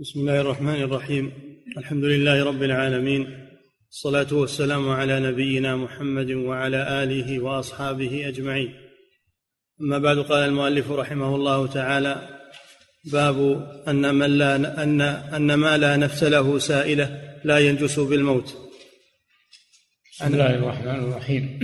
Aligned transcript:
بسم 0.00 0.20
الله 0.20 0.40
الرحمن 0.40 0.82
الرحيم. 0.82 1.32
الحمد 1.78 2.04
لله 2.04 2.44
رب 2.44 2.62
العالمين. 2.62 3.48
الصلاة 3.90 4.26
والسلام 4.34 4.88
على 4.88 5.20
نبينا 5.20 5.76
محمد 5.76 6.30
وعلى 6.30 7.02
آله 7.02 7.38
وأصحابه 7.40 8.28
أجمعين. 8.28 8.74
أما 9.80 9.98
بعد 9.98 10.18
قال 10.18 10.48
المؤلف 10.48 10.90
رحمه 10.90 11.36
الله 11.36 11.66
تعالى 11.66 12.28
باب 13.12 13.38
أن 13.88 14.14
من 14.14 14.38
لا 14.38 14.82
أن 14.82 15.00
أن 15.00 15.54
ما 15.54 15.78
لا 15.78 15.96
نفس 15.96 16.24
له 16.24 16.58
سائلة 16.58 17.20
لا 17.44 17.58
ينجس 17.58 18.00
بالموت. 18.00 18.56
بسم 20.12 20.26
الله 20.26 20.54
الرحمن 20.54 21.00
الرحيم. 21.04 21.58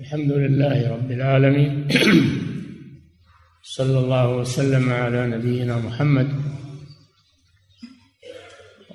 الحمد 0.00 0.32
لله 0.32 0.90
رب 0.90 1.10
العالمين. 1.10 1.88
صلى 3.62 3.98
الله 3.98 4.36
وسلم 4.36 4.92
على 4.92 5.26
نبينا 5.26 5.78
محمد 5.78 6.55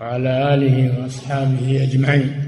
وعلى 0.01 0.53
آله 0.53 0.99
وأصحابه 0.99 1.83
أجمعين. 1.83 2.47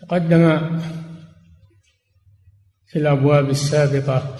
تقدم 0.00 0.44
في 2.86 2.98
الأبواب 2.98 3.50
السابقة 3.50 4.36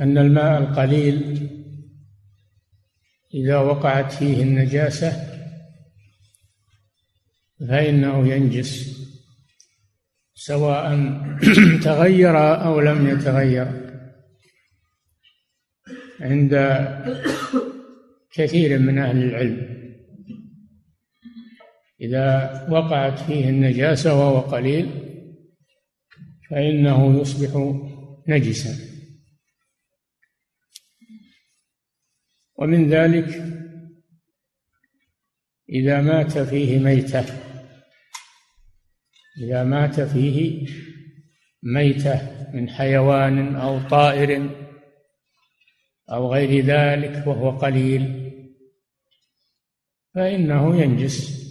أن 0.00 0.18
الماء 0.18 0.62
القليل 0.62 1.48
إذا 3.34 3.58
وقعت 3.58 4.12
فيه 4.12 4.42
النجاسة 4.42 5.12
فإنه 7.68 8.28
ينجس 8.28 8.98
سواء 10.34 10.94
تغير 11.84 12.64
أو 12.64 12.80
لم 12.80 13.06
يتغير. 13.08 13.83
عند 16.24 16.54
كثير 18.32 18.78
من 18.78 18.98
أهل 18.98 19.22
العلم. 19.22 19.74
إذا 22.00 22.66
وقعت 22.70 23.18
فيه 23.18 23.48
النجاسة 23.48 24.14
وهو 24.14 24.40
قليل 24.40 24.90
فإنه 26.50 27.20
يصبح 27.20 27.80
نجسا. 28.28 28.94
ومن 32.56 32.88
ذلك 32.88 33.28
إذا 35.68 36.00
مات 36.00 36.38
فيه 36.38 36.78
ميتة. 36.78 37.24
إذا 39.42 39.64
مات 39.64 40.00
فيه 40.00 40.68
ميتة 41.62 42.46
من 42.54 42.68
حيوان 42.68 43.56
أو 43.56 43.88
طائر 43.88 44.63
أو 46.10 46.32
غير 46.32 46.64
ذلك 46.64 47.26
وهو 47.26 47.50
قليل. 47.50 48.32
فإنه 50.14 50.80
ينجس 50.80 51.44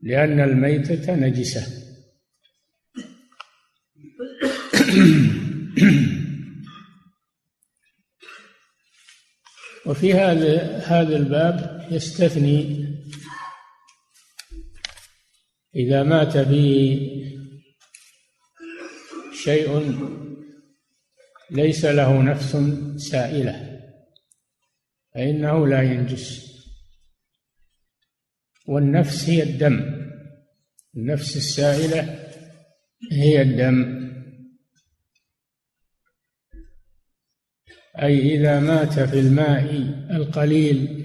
لأن 0.00 0.40
الميتة 0.40 1.14
نجسة. 1.14 1.82
وفي 9.86 10.14
هذا 10.14 10.78
هذا 10.78 11.16
الباب 11.16 11.88
يستثني 11.90 12.88
إذا 15.74 16.02
مات 16.02 16.36
به 16.36 16.98
شيء 19.42 19.78
ليس 21.52 21.84
له 21.84 22.22
نفس 22.22 22.56
سائلة 22.96 23.80
فإنه 25.14 25.66
لا 25.66 25.82
ينجس. 25.82 26.52
والنفس 28.66 29.28
هي 29.28 29.42
الدم 29.42 30.02
النفس 30.96 31.36
السائلة 31.36 32.28
هي 33.12 33.42
الدم. 33.42 34.02
أي 38.02 38.34
إذا 38.34 38.60
مات 38.60 39.00
في 39.00 39.20
الماء 39.20 39.72
القليل 40.10 41.02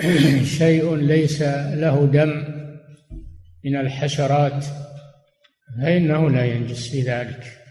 شيء 0.58 0.94
ليس 0.94 1.42
له 1.42 2.06
دم 2.06 2.44
من 3.64 3.76
الحشرات 3.76 4.64
فإنه 5.78 6.30
لا 6.30 6.44
ينجس 6.44 6.88
في 6.88 7.02
ذلك. 7.02 7.65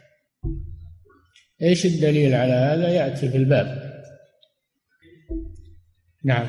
إيش 1.61 1.85
الدليل 1.85 2.33
على 2.33 2.53
هذا؟ 2.53 2.89
يأتي 2.89 3.29
في 3.29 3.37
الباب. 3.37 3.95
نعم. 6.25 6.47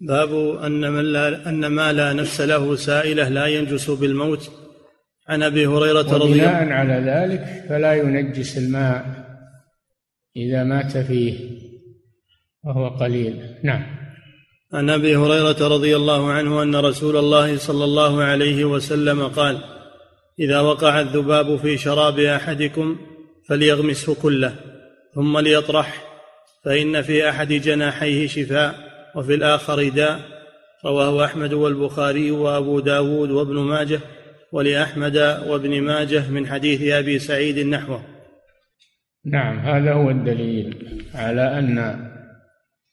باب 0.00 0.58
أن 0.64 0.92
من 0.92 1.04
لا 1.04 1.48
أن 1.48 1.66
ما 1.66 1.92
لا 1.92 2.12
نفس 2.12 2.40
له 2.40 2.76
سائلة 2.76 3.28
لا 3.28 3.46
ينجس 3.46 3.90
بالموت. 3.90 4.50
عن 5.28 5.42
أبي 5.42 5.66
هريرة 5.66 6.16
رضي 6.16 6.32
الله 6.32 6.48
عنه 6.48 6.74
على 6.74 6.94
ذلك 6.94 7.64
فلا 7.68 7.94
ينجس 7.94 8.58
الماء 8.58 9.04
إذا 10.36 10.64
مات 10.64 10.98
فيه 10.98 11.34
وهو 12.64 12.88
قليل. 12.88 13.56
نعم. 13.64 13.96
عن 14.72 14.90
أبي 14.90 15.16
هريرة 15.16 15.68
رضي 15.68 15.96
الله 15.96 16.32
عنه 16.32 16.62
أن 16.62 16.76
رسول 16.76 17.16
الله 17.16 17.56
صلى 17.56 17.84
الله 17.84 18.22
عليه 18.22 18.64
وسلم 18.64 19.28
قال 19.28 19.58
إذا 20.40 20.60
وقع 20.60 21.00
الذباب 21.00 21.56
في 21.56 21.78
شراب 21.78 22.18
أحدكم 22.18 22.96
فليغمسه 23.48 24.14
كله 24.14 24.54
ثم 25.14 25.38
ليطرح 25.38 26.02
فإن 26.64 27.02
في 27.02 27.28
أحد 27.28 27.52
جناحيه 27.52 28.26
شفاء 28.26 28.74
وفي 29.14 29.34
الآخر 29.34 29.88
داء. 29.88 30.20
رواه 30.84 31.24
أحمد 31.24 31.52
والبخاري 31.52 32.30
وأبو 32.30 32.80
داود 32.80 33.30
وابن 33.30 33.54
ماجه 33.54 34.00
ولأحمد 34.52 35.16
وابن 35.46 35.80
ماجه 35.80 36.30
من 36.30 36.46
حديث 36.46 36.82
أبي 36.82 37.18
سعيد 37.18 37.58
نحوه. 37.58 38.02
نعم 39.24 39.58
هذا 39.58 39.92
هو 39.92 40.10
الدليل 40.10 40.86
على 41.14 41.58
أن 41.58 42.06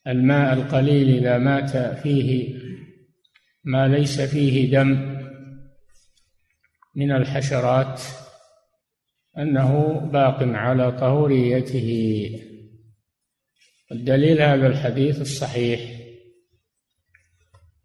الماء 0.07 0.53
القليل 0.53 1.17
إذا 1.17 1.37
مات 1.37 1.77
فيه 1.77 2.55
ما 3.63 3.87
ليس 3.87 4.21
فيه 4.21 4.71
دم 4.71 5.19
من 6.95 7.11
الحشرات 7.11 8.01
أنه 9.37 9.99
باق 9.99 10.43
على 10.43 10.91
طهوريته. 10.91 11.89
الدليل 13.91 14.41
هذا 14.41 14.67
الحديث 14.67 15.21
الصحيح. 15.21 15.99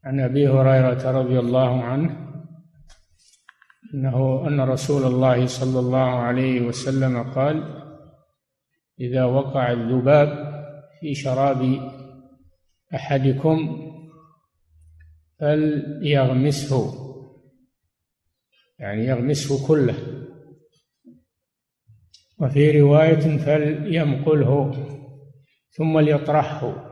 عن 0.05 0.21
أبي 0.21 0.49
هريرة 0.49 1.11
رضي 1.11 1.39
الله 1.39 1.83
عنه 1.83 2.29
أنه 3.95 4.49
أن 4.49 4.61
رسول 4.61 5.05
الله 5.05 5.47
صلى 5.47 5.79
الله 5.79 6.11
عليه 6.11 6.61
وسلم 6.61 7.23
قال 7.33 7.85
إذا 9.01 9.25
وقع 9.25 9.73
الذباب 9.73 10.49
في 11.01 11.15
شراب 11.15 11.91
أحدكم 12.95 13.89
فليغمسه. 15.41 17.09
يعني 18.79 19.05
يغمسه 19.05 19.69
كله. 19.69 20.18
وفي 22.41 22.81
رواية 22.81 23.39
فليمقله 23.39 24.73
ثم 25.71 25.99
ليطرحه 25.99 26.89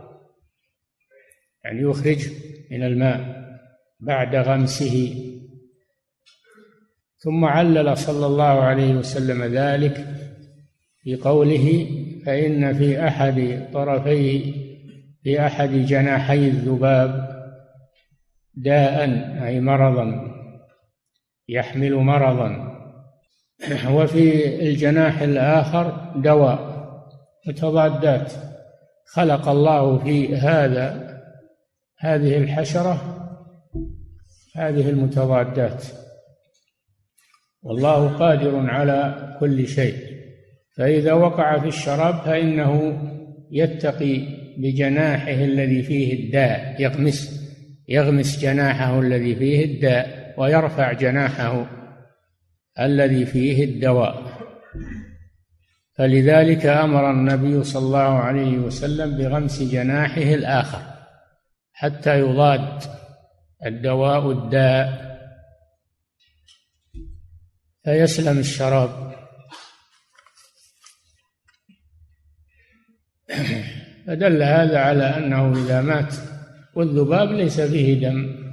يعني 1.65 1.83
يخرجه 1.83 2.31
من 2.71 2.83
الماء 2.83 3.47
بعد 4.01 4.37
غمسه. 4.37 5.23
ثم 7.19 7.45
علل 7.45 7.97
صلى 7.97 8.27
الله 8.27 8.45
عليه 8.45 8.95
وسلم 8.95 9.45
ذلك 9.45 10.07
بقوله 11.07 11.87
فإن 12.27 12.75
في 12.75 13.09
أحد 13.09 13.69
طرفي 13.73 14.53
في 15.23 15.47
أحد 15.47 15.71
جناحي 15.71 16.49
الذباب 16.49 17.37
داء 18.55 19.05
أي 19.47 19.61
مرضا 19.61 20.33
يحمل 21.49 21.95
مرضا. 21.95 22.76
وفي 23.97 24.57
الجناح 24.69 25.23
الآخر 25.23 26.13
دواء 26.17 26.77
متضادات. 27.47 28.33
خلق 29.07 29.49
الله 29.49 29.99
في 29.99 30.37
هذا 30.37 31.17
هذه 31.99 32.39
الحشرة 32.39 33.23
هذه 34.57 34.91
المتضادات. 34.91 35.85
والله 37.63 38.09
قادر 38.09 38.71
على 38.71 39.37
كل 39.41 39.69
شيء. 39.69 39.97
فإذا 40.77 41.13
وقع 41.13 41.59
في 41.59 41.69
الشراب 41.69 42.15
فإنه 42.15 42.99
يتقي 43.51 44.21
بجناحه 44.59 45.45
الذي 45.45 45.83
فيه 45.83 46.25
الداء 46.25 46.77
يغمس 46.79 47.47
يغمس 47.89 48.41
جناحه 48.41 49.01
الذي 49.01 49.37
فيه 49.37 49.65
الداء 49.65 50.35
ويرفع 50.39 50.93
جناحه. 50.93 51.76
الذي 52.81 53.27
فيه 53.27 53.65
الدواء. 53.65 54.37
فلذلك 55.99 56.67
أمر 56.67 57.11
النبي 57.11 57.65
صلى 57.65 57.87
الله 57.87 58.19
عليه 58.19 58.59
وسلم 58.59 59.17
بغمس 59.19 59.63
جناحه 59.63 60.35
الآخر 60.35 60.83
حتى 61.73 62.19
يضاد 62.19 62.83
الدواء 63.67 64.31
الداء. 64.31 65.07
فيسلم 67.85 68.39
الشراب. 68.39 69.17
فدل 74.07 74.43
هذا 74.43 74.79
على 74.79 75.05
أنه 75.05 75.53
إذا 75.53 75.83
مات 75.83 76.15
والذباب 76.75 77.33
ليس 77.33 77.61
فيه 77.61 78.09
دم. 78.09 78.46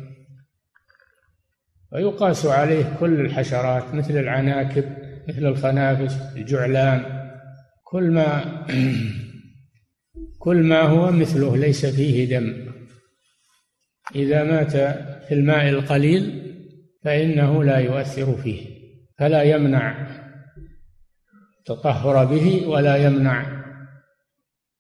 ويقاس 1.94 2.46
عليه 2.46 2.98
كل 3.00 3.20
الحشرات 3.22 3.94
مثل 3.94 4.18
العناكب 4.18 4.86
مثل 5.28 5.46
الخنافس 5.46 6.36
الجعلان. 6.36 7.30
كل 7.84 8.12
ما 8.12 8.66
كل 10.40 10.64
ما 10.64 10.82
هو 10.82 11.12
مثله 11.12 11.58
ليس 11.58 11.86
فيه 11.86 12.40
دم. 12.40 12.74
إذا 14.16 14.44
مات 14.44 14.72
في 15.28 15.34
الماء 15.34 15.70
القليل 15.70 16.44
فإنه 17.04 17.64
لا 17.64 17.78
يؤثر 17.78 18.36
فيه 18.36 18.74
فلا 19.18 19.44
يمنع 19.44 20.08
التطهر 21.60 22.26
به 22.26 22.68
ولا 22.68 22.96
يمنع 22.96 23.64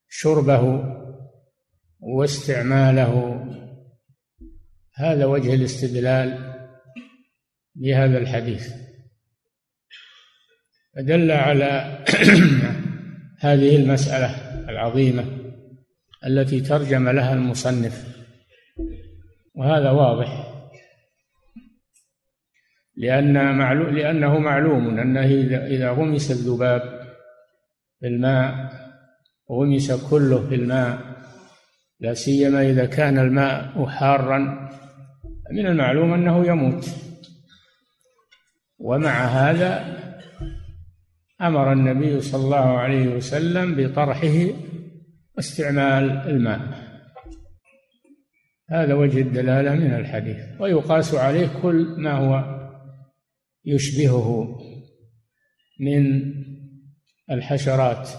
شربه 0.10 0.84
واستعماله. 2.00 3.44
هذا 4.96 5.26
وجه 5.26 5.54
الاستدلال. 5.54 6.53
بهذا 7.76 8.18
الحديث. 8.18 8.74
فدل 10.96 11.32
على 11.32 12.04
هذه 13.40 13.76
المسألة 13.76 14.30
العظيمة 14.70 15.26
التي 16.26 16.62
ترجم 16.62 17.10
لها 17.10 17.34
المصنف. 17.34 18.08
وهذا 19.56 19.92
واضح. 19.92 20.54
لأن 22.96 23.58
معلوم 23.58 23.90
لأنه 23.96 24.40
معلوم 24.40 25.00
أنه 25.00 25.26
إذا 25.68 25.92
غمس 25.92 26.32
الذباب 26.32 26.82
في 28.00 28.08
الماء 28.08 28.70
غمس 29.52 30.10
كله 30.10 30.50
في 30.50 30.56
الماء 30.56 31.00
لا 32.00 32.14
سيما 32.14 32.62
إذا 32.70 32.86
كان 32.86 33.18
الماء 33.20 33.86
حارا 33.86 34.70
من 35.52 35.66
المعلوم 35.66 36.14
أنه 36.14 36.48
يموت. 36.48 36.90
ومع 38.80 39.26
هذا 39.26 40.04
أمر 41.42 41.74
النبي 41.74 42.22
صلى 42.22 42.44
الله 42.46 42.78
عليه 42.78 43.08
وسلم 43.08 43.76
بطرحه 43.76 44.48
واستعمال 45.38 46.12
الماء. 46.12 46.84
هذا 48.70 48.94
وجه 48.94 49.22
الدلالة 49.22 49.76
من 49.76 49.94
الحديث. 49.94 50.38
ويقاس 50.60 51.16
عليه 51.16 51.62
كل 51.62 51.96
ما 51.98 52.12
هو 52.12 52.60
يشبهه 53.66 54.58
من 55.80 56.34
الحشرات. 57.32 58.10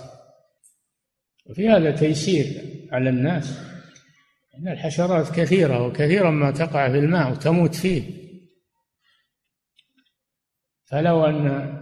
وفي 1.46 1.68
هذا 1.68 1.90
تيسير 1.90 2.46
على 2.92 3.10
الناس. 3.10 3.60
إن 4.58 4.68
الحشرات 4.68 5.40
كثيرة 5.40 5.86
وكثيرا 5.86 6.30
ما 6.30 6.50
تقع 6.50 6.92
في 6.92 6.98
الماء 6.98 7.30
وتموت 7.30 7.74
فيه. 7.74 8.23
فلو 10.94 11.26
أن 11.26 11.75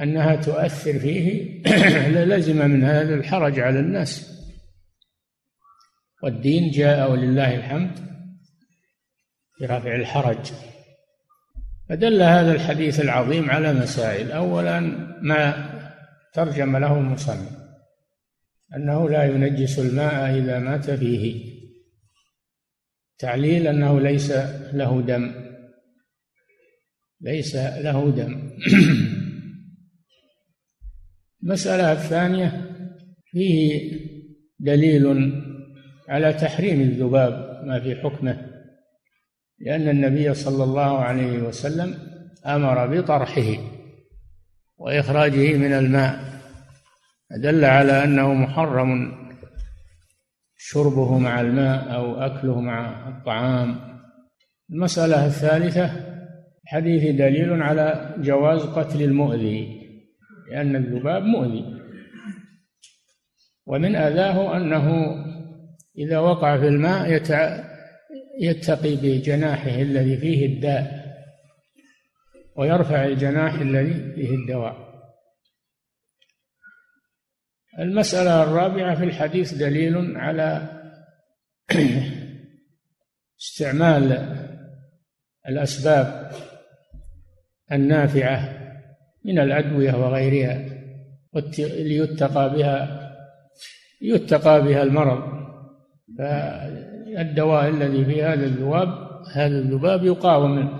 أنها 0.00 0.36
تؤثر 0.36 0.98
فيه 0.98 1.62
للزم 2.16 2.68
من 2.68 2.84
هذا 2.84 3.14
الحرج 3.14 3.60
على 3.60 3.80
الناس. 3.80 4.40
والدين 6.22 6.70
جاء 6.70 7.10
ولله 7.10 7.54
الحمد 7.54 7.98
برفع 9.60 9.94
الحرج. 9.94 10.52
فدل 11.88 12.22
هذا 12.22 12.52
الحديث 12.52 13.00
العظيم 13.00 13.50
على 13.50 13.72
مسائل. 13.72 14.32
أولا 14.32 14.80
ما 15.22 15.70
ترجم 16.32 16.76
له 16.76 16.98
المصنف 16.98 17.50
أنه 18.76 19.10
لا 19.10 19.24
ينجس 19.24 19.78
الماء 19.78 20.38
إذا 20.38 20.58
مات 20.58 20.90
فيه. 20.90 21.54
تعليل 23.18 23.66
أنه 23.66 24.00
ليس 24.00 24.30
له 24.72 25.02
دم. 25.02 25.43
ليس 27.24 27.56
له 27.56 28.10
دم. 28.10 28.50
المسألة 31.42 31.92
الثانية 31.92 32.70
فيه 33.30 33.90
دليل 34.58 35.32
على 36.08 36.32
تحريم 36.32 36.80
الذباب 36.80 37.64
ما 37.66 37.80
في 37.80 37.94
حكمه 37.94 38.50
لأن 39.58 39.88
النبي 39.88 40.34
صلى 40.34 40.64
الله 40.64 40.98
عليه 40.98 41.38
وسلم 41.38 41.98
أمر 42.46 42.86
بطرحه 42.86 43.54
وإخراجه 44.76 45.56
من 45.56 45.72
الماء. 45.72 46.34
دل 47.30 47.64
على 47.64 48.04
أنه 48.04 48.34
محرم 48.34 49.12
شربه 50.56 51.18
مع 51.18 51.40
الماء 51.40 51.94
أو 51.94 52.14
أكله 52.14 52.60
مع 52.60 53.08
الطعام. 53.08 53.76
المسألة 54.70 55.26
الثالثة 55.26 56.03
حديث 56.66 57.16
دليل 57.16 57.62
على 57.62 58.14
جواز 58.18 58.60
قتل 58.60 59.02
المؤذي 59.02 59.84
لأن 60.50 60.76
الذباب 60.76 61.22
مؤذي. 61.22 61.80
ومن 63.66 63.96
أذاه 63.96 64.56
أنه 64.56 65.16
إذا 65.98 66.18
وقع 66.18 66.58
في 66.58 66.68
الماء 66.68 67.10
يتقي 68.40 68.96
بجناحه 68.96 69.82
الذي 69.82 70.16
فيه 70.16 70.46
الداء 70.46 71.04
ويرفع 72.56 73.04
الجناح 73.04 73.54
الذي 73.54 74.12
فيه 74.14 74.34
الدواء. 74.34 74.84
المسألة 77.78 78.42
الرابعة 78.42 78.94
في 78.94 79.04
الحديث 79.04 79.54
دليل 79.54 80.16
على 80.16 80.68
استعمال 83.40 84.28
الأسباب. 85.48 86.30
النافعة 87.72 88.64
من 89.24 89.38
الأدوية 89.38 89.92
وغيرها 89.92 90.64
ليتقى 91.58 92.50
بها 92.50 93.04
يتقى 94.02 94.62
بها 94.62 94.82
المرض. 94.82 95.22
فالدواء 96.18 97.68
الذي 97.68 98.04
في 98.04 98.22
هذا 98.22 98.44
الذباب 98.46 98.88
هذا 99.34 99.58
الذباب 99.58 100.04
يقاوم 100.04 100.78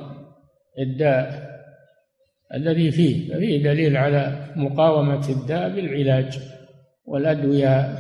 الداء 0.79 1.55
الذي 2.55 2.91
فيه. 2.91 3.35
ففيه 3.35 3.63
دليل 3.63 3.97
على 3.97 4.53
مقاومة 4.57 5.29
الداء 5.29 5.69
بالعلاج 5.69 6.39
والأدوية 7.05 7.97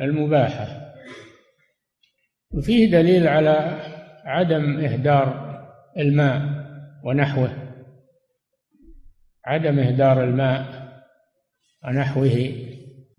المباحة. 0.00 0.92
وفيه 2.50 2.90
دليل 2.90 3.28
على 3.28 3.80
عدم 4.24 4.80
إهدار 4.84 5.52
الماء. 5.98 6.42
ونحوه. 7.04 7.72
عدم 9.46 9.78
إهدار 9.78 10.24
الماء 10.24 10.82
ونحوه 11.84 12.52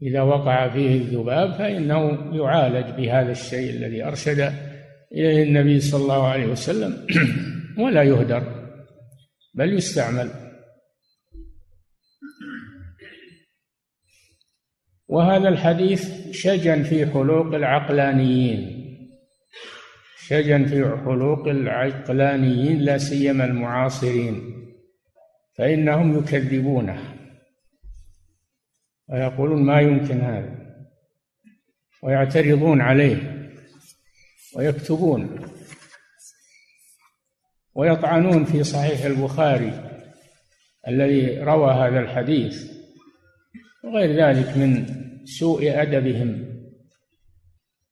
إذا 0.01 0.21
وقع 0.21 0.69
فيه 0.69 0.97
الذباب 0.97 1.53
فإنه 1.53 2.29
يعالج 2.35 2.89
بهذا 2.97 3.31
الشيء 3.31 3.69
الذي 3.69 4.03
أرشد 4.03 4.39
إليه 5.11 5.43
النبي 5.43 5.79
صلى 5.79 6.01
الله 6.03 6.27
عليه 6.27 6.45
وسلم 6.45 7.07
ولا 7.83 8.03
يهدر 8.03 8.43
بل 9.53 9.73
يستعمل. 9.73 10.29
وهذا 15.07 15.49
الحديث 15.49 16.31
شجن 16.31 16.83
في 16.83 17.05
حلوق 17.05 17.55
العقلانيين. 17.55 18.72
شجن 20.27 20.65
في 20.65 20.97
حلوق 21.05 21.47
العقلانيين 21.47 22.79
لا 22.79 22.97
سيما 22.97 23.45
المعاصرين 23.45 24.53
فإنهم 25.57 26.17
يكذبونه. 26.17 27.15
ويقولون 29.09 29.63
ما 29.63 29.81
يمكن 29.81 30.21
هذا. 30.21 30.55
ويعترضون 32.03 32.81
عليه. 32.81 33.49
ويكتبون. 34.55 35.39
ويطعنون 37.75 38.45
في 38.45 38.63
صحيح 38.63 39.05
البخاري 39.05 39.89
الذي 40.87 41.39
روى 41.39 41.73
هذا 41.73 41.99
الحديث 41.99 42.71
وغير 43.83 44.25
ذلك 44.25 44.57
من 44.57 44.85
سوء 45.25 45.81
أدبهم. 45.81 46.52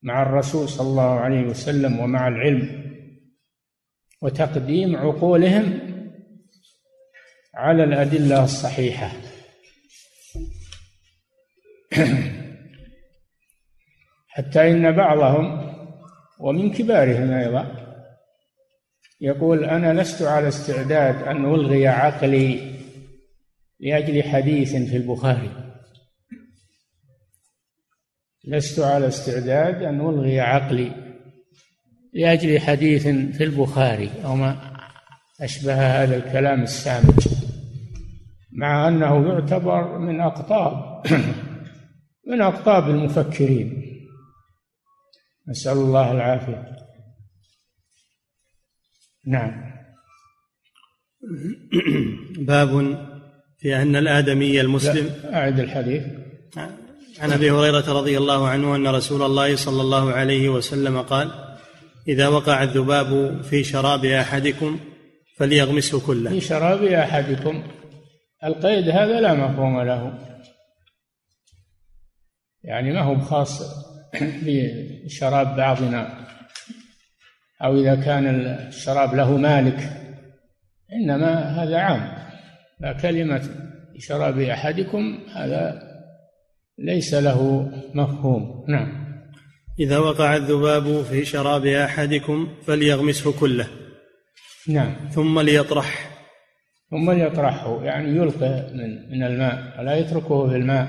مع 0.04 0.22
الرسول 0.22 0.70
صلى 0.70 0.88
الله 0.88 1.20
عليه 1.20 1.42
وسلم 1.42 2.00
ومع 2.00 2.28
العلم 2.28 2.92
وتقديم 4.22 4.96
عقولهم 4.96 5.80
على 7.56 7.84
الأدلة 7.84 8.44
الصحيحة. 8.44 9.12
حتى 14.28 14.72
إن 14.72 14.92
بعضهم 14.92 15.74
ومن 16.40 16.72
كبارهم 16.72 17.32
أيضا 17.32 17.82
يقول 19.22 19.64
أنا 19.64 20.02
لست 20.02 20.22
على 20.22 20.48
استعداد 20.48 21.24
أن 21.24 21.46
ألغي 21.46 21.88
عقلي 21.88 22.72
لأجل 23.80 24.24
حديث 24.24 24.76
في 24.76 24.98
البخاري. 24.98 25.71
لست 28.46 28.80
على 28.80 29.08
استعداد 29.08 29.84
أن 29.84 30.02
ألغي 30.02 30.40
عقلي 30.40 30.92
لأجل 32.14 32.60
حديث 32.60 33.08
في 33.08 33.44
البخاري 33.44 34.10
أو 34.26 34.36
ما 34.36 34.72
أشبه 35.42 35.74
هذا 36.04 36.18
الكلام 36.18 36.62
السامج 36.62 37.28
مع 38.52 38.88
أنه 38.88 39.28
يعتبر 39.28 40.00
من 40.00 40.22
أقطاب 40.22 41.04
من 42.32 42.42
أقطاب 42.42 42.90
المفكرين. 42.90 43.88
نسأل 45.48 45.78
الله 45.78 46.12
العافية. 46.12 46.78
نعم. 49.26 49.72
باب 52.38 52.70
في 53.58 53.82
أن 53.82 53.96
الآدمي 53.96 54.62
المسلم 54.62 55.34
أعد 55.34 55.60
الحديث. 55.60 56.04
عن 57.20 57.32
أبي 57.32 57.52
هريرة 57.52 57.94
رضي 57.94 58.18
الله 58.18 58.48
عنه 58.48 58.76
أن 58.76 58.88
رسول 58.88 59.22
الله 59.22 59.56
صلى 59.56 59.82
الله 59.82 60.12
عليه 60.12 60.50
وسلم 60.50 61.02
قال 61.02 61.32
إذا 62.08 62.28
وقع 62.28 62.64
الذباب 62.64 63.42
في 63.42 63.64
شراب 63.64 64.06
أحدكم 64.06 64.80
فليغمسه 65.38 66.00
كله. 66.08 66.30
في 66.30 66.42
شراب 66.42 66.84
أحدكم. 66.84 67.64
القيد 68.44 68.90
هذا 68.90 69.22
لا 69.22 69.34
مفهوم 69.34 69.82
له. 69.82 70.14
يعني 72.64 72.94
ما 72.94 73.02
هو 73.02 73.20
خاص 73.20 73.62
بشراب 74.22 75.56
بعضنا. 75.56 76.28
أو 77.64 77.78
إذا 77.78 77.96
كان 77.96 78.28
الشراب 78.68 79.16
له 79.16 79.38
مالك. 79.38 79.90
إنما 80.94 81.64
هذا 81.64 81.78
عام. 81.78 82.22
فكلمة 82.84 83.50
شراب 84.00 84.40
أحدكم 84.40 85.20
هذا 85.36 85.91
ليس 86.78 87.14
له 87.14 87.72
مفهوم. 87.94 88.66
نعم. 88.68 89.02
إذا 89.80 89.98
وقع 89.98 90.36
الذباب 90.36 91.02
في 91.02 91.26
شراب 91.26 91.66
أحدكم 91.66 92.48
فليغمسه 92.66 93.40
كله. 93.40 93.68
نعم. 94.68 95.10
ثم 95.10 95.40
ليطرح. 95.40 96.12
ثم 96.92 97.12
ليطرحه 97.12 97.84
يعني 97.84 98.18
يلقى 98.18 98.72
من 98.74 99.12
من 99.12 99.24
الماء. 99.24 99.80
ولا 99.80 99.96
يتركه 99.96 100.50
في 100.50 100.56
الماء؟ 100.56 100.88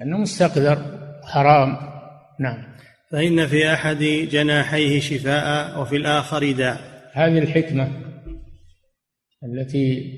لأنه 0.00 0.18
مستقذر. 0.18 1.00
حرام. 1.24 1.76
نعم. 2.40 2.70
فإن 3.10 3.46
في 3.46 3.72
أحد 3.72 3.98
جناحيه 4.32 5.00
شفاء 5.00 5.80
وفي 5.80 5.96
الآخر 5.96 6.52
داء. 6.52 6.80
هذه 7.12 7.38
الحكمة 7.38 7.88
التي 9.44 10.12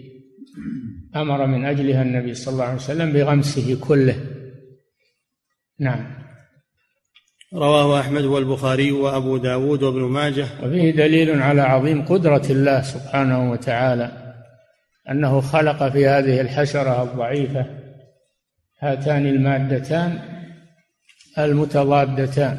أمر 1.16 1.46
من 1.46 1.64
أجلها 1.64 2.02
النبي 2.02 2.34
صلى 2.34 2.52
الله 2.52 2.64
عليه 2.64 2.74
وسلم 2.74 3.12
بغمسه 3.12 3.80
كله. 3.80 4.16
نعم. 5.82 6.22
رواه 7.54 8.00
أحمد 8.00 8.24
والبخاري 8.24 8.92
وأبو 8.92 9.36
داود 9.36 9.82
وابن 9.82 10.00
ماجه. 10.00 10.46
وفيه 10.62 10.90
دليل 10.90 11.42
على 11.42 11.60
عظيم 11.62 12.04
قدرة 12.04 12.42
الله 12.50 12.82
سبحانه 12.82 13.50
وتعالى 13.50 14.34
أنه 15.10 15.40
خلق 15.40 15.88
في 15.88 16.06
هذه 16.06 16.40
الحشرة 16.40 17.02
الضعيفة 17.02 17.66
هاتان 18.80 19.26
المادتان 19.26 20.18
المتضادتان. 21.38 22.58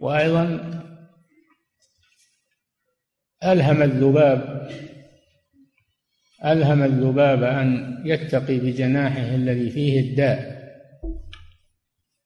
وأيضا 0.00 0.44
ألهم 3.44 3.82
الذباب 3.82 4.68
ألهم 6.44 6.82
الذباب 6.82 7.42
أن 7.42 7.98
يتقي 8.04 8.58
بجناحه 8.58 9.34
الذي 9.34 9.70
فيه 9.70 10.00
الداء. 10.00 10.51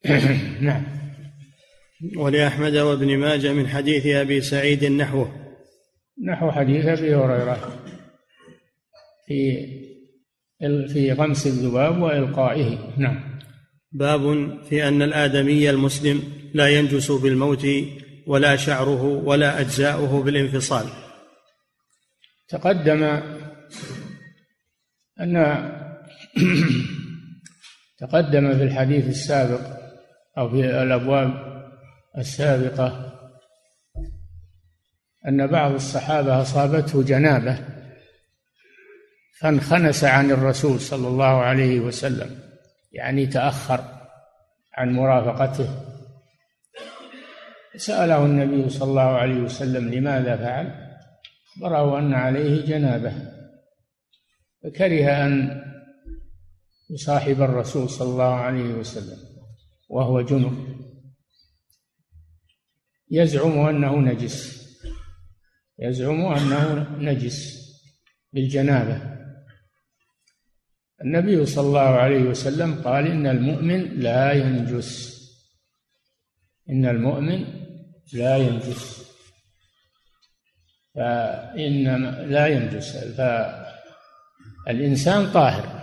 نعم. 0.61 0.85
ولأحمد 2.17 2.77
وابن 2.77 3.19
ماجه 3.19 3.53
من 3.53 3.69
حديث 3.69 4.07
أبي 4.07 4.41
سعيد 4.41 4.85
نحوه. 4.85 5.47
نحو 6.25 6.51
حديث 6.51 6.85
أبي 6.85 7.15
هريرة. 7.15 7.83
في 9.27 9.67
في 10.93 11.13
غمس 11.13 11.47
الذباب 11.47 12.03
وإلقائه. 12.03 12.79
نعم. 12.97 13.39
باب 13.93 14.55
في 14.63 14.89
أن 14.89 15.03
الآدمي 15.03 15.71
المسلم 15.71 16.23
لا 16.55 16.69
ينجس 16.69 17.13
بالموت 17.13 17.67
ولا 18.27 18.57
شعره 18.57 19.03
ولا 19.03 19.61
أجزاؤه 19.61 20.23
بالانفصال. 20.23 20.87
تقدم 22.49 23.03
أن 25.21 25.37
تقدم 28.01 28.59
في 28.59 28.63
الحديث 28.63 29.09
السابق 29.09 29.86
أو 30.39 30.49
في 30.49 30.83
الأبواب 30.83 31.33
السابقة 32.19 33.13
أن 35.29 35.47
بعض 35.47 35.73
الصحابة 35.73 36.43
أصابته 36.43 37.03
جنابة 37.03 37.59
فانخنس 39.41 40.05
عن 40.05 40.31
الرسول 40.31 40.81
صلى 40.81 41.09
الله 41.09 41.43
عليه 41.43 41.81
وسلم 41.81 42.39
يعني 42.93 43.27
تأخر 43.27 43.85
عن 44.75 44.93
مرافقته. 44.93 45.69
سأله 47.77 48.25
النبي 48.25 48.71
صلى 48.71 48.91
الله 48.91 49.03
عليه 49.03 49.41
وسلم 49.41 49.89
لماذا 49.89 50.37
فعل؟ 50.37 50.87
أخبره 51.57 51.99
أن 51.99 52.15
عليه 52.15 52.67
جنابة 52.67 53.13
فكره 54.65 55.27
أن 55.27 55.63
يصاحب 56.91 57.43
الرسول 57.43 57.91
صلى 57.91 58.09
الله 58.09 58.35
عليه 58.35 58.75
وسلم. 58.75 59.36
وهو 59.89 60.21
جنب. 60.21 60.77
يزعم 63.11 63.59
أنه 63.59 63.97
نجس. 63.97 64.67
يزعم 65.79 66.21
أنه 66.21 66.97
نجس 66.99 67.57
بالجنابة. 68.33 69.17
النبي 71.05 71.47
صلى 71.47 71.67
الله 71.67 71.81
عليه 71.81 72.23
وسلم 72.23 72.75
قال 72.75 73.07
إن 73.07 73.27
المؤمن 73.27 74.01
لا 74.01 74.33
ينجس. 74.33 75.17
إن 76.71 76.87
المؤمن 76.87 77.45
لا 78.13 78.37
ينجس. 78.37 79.07
فإنما 80.95 82.11
لا 82.11 82.47
ينجس. 82.47 82.97
فالإنسان 84.67 85.33
طاهر. 85.33 85.76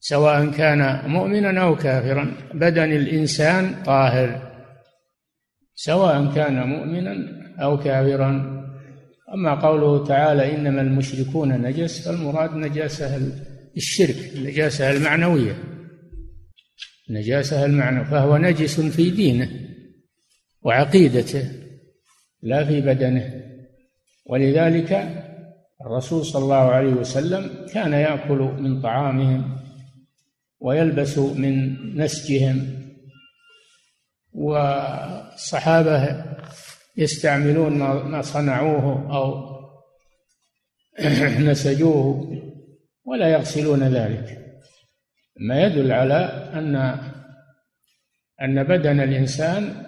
سواء 0.00 0.50
كان 0.50 1.10
مؤمنا 1.10 1.62
أو 1.62 1.76
كافرا. 1.76 2.36
بدن 2.54 2.92
الإنسان 2.92 3.82
طاهر. 3.82 4.52
سواء 5.74 6.34
كان 6.34 6.68
مؤمنا 6.68 7.14
أو 7.62 7.78
كافرا. 7.78 8.58
أما 9.34 9.54
قوله 9.54 10.06
تعالى 10.06 10.54
إنما 10.54 10.80
المشركون 10.80 11.52
نجس 11.52 12.08
فالمراد 12.08 12.54
نجاسة 12.54 13.32
الشرك 13.76 14.16
النجاسة 14.36 14.90
المعنوية. 14.90 15.54
النجاسة 17.10 17.64
المعنوية 17.64 18.04
فهو 18.04 18.36
نجس 18.36 18.80
في 18.80 19.10
دينه 19.10 19.50
وعقيدته 20.62 21.42
لا 22.42 22.64
في 22.64 22.80
بدنه. 22.80 23.42
ولذلك 24.26 24.92
الرسول 25.86 26.24
صلى 26.24 26.42
الله 26.42 26.56
عليه 26.56 26.92
وسلم 26.92 27.50
كان 27.74 27.92
يأكل 27.92 28.38
من 28.38 28.82
طعامهم 28.82 29.56
ويلبس 30.60 31.18
من 31.18 31.76
نسجهم 31.96 32.88
والصحابة 34.32 36.24
يستعملون 36.96 37.78
ما 37.78 38.22
صنعوه 38.22 39.16
أو 39.16 39.48
نسجوه 41.50 42.34
ولا 43.04 43.28
يغسلون 43.28 43.82
ذلك. 43.82 44.38
ما 45.40 45.62
يدل 45.62 45.92
على 45.92 46.50
أن 46.54 46.76
أن 48.42 48.62
بدن 48.64 49.00
الإنسان 49.00 49.84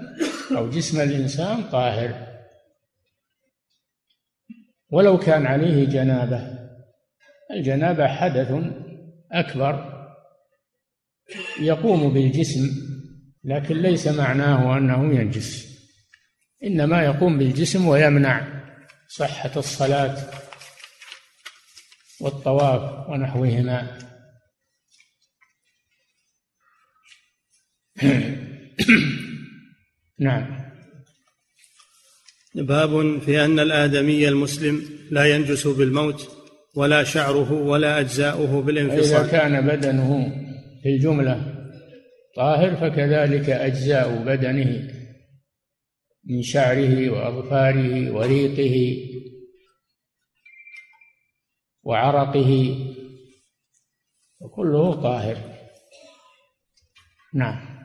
أو 0.56 0.70
جسم 0.70 1.00
الإنسان 1.00 1.62
طاهر. 1.62 2.26
ولو 4.90 5.18
كان 5.18 5.46
عليه 5.46 5.84
جنابة 5.84 6.60
الجنابة 7.50 8.06
حدث 8.06 8.52
أكبر 9.32 9.89
يقوم 11.60 12.12
بالجسم 12.14 12.68
لكن 13.44 13.76
ليس 13.76 14.08
معناه 14.08 14.78
أنه 14.78 15.14
ينجس 15.20 15.70
إنما 16.64 17.04
يقوم 17.04 17.38
بالجسم 17.38 17.88
ويمنع 17.88 18.62
صحة 19.08 19.50
الصلاة 19.56 20.16
والطواف 22.20 23.08
ونحوهما. 23.08 23.98
نعم. 30.18 30.60
باب 32.54 33.20
في 33.20 33.44
أن 33.44 33.58
الآدمي 33.58 34.28
المسلم 34.28 34.82
لا 35.10 35.24
ينجس 35.24 35.66
بالموت 35.66 36.28
ولا 36.74 37.04
شعره 37.04 37.52
ولا 37.52 38.00
أجزاؤه 38.00 38.62
بالانفصال. 38.62 39.20
اذا 39.20 39.26
كان 39.32 39.66
بدنه 39.66 40.32
في 40.82 40.88
الجملة. 40.88 41.66
طاهر 42.37 42.76
فكذلك 42.76 43.50
أجزاء 43.50 44.22
بدنه 44.22 44.90
من 46.25 46.42
شعره 46.42 47.10
وأظفاره 47.10 48.10
وريقه 48.10 49.06
وعرقه 51.82 52.76
وكله 54.40 55.02
طاهر. 55.02 55.37
نعم. 57.34 57.80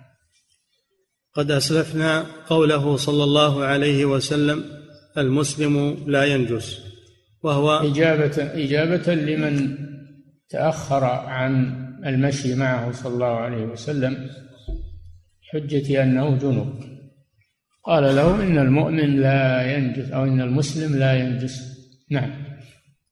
قد 1.33 1.51
أسلفنا 1.51 2.25
قوله 2.47 2.97
صلى 2.97 3.23
الله 3.23 3.63
عليه 3.63 4.05
وسلم 4.05 4.63
المسلم 5.17 6.03
لا 6.07 6.25
ينجس 6.25 6.81
وهو 7.43 7.71
إجابة 7.71 8.43
إجابة 8.63 9.13
لمن 9.13 9.77
تأخر 10.49 11.03
عن 11.03 11.84
المشي 12.05 12.55
معه 12.55 12.91
صلى 12.91 13.13
الله 13.13 13.35
عليه 13.39 13.65
وسلم 13.65 14.29
حجة 15.51 16.03
أنه 16.03 16.37
جنوب 16.37 16.95
قال 17.83 18.03
له 18.15 18.43
إن 18.43 18.57
المؤمن 18.57 19.15
لا 19.21 19.75
ينجس 19.77 20.11
أو 20.11 20.23
إن 20.23 20.41
المسلم 20.41 20.95
لا 20.99 21.13
ينجس. 21.13 21.75
نعم. 22.11 22.45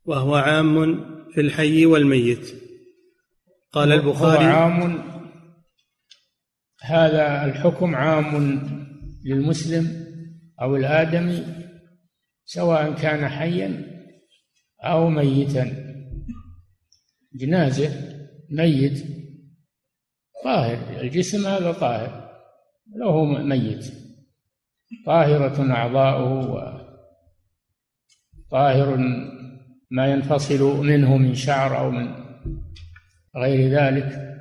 وهو 0.06 0.36
عام 0.36 1.04
في 1.34 1.42
الحي 1.42 1.86
والميت. 1.86 2.54
قال 3.72 3.92
البخاري 3.92 4.46
هو 4.46 4.50
عام 4.50 5.04
هذا 6.82 7.46
الحكم 7.46 7.96
عام 7.96 8.62
للمسلم 9.26 10.06
أو 10.62 10.76
الآدمي 10.76 11.44
سواء 12.46 12.94
كان 12.94 13.30
حيا 13.30 13.86
أو 14.84 15.10
ميتا. 15.10 15.72
جنازة. 17.36 18.12
ميت. 18.54 19.04
طاهر 20.44 21.02
الجسم 21.02 21.48
هذا 21.48 21.72
طاهر 21.72 22.30
لو 22.96 23.10
هو 23.10 23.26
ميت. 23.26 23.94
طاهرة 25.06 25.72
أعضاؤه 25.72 26.84
طاهر 28.52 28.98
ما 29.92 30.08
ينفصل 30.08 30.86
منه 30.86 31.18
من 31.18 31.36
شعر 31.36 31.80
أو 31.80 31.92
من 31.92 32.16
غير 33.36 33.70
ذلك 33.70 34.40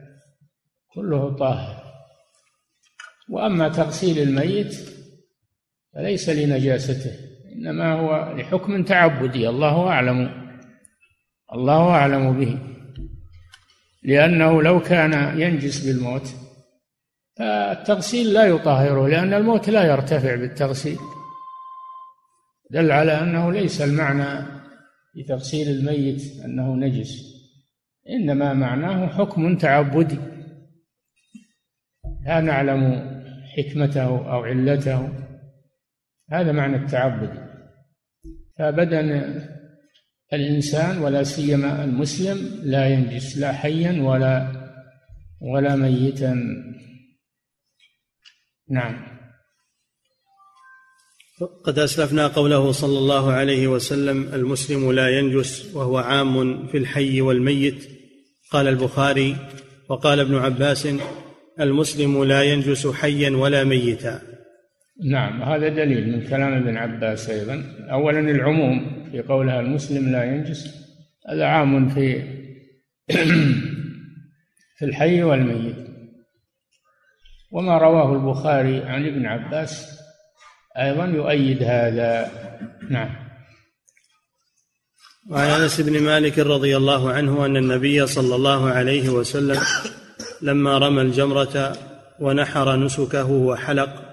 كله 0.94 1.36
طاهر. 1.36 1.82
وأما 3.30 3.68
تغسيل 3.68 4.18
الميت 4.18 4.74
فليس 5.94 6.28
لنجاسته 6.28 7.12
إنما 7.52 7.92
هو 7.92 8.36
لحكم 8.36 8.84
تعبدي 8.84 9.48
الله 9.48 9.88
أعلم 9.88 10.42
الله 11.52 11.90
أعلم 11.90 12.40
به. 12.40 12.71
لأنه 14.02 14.62
لو 14.62 14.80
كان 14.80 15.40
ينجس 15.40 15.86
بالموت 15.86 16.34
فالتغسيل 17.38 18.32
لا 18.32 18.46
يطهره 18.46 19.08
لأن 19.08 19.34
الموت 19.34 19.68
لا 19.70 19.84
يرتفع 19.84 20.34
بالتغسيل. 20.34 20.98
دل 22.70 22.92
على 22.92 23.20
أنه 23.20 23.52
ليس 23.52 23.82
المعنى 23.82 24.46
في 25.12 25.22
تغسيل 25.22 25.68
الميت 25.68 26.44
أنه 26.44 26.74
نجس 26.74 27.32
إنما 28.08 28.52
معناه 28.52 29.06
حكم 29.06 29.56
تعبدي. 29.56 30.18
لا 32.26 32.40
نعلم 32.40 33.12
حكمته 33.56 34.32
أو 34.32 34.44
علته 34.44 35.08
هذا 36.30 36.52
معنى 36.52 36.76
التعبد. 36.76 37.52
فبدن 38.58 39.40
الإنسان 40.32 40.98
ولا 40.98 41.22
سيما 41.22 41.84
المسلم 41.84 42.60
لا 42.62 42.88
ينجس 42.88 43.38
لا 43.38 43.52
حيا 43.52 44.02
ولا 44.02 44.62
ولا 45.40 45.76
ميتا. 45.76 46.36
نعم. 48.70 49.12
قد 51.64 51.78
أسلفنا 51.78 52.26
قوله 52.26 52.72
صلى 52.72 52.98
الله 52.98 53.32
عليه 53.32 53.66
وسلم 53.68 54.34
المسلم 54.34 54.92
لا 54.92 55.18
ينجس 55.18 55.74
وهو 55.74 55.98
عام 55.98 56.66
في 56.66 56.78
الحي 56.78 57.20
والميت. 57.20 57.88
قال 58.50 58.68
البخاري 58.68 59.36
وقال 59.88 60.20
ابن 60.20 60.34
عباس 60.34 60.88
المسلم 61.60 62.24
لا 62.24 62.42
ينجس 62.42 62.86
حيا 62.86 63.30
ولا 63.30 63.64
ميتا. 63.64 64.22
نعم 65.02 65.42
هذا 65.42 65.68
دليل 65.68 66.12
من 66.12 66.26
كلام 66.28 66.52
ابن 66.52 66.76
عباس 66.76 67.30
أيضا. 67.30 67.64
اولا 67.90 68.20
العموم 68.20 69.04
في 69.12 69.20
قولها 69.20 69.60
المسلم 69.60 70.12
لا 70.12 70.24
ينجس 70.24 70.74
هذا 71.28 71.46
عام 71.46 71.88
في 71.88 72.22
في 74.78 74.84
الحي 74.84 75.22
والميت. 75.22 75.76
وما 77.50 77.78
رواه 77.78 78.12
البخاري 78.12 78.82
عن 78.84 79.06
ابن 79.06 79.26
عباس 79.26 80.00
أيضا 80.78 81.06
يؤيد 81.06 81.62
هذا. 81.62 82.30
نعم. 82.90 83.22
وعن 85.30 85.48
أنس 85.60 85.80
بن 85.80 86.02
مالك 86.02 86.38
رضي 86.38 86.76
الله 86.76 87.12
عنه 87.12 87.46
أن 87.46 87.56
النبي 87.56 88.06
صلى 88.06 88.34
الله 88.34 88.70
عليه 88.70 89.08
وسلم 89.08 89.60
لما 90.42 90.78
رمى 90.78 91.02
الجمرة 91.02 91.76
ونحر 92.20 92.76
نسكه 92.76 93.30
وحلق 93.30 94.11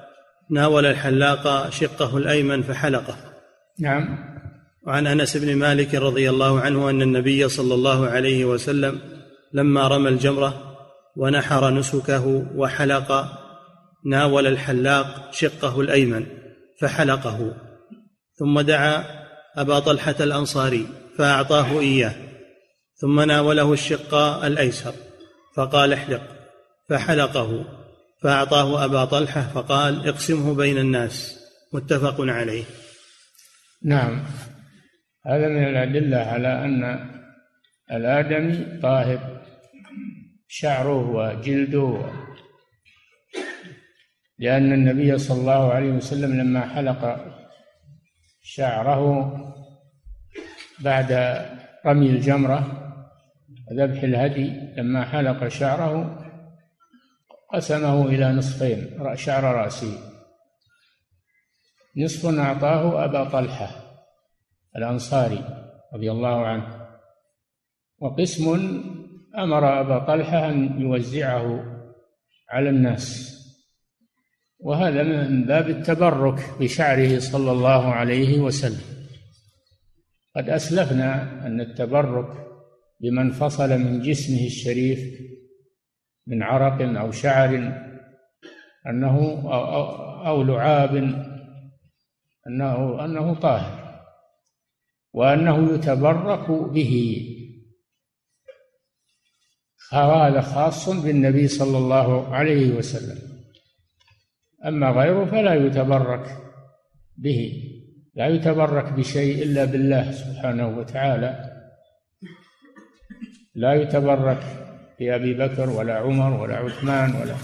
ناول 0.52 0.86
الحلاق 0.86 1.70
شقه 1.70 2.18
الأيمن 2.18 2.62
فحلقه. 2.62 3.16
نعم. 3.80 4.30
وعن 4.88 5.08
أنس 5.08 5.38
بن 5.38 5.56
مالك 5.56 5.96
رضي 5.96 6.30
الله 6.30 6.60
عنه 6.60 6.90
أن 6.90 7.02
النبي 7.02 7.50
صلى 7.50 7.74
الله 7.74 8.08
عليه 8.08 8.46
وسلم 8.46 9.00
لما 9.54 9.88
رمى 9.88 10.10
الجمرة 10.10 10.78
ونحر 11.16 11.70
نسكه 11.70 12.46
وحلق 12.56 13.26
ناول 14.06 14.48
الحلاق 14.48 15.28
شقه 15.32 15.82
الأيمن 15.82 16.26
فحلقه. 16.82 17.54
ثم 18.36 18.62
دعا 18.62 19.04
أبا 19.58 19.80
طلحة 19.80 20.16
الأنصاري 20.20 20.88
فأعطاه 21.18 21.80
إياه. 21.80 22.16
ثم 22.96 23.22
ناوله 23.22 23.74
الشق 23.74 24.16
الأيسر 24.16 24.94
فقال 25.56 25.94
احلق 25.94 26.22
فحلقه. 26.90 27.79
فأعطاه 28.22 28.86
أبا 28.86 29.06
طلحة 29.06 29.42
فقال 29.42 30.08
اقسمه 30.08 30.56
بين 30.56 30.78
الناس 30.78 31.40
متفق 31.74 32.16
عليه. 32.20 32.64
نعم. 33.84 34.24
هذا 35.26 35.48
من 35.48 35.64
الأدلة 35.64 36.18
على 36.18 36.66
أن 36.66 37.10
الآدمي 37.92 38.80
طاهر 38.82 39.42
شعره 40.48 41.10
وجلده 41.10 42.02
لأن 44.40 44.74
النبي 44.74 45.18
صلى 45.18 45.40
الله 45.42 45.74
عليه 45.74 45.92
وسلم 45.92 46.42
لما 46.42 46.68
حلق 46.68 47.26
شعره 48.42 49.34
بعد 50.80 51.12
رمي 51.86 52.10
الجمرة 52.10 52.86
ذبح 53.74 54.04
الهدي 54.04 54.52
لما 54.78 55.06
حلق 55.06 55.48
شعره 55.48 56.29
قسمه 57.54 58.06
إلى 58.06 58.32
نصفين 58.32 59.00
شعر 59.16 59.44
رأسه 59.44 59.98
نصف 61.98 62.26
أعطاه 62.26 63.06
أبا 63.06 63.24
طلحة 63.24 63.70
الأنصاري 64.76 65.44
رضي 65.94 66.12
الله 66.12 66.46
عنه. 66.46 66.88
وقسم 68.00 68.46
أمر 69.38 69.82
أبا 69.82 70.00
طلحة 70.00 70.50
أن 70.50 70.82
يوزعه 70.82 71.66
على 72.50 72.70
الناس. 72.70 73.36
وهذا 74.60 75.04
من 75.04 75.46
باب 75.46 75.70
التبرك 75.70 76.60
بشعره 76.60 77.20
صلى 77.20 77.52
الله 77.52 77.94
عليه 77.94 78.40
وسلم. 78.40 78.82
قد 80.36 80.50
أسلفنا 80.50 81.22
أن 81.48 81.62
التبرك 81.62 82.48
بمن 83.02 83.32
فصل 83.32 83.70
من 83.70 84.02
جسمه 84.02 84.46
الشريف 84.46 85.00
من 86.30 86.44
عرق 86.44 87.00
أو 87.00 87.12
شعر 87.12 87.74
أنه 88.88 89.42
أو, 90.28 90.44
لعاب 90.44 90.96
أنه 92.48 93.06
أنه 93.06 93.34
طاهر 93.34 94.04
وأنه 95.14 95.74
يتبرك 95.74 96.50
به. 96.50 97.26
هذا 99.92 100.42
خاص 100.42 100.90
بالنبي 100.90 101.48
صلى 101.48 101.78
الله 101.78 102.36
عليه 102.36 102.78
وسلم. 102.78 103.18
أما 104.66 104.90
غيره 104.90 105.26
فلا 105.26 105.54
يتبرك 105.54 106.38
به 107.18 107.64
لا 108.16 108.28
يتبرك 108.28 108.94
بشيء 108.94 109.44
إلا 109.44 109.66
بالله 109.66 110.12
سبحانه 110.12 110.78
وتعالى. 110.78 111.32
لا 113.56 113.74
يتبرك 113.74 114.69
بأبي 115.00 115.34
بكر 115.34 115.70
ولا 115.70 115.98
عمر 115.98 116.42
ولا 116.42 116.58
عثمان 116.58 117.16
ولا 117.16 117.36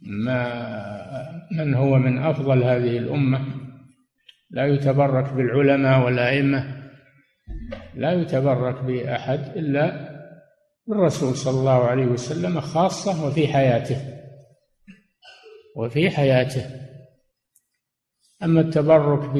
ما 0.00 1.42
من 1.52 1.74
هو 1.74 1.98
من 1.98 2.18
أفضل 2.18 2.64
هذه 2.64 2.98
الأمة. 2.98 3.62
لا 4.50 4.66
يتبرك 4.66 5.32
بالعلماء 5.32 6.04
والأئمة 6.04 6.82
لا 7.94 8.12
يتبرك 8.12 8.84
بأحد 8.84 9.56
إلا 9.56 10.12
بالرسول 10.86 11.36
صلى 11.36 11.60
الله 11.60 11.84
عليه 11.84 12.06
وسلم 12.06 12.60
خاصة 12.60 13.26
وفي 13.26 13.48
حياته 13.48 13.96
وفي 15.76 16.10
حياته. 16.10 16.70
أما 18.42 18.60
التبرك 18.60 19.30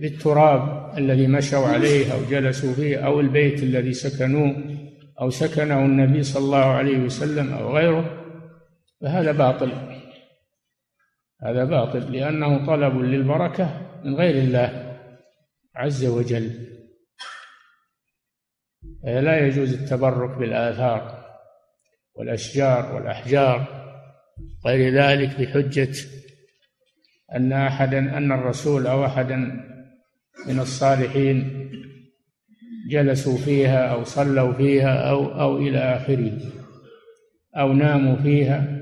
بالتراب 0.00 0.79
الذي 0.98 1.26
مشوا 1.26 1.66
عليه 1.66 2.12
أو 2.12 2.24
جلسوا 2.24 2.72
فيه 2.72 3.06
أو 3.06 3.20
البيت 3.20 3.62
الذي 3.62 3.92
سكنوه 3.92 4.64
أو 5.20 5.30
سكنه 5.30 5.78
النبي 5.84 6.22
صلى 6.22 6.44
الله 6.44 6.64
عليه 6.64 6.98
وسلم 6.98 7.52
أو 7.52 7.76
غيره 7.76 8.26
فهذا 9.00 9.32
باطل. 9.32 9.72
هذا 11.42 11.64
باطل 11.64 12.12
لأنه 12.12 12.66
طلب 12.66 12.96
للبركة 12.96 13.80
من 14.04 14.14
غير 14.14 14.34
الله 14.34 14.98
عز 15.76 16.04
وجل. 16.04 16.50
لا 19.04 19.46
يجوز 19.46 19.72
التبرك 19.72 20.38
بالآثار 20.38 21.20
والأشجار 22.14 22.94
والأحجار 22.94 23.80
غير 24.66 24.94
ذلك 24.94 25.40
بحجة 25.40 25.92
أن 27.34 27.52
أحدا 27.52 27.98
أن 27.98 28.32
الرسول 28.32 28.86
أو 28.86 29.04
أحدا 29.04 29.64
من 30.46 30.60
الصالحين 30.60 31.68
جلسوا 32.90 33.38
فيها 33.38 33.86
أو 33.86 34.04
صلوا 34.04 34.52
فيها 34.52 35.10
أو 35.10 35.40
أو 35.40 35.58
إلى 35.58 35.78
آخره 35.78 36.38
أو 37.56 37.72
ناموا 37.72 38.16
فيها. 38.16 38.80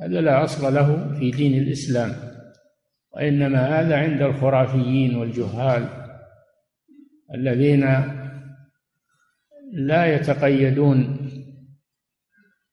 هذا 0.00 0.20
لا 0.20 0.44
أصل 0.44 0.74
له 0.74 1.18
في 1.18 1.30
دين 1.30 1.62
الإسلام 1.62 2.14
وإنما 3.14 3.80
هذا 3.80 3.96
عند 3.96 4.22
الخرافيين 4.22 5.16
والجهال 5.16 5.88
الذين 7.34 7.84
لا 9.72 10.14
يتقيدون 10.14 11.28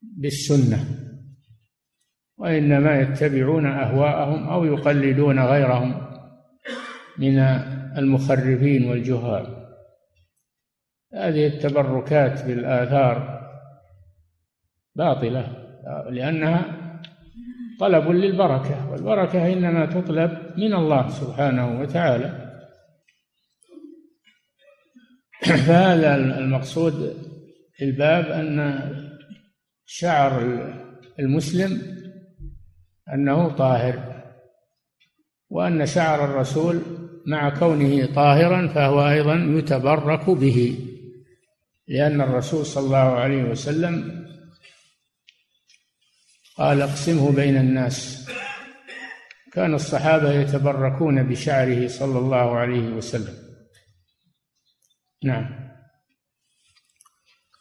بالسنة 0.02 0.86
وإنما 2.38 3.00
يتبعون 3.00 3.66
أهواءهم 3.66 4.50
أو 4.50 4.66
يقلدون 4.66 5.40
غيرهم. 5.40 6.09
من 7.20 7.40
المخرفين 7.98 8.90
والجهال. 8.90 9.60
هذه 11.14 11.48
التبركات 11.48 12.46
بالآثار 12.46 13.40
باطلة 14.96 15.70
لأنها 16.10 16.66
طلب 17.80 18.08
للبركة 18.08 18.92
والبركة 18.92 19.54
إنما 19.54 19.86
تطلب 19.86 20.32
من 20.58 20.74
الله 20.74 21.10
سبحانه 21.10 21.80
وتعالى. 21.80 22.50
فهذا 25.66 26.16
المقصود 26.16 27.18
الباب 27.82 28.26
أن 28.26 28.80
شعر 29.86 30.42
المسلم 31.20 31.82
أنه 33.14 33.50
طاهر 33.56 34.24
وأن 35.50 35.86
شعر 35.86 36.26
الرسول 36.26 36.82
مع 37.26 37.60
كونه 37.60 38.06
طاهرا 38.06 38.68
فهو 38.68 39.10
أيضا 39.10 39.36
يتبرك 39.36 40.30
به. 40.30 40.80
لأن 41.88 42.22
الرسول 42.22 42.66
صلى 42.66 42.86
الله 42.86 42.98
عليه 42.98 43.44
وسلم 43.44 44.26
قال 46.58 46.82
اقسمه 46.82 47.32
بين 47.32 47.58
الناس. 47.58 48.30
كان 49.54 49.74
الصحابة 49.74 50.32
يتبركون 50.32 51.24
بشعره 51.24 51.88
صلى 51.88 52.20
الله 52.20 52.58
عليه 52.58 52.90
وسلم. 52.90 53.34
نعم. 55.24 55.70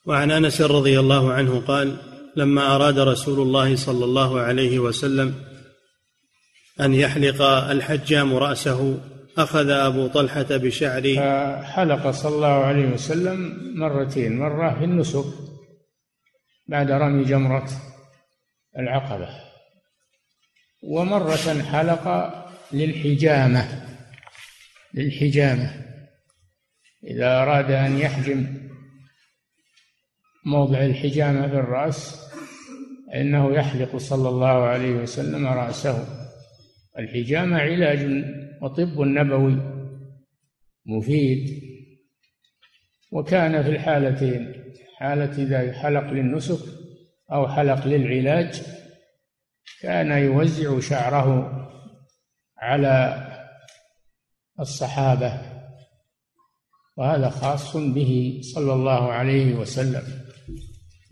وعن 0.06 0.30
أنس 0.30 0.60
رضي 0.60 1.00
الله 1.00 1.32
عنه 1.32 1.60
قال 1.60 1.96
لما 2.36 2.74
أراد 2.74 2.98
رسول 2.98 3.40
الله 3.40 3.76
صلى 3.76 4.04
الله 4.04 4.40
عليه 4.40 4.78
وسلم 4.78 5.34
أن 6.80 6.94
يحلق 6.94 7.42
الحجام 7.42 8.36
رأسه 8.36 9.00
أخذ 9.38 9.70
أبو 9.70 10.06
طلحة 10.06 10.46
بشعر. 10.50 11.02
حلق 11.62 12.10
صلى 12.10 12.34
الله 12.34 12.64
عليه 12.64 12.86
وسلم 12.86 13.58
مرتين 13.78 14.38
مرة 14.38 14.78
في 14.78 14.84
النسك 14.84 15.24
بعد 16.66 16.90
رمي 16.90 17.24
جمرة 17.24 17.68
العقبة 18.78 19.28
ومرة 20.82 21.62
حلق 21.62 22.34
للحجامة 22.72 23.86
للحجامة 24.94 25.70
إذا 27.04 27.42
أراد 27.42 27.70
أن 27.70 27.98
يحجم 27.98 28.46
موضع 30.46 30.78
الحجامة 30.78 31.48
في 31.48 31.54
الرأس 31.54 32.20
فإنه 33.12 33.54
يحلق 33.54 33.96
صلى 33.96 34.28
الله 34.28 34.66
عليه 34.66 34.90
وسلم 34.90 35.46
رأسه. 35.46 36.06
الحجامة 36.98 37.58
علاج 37.58 38.24
وطب 38.62 39.00
نبوي 39.00 39.56
مفيد. 40.86 41.68
وكان 43.12 43.62
في 43.62 43.68
الحالتين 43.68 44.64
حالة 44.96 45.42
إذا 45.42 45.72
حلق 45.72 46.10
للنسك 46.12 46.64
أو 47.32 47.48
حلق 47.48 47.86
للعلاج 47.86 48.62
كان 49.80 50.10
يوزع 50.10 50.80
شعره 50.80 51.54
على 52.58 53.24
الصحابة 54.60 55.58
وهذا 56.96 57.30
خاص 57.30 57.76
به 57.76 58.40
صلى 58.54 58.72
الله 58.72 59.12
عليه 59.12 59.54
وسلم 59.54 60.02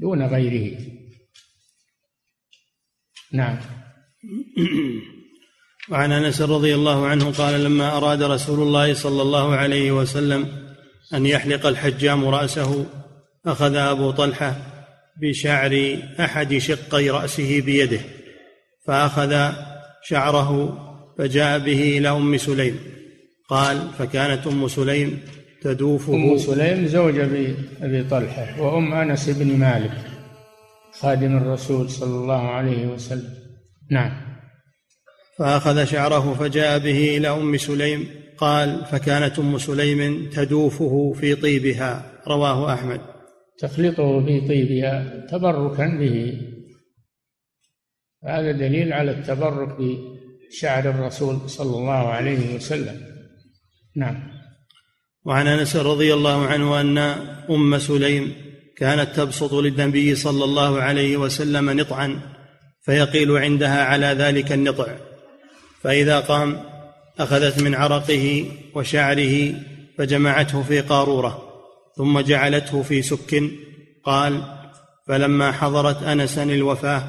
دون 0.01 0.23
غيره. 0.23 0.79
نعم. 3.33 3.59
وعن 5.91 6.13
انس 6.13 6.43
رضي 6.43 6.75
الله 6.75 7.07
عنه 7.07 7.31
قال 7.31 7.65
لما 7.65 7.97
اراد 7.97 8.23
رسول 8.23 8.63
الله 8.63 8.95
صلى 8.95 9.23
الله 9.23 9.55
عليه 9.55 9.93
وسلم 9.93 10.47
ان 11.15 11.27
يحلق 11.27 11.67
الحجام 11.67 12.25
راسه 12.25 12.87
اخذ 13.47 13.77
ابو 13.77 14.11
طلحه 14.11 14.57
بشعر 15.23 15.99
احد 16.21 16.59
شقي 16.59 17.11
راسه 17.11 17.61
بيده 17.61 18.01
فاخذ 18.87 19.53
شعره 20.03 20.79
فجاء 21.19 21.59
به 21.59 21.99
إلى 21.99 22.09
ام 22.09 22.37
سليم. 22.37 22.79
قال 23.49 23.89
فكانت 23.99 24.47
ام 24.47 24.69
سليم 24.69 25.21
تدوفه. 25.63 26.15
أم 26.15 26.39
سليم 26.39 26.87
زوج 26.87 27.19
أبي 27.19 27.55
أبي 27.83 28.05
طلحة 28.05 28.61
وأم 28.61 28.95
أنس 28.95 29.29
بن 29.29 29.57
مالك 29.57 29.93
خادم 31.01 31.37
الرسول 31.37 31.91
صلى 31.91 32.17
الله 32.17 32.49
عليه 32.49 32.87
وسلم. 32.87 33.35
نعم. 33.91 34.26
فأخذ 35.39 35.85
شعره 35.85 36.35
فجاء 36.35 36.79
به 36.79 37.17
إلى 37.17 37.29
أم 37.29 37.57
سليم 37.57 38.09
قال 38.39 38.85
فكانت 38.85 39.39
أم 39.39 39.59
سليم 39.59 40.31
تدوفه 40.31 41.13
في 41.21 41.35
طيبها. 41.35 42.13
رواه 42.29 42.75
أحمد. 42.75 43.01
تخلطه 43.59 44.25
في 44.27 44.41
طيبها 44.49 45.27
تبركا 45.31 45.87
به. 45.87 46.33
هذا 48.25 48.53
دليل 48.53 48.93
على 48.93 49.11
التبرك 49.11 49.77
بشعر 50.51 50.91
الرسول 50.91 51.51
صلى 51.51 51.77
الله 51.77 52.09
عليه 52.09 52.55
وسلم. 52.55 53.01
نعم. 53.97 54.37
وعن 55.25 55.47
أنس 55.47 55.77
رضي 55.77 56.15
الله 56.15 56.47
عنه 56.47 56.81
أن 56.81 56.99
أم 57.51 57.79
سليم 57.79 58.33
كانت 58.77 59.17
تبسط 59.17 59.55
للنبي 59.55 60.15
صلى 60.15 60.45
الله 60.45 60.81
عليه 60.81 61.17
وسلم 61.17 61.71
نطعا 61.71 62.21
فيقيل 62.83 63.31
عندها 63.37 63.85
على 63.85 64.07
ذلك 64.07 64.53
النطع. 64.53 64.97
فإذا 65.87 66.21
قام 66.21 66.57
أخذت 67.19 67.63
من 67.63 67.75
عرقه 67.75 68.51
وشعره 68.75 69.55
فجمعته 69.99 70.63
في 70.63 70.81
قارورة 70.81 71.43
ثم 71.97 72.21
جعلته 72.21 72.83
في 72.83 73.03
سك 73.03 73.43
قال 74.05 74.43
فلما 75.09 75.53
حضرت 75.53 76.03
انسا 76.03 76.43
الوفاه 76.43 77.03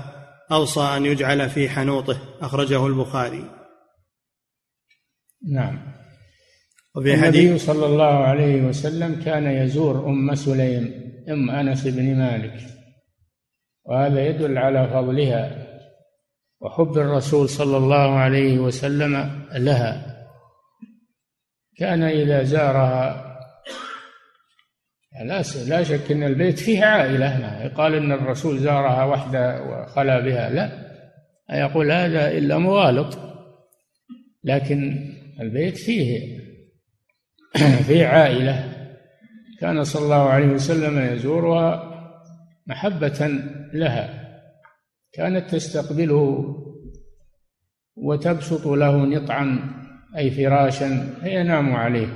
أوصى 0.52 0.82
أن 0.82 1.06
يجعل 1.06 1.50
في 1.50 1.70
حنوطه 1.70 2.18
أخرجه 2.42 2.88
البخاري. 2.88 3.44
نعم. 5.52 5.80
وفي 6.96 7.18
حديث 7.18 7.44
النبي 7.44 7.60
صلى 7.60 7.86
الله 7.86 8.18
عليه 8.24 8.62
وسلم 8.62 9.22
كان 9.26 9.46
يزور 9.46 10.10
أم 10.10 10.36
سليم 10.36 11.14
أم 11.30 11.50
أنس 11.50 11.88
بن 11.88 12.16
مالك 12.16 12.60
وهذا 13.86 14.28
يدل 14.28 14.58
على 14.58 14.90
فضلها. 14.94 15.67
وحب 16.62 16.98
الرسول 16.98 17.50
صلى 17.50 17.78
الله 17.78 18.20
عليه 18.20 18.60
وسلم 18.60 19.42
لها. 19.52 20.18
كان 21.78 22.04
إذا 22.04 22.44
زارها 22.44 23.24
لا 25.68 25.84
شك 25.84 26.12
إن 26.12 26.24
البيت 26.24 26.60
فيه 26.60 26.86
عائلة 26.86 27.38
ما 27.38 27.64
يقال 27.64 27.96
إن 27.96 28.12
الرسول 28.12 28.60
زارها 28.60 29.04
وحده 29.04 29.62
وخلا 29.64 30.20
بها. 30.20 30.50
لا. 30.50 30.88
يقول 31.52 31.92
هذا 31.92 32.32
إلا 32.32 32.58
مغالط. 32.58 33.18
لكن 34.44 35.10
البيت 35.42 35.78
فيه 35.78 36.38
فيه 37.88 38.08
عائلة. 38.08 38.74
كان 39.60 39.84
صلى 39.84 40.04
الله 40.04 40.30
عليه 40.30 40.48
وسلم 40.48 41.14
يزورها 41.14 41.94
محبة 42.68 43.30
لها. 43.74 44.17
كانت 45.18 45.50
تستقبله 45.50 46.56
وتبسط 47.96 48.68
له 48.68 49.06
نطعا 49.06 49.60
أي 50.18 50.32
فراشا 50.32 51.14
فينام 51.22 51.76
عليه 51.76 52.08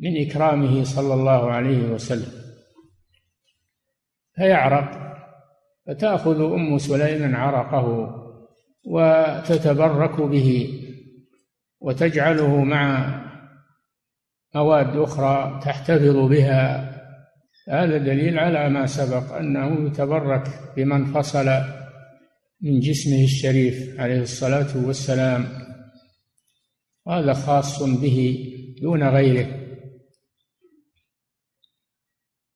من 0.00 0.26
إكرامه 0.26 0.84
صلى 0.84 1.14
الله 1.14 1.50
عليه 1.50 1.92
وسلم. 1.92 2.32
فيعرق 4.36 5.14
فتأخذ 5.86 6.40
أم 6.40 6.78
سليم 6.78 7.36
عرقه 7.36 8.14
وتتبرك 8.84 10.20
به 10.20 10.80
وتجعله 11.80 12.64
مع 12.64 13.14
مواد 14.54 14.96
أخرى 14.96 15.60
تحتفظ 15.62 16.16
بها. 16.16 16.94
هذا 17.68 17.98
دليل 17.98 18.38
على 18.38 18.68
ما 18.68 18.86
سبق 18.86 19.36
أنه 19.36 19.86
يتبرك 19.86 20.48
بمن 20.76 21.04
فصل 21.04 21.48
من 22.60 22.80
جسمه 22.80 23.24
الشريف 23.24 24.00
عليه 24.00 24.20
الصلاة 24.20 24.86
والسلام. 24.86 25.46
هذا 27.08 27.32
خاص 27.32 27.82
به 27.82 28.48
دون 28.82 29.08
غيره. 29.08 29.46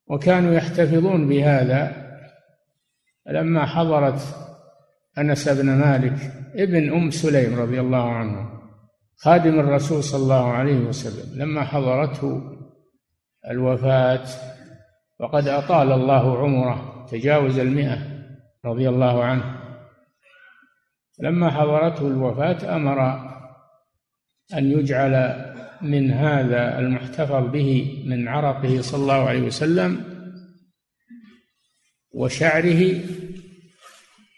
وكانوا 0.06 0.54
يحتفظون 0.54 1.28
بهذا 1.28 2.02
لما 3.26 3.66
حضرت 3.66 4.20
أنس 5.18 5.48
بن 5.48 5.66
مالك 5.66 6.32
ابن 6.54 6.92
أم 6.92 7.10
سليم 7.10 7.54
رضي 7.60 7.80
الله 7.80 8.10
عنه 8.10 8.62
خادم 9.16 9.60
الرسول 9.60 10.04
صلى 10.04 10.22
الله 10.22 10.52
عليه 10.52 10.78
وسلم. 10.78 11.42
لما 11.42 11.64
حضرته 11.64 12.42
الوفاة 13.50 14.24
وقد 15.20 15.48
أطال 15.48 15.92
الله 15.92 16.38
عمره 16.38 17.06
تجاوز 17.06 17.58
المئة 17.58 17.98
رضي 18.64 18.88
الله 18.88 19.24
عنه. 19.24 19.61
لما 21.22 21.50
حضرته 21.50 22.06
الوفاة 22.06 22.76
أمر 22.76 23.00
أن 24.54 24.70
يجعل 24.70 25.44
من 25.82 26.10
هذا 26.10 26.78
المحتفظ 26.78 27.50
به 27.50 28.02
من 28.06 28.28
عرقه 28.28 28.80
صلى 28.80 29.02
الله 29.02 29.28
عليه 29.28 29.42
وسلم 29.42 30.04
وشعره 32.10 33.00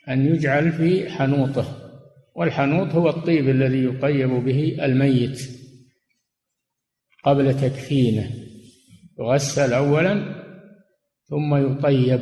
أن 0.09 0.27
يجعل 0.27 0.73
في 0.73 1.11
حنوطه 1.11 1.91
والحنوط 2.35 2.89
هو 2.89 3.09
الطيب 3.09 3.49
الذي 3.49 3.85
يطيب 3.85 4.31
به 4.31 4.77
الميت 4.85 5.41
قبل 7.25 7.61
تكفينه 7.61 8.31
يغسل 9.19 9.73
أولا 9.73 10.45
ثم 11.29 11.55
يطيب 11.55 12.21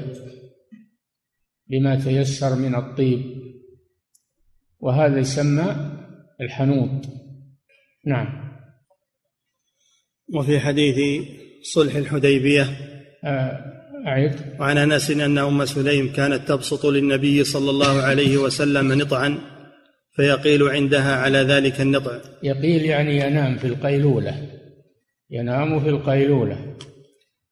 بما 1.66 1.96
تيسر 1.96 2.54
من 2.58 2.74
الطيب 2.74 3.31
وهذا 4.82 5.18
يسمى 5.18 5.76
الحنوط. 6.40 7.06
نعم. 8.06 8.52
وفي 10.34 10.60
حديث 10.60 11.24
صلح 11.74 11.94
الحديبية. 11.94 12.66
آه، 13.24 13.64
أعيد. 14.06 14.34
وعن 14.60 14.78
أنس 14.78 15.10
أن 15.10 15.38
أم 15.38 15.64
سليم 15.64 16.12
كانت 16.12 16.48
تبسط 16.48 16.86
للنبي 16.86 17.44
صلى 17.44 17.70
الله 17.70 18.02
عليه 18.02 18.36
وسلم 18.36 18.92
نطعا 18.92 19.38
فيقيل 20.16 20.62
عندها 20.62 21.16
على 21.16 21.38
ذلك 21.38 21.80
النطع. 21.80 22.18
يقيل 22.42 22.84
يعني 22.84 23.16
ينام 23.16 23.56
في 23.58 23.66
القيلولة. 23.66 24.48
ينام 25.30 25.80
في 25.80 25.88
القيلولة. 25.88 26.76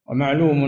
ومعلوم 0.06 0.64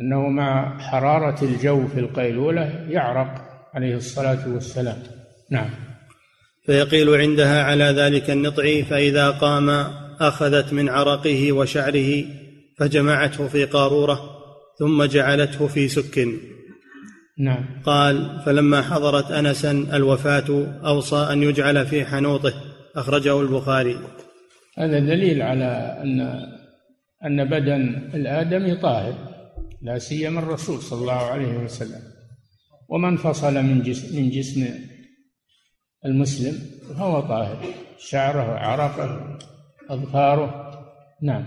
أنه 0.00 0.28
مع 0.28 0.78
حرارة 0.78 1.44
الجو 1.44 1.86
في 1.86 2.00
القيلولة 2.00 2.86
يعرق 2.90 3.42
عليه 3.74 3.94
الصلاة 3.94 4.48
والسلام. 4.52 5.17
نعم. 5.50 5.70
فيقيل 6.66 7.14
عندها 7.14 7.62
على 7.62 7.84
ذلك 7.84 8.30
النطع 8.30 8.82
فإذا 8.82 9.30
قام 9.30 9.70
أخذت 10.20 10.72
من 10.72 10.88
عرقه 10.88 11.52
وشعره 11.52 12.24
فجمعته 12.78 13.48
في 13.48 13.64
قارورة 13.64 14.20
ثم 14.78 15.04
جعلته 15.04 15.66
في 15.66 15.88
سك. 15.88 16.28
نعم. 17.38 17.64
قال 17.84 18.42
فلما 18.46 18.82
حضرت 18.82 19.30
انسا 19.30 19.70
الوفاة 19.70 20.66
أوصى 20.84 21.16
أن 21.32 21.42
يجعل 21.42 21.86
في 21.86 22.04
حنوطه. 22.04 22.52
أخرجه 22.96 23.40
البخاري. 23.40 23.98
هذا 24.78 24.98
دليل 24.98 25.42
على 25.42 26.00
ان 26.02 26.20
أن 27.24 27.44
بدن 27.44 28.10
الادمي 28.14 28.74
طاهر 28.74 29.14
لا 29.82 29.98
سيما 29.98 30.40
الرسول 30.40 30.82
صلى 30.82 31.00
الله 31.00 31.12
عليه 31.12 31.58
وسلم. 31.58 32.02
ومن 32.88 33.16
فصل 33.16 33.54
من 33.54 33.82
جسم 33.82 34.16
من 34.16 34.30
جسم 34.30 34.66
المسلم 36.06 36.58
فهو 36.94 37.20
طاهر. 37.20 37.56
شعره 37.98 38.58
عرقه 38.58 39.38
أظفاره. 39.90 40.70
نعم. 41.22 41.44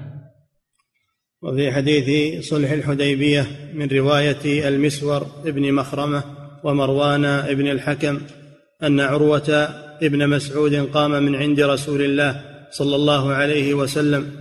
وفي 1.42 1.72
حديث 1.72 2.40
صلح 2.50 2.72
الحديبية 2.72 3.48
من 3.74 3.88
رواية 3.88 4.68
المسور 4.68 5.28
ابن 5.46 5.74
مخرمة 5.74 6.24
ومروان 6.64 7.26
ابن 7.26 7.68
الحكم 7.68 8.22
أن 8.84 9.00
عروة 9.00 9.70
ابن 10.04 10.30
مسعود 10.30 10.76
قام 10.76 11.24
من 11.24 11.36
عند 11.36 11.60
رسول 11.60 12.02
الله 12.02 12.42
صلى 12.72 12.96
الله 12.96 13.34
عليه 13.34 13.74
وسلم 13.74 14.32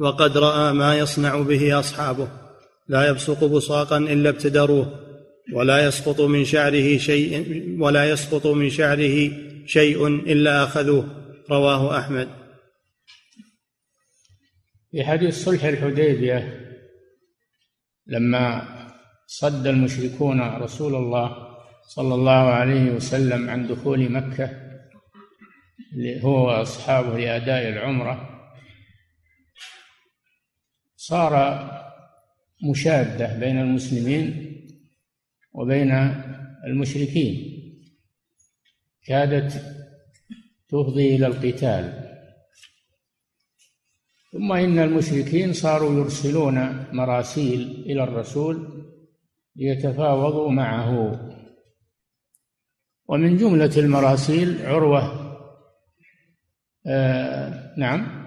وقد 0.00 0.38
رأى 0.38 0.72
ما 0.72 0.98
يصنع 0.98 1.40
به 1.40 1.78
أصحابه. 1.78 2.28
لا 2.88 3.08
يبصق 3.08 3.44
بصاقا 3.44 3.98
إلا 3.98 4.28
ابتدروه 4.28 5.00
ولا 5.54 5.86
يسقط 5.86 6.20
من 6.20 6.44
شعره 6.44 6.98
شيء 6.98 7.44
ولا 7.78 8.10
يسقط 8.10 8.46
من 8.46 8.70
شعره 8.70 9.30
شيء 9.66 10.06
إلا 10.06 10.64
أخذوه. 10.64 11.32
رواه 11.50 11.98
أحمد. 11.98 12.28
في 14.90 15.04
حديث 15.04 15.44
صلح 15.44 15.64
الحديبية 15.64 16.66
لما 18.06 18.62
صد 19.26 19.66
المشركون 19.66 20.40
رسول 20.40 20.94
الله 20.94 21.56
صلى 21.88 22.14
الله 22.14 22.32
عليه 22.32 22.90
وسلم 22.90 23.50
عن 23.50 23.66
دخول 23.66 24.12
مكة 24.12 24.50
هو 26.22 26.46
وأصحابه 26.46 27.18
لأداء 27.18 27.68
العمرة 27.68 28.36
صار 30.96 31.34
مشادة 32.70 33.38
بين 33.38 33.60
المسلمين 33.60 34.52
وبين 35.52 35.90
المشركين. 36.66 37.55
كادت 39.06 39.52
تفضي 40.68 41.16
إلى 41.16 41.26
القتال. 41.26 42.06
ثم 44.32 44.52
إن 44.52 44.78
المشركين 44.78 45.52
صاروا 45.52 45.94
يرسلون 45.94 46.86
مراسيل 46.92 47.84
إلى 47.86 48.04
الرسول 48.04 48.84
ليتفاوضوا 49.56 50.50
معه. 50.50 51.20
ومن 53.08 53.36
جملة 53.36 53.76
المراسيل 53.76 54.66
عروة. 54.66 55.26
آه 56.86 57.74
نعم. 57.78 58.26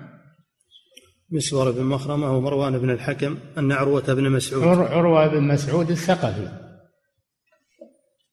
مسور 1.29 1.71
بن 1.71 1.83
مخرمة 1.83 2.37
ومروان 2.37 2.77
بن 2.77 2.89
الحكم 2.89 3.37
أن 3.57 3.71
عروة 3.71 4.13
بن 4.13 4.29
مسعود. 4.29 4.63
عروة 4.63 5.27
بن 5.27 5.43
مسعود 5.43 5.91
الثقفي 5.91 6.47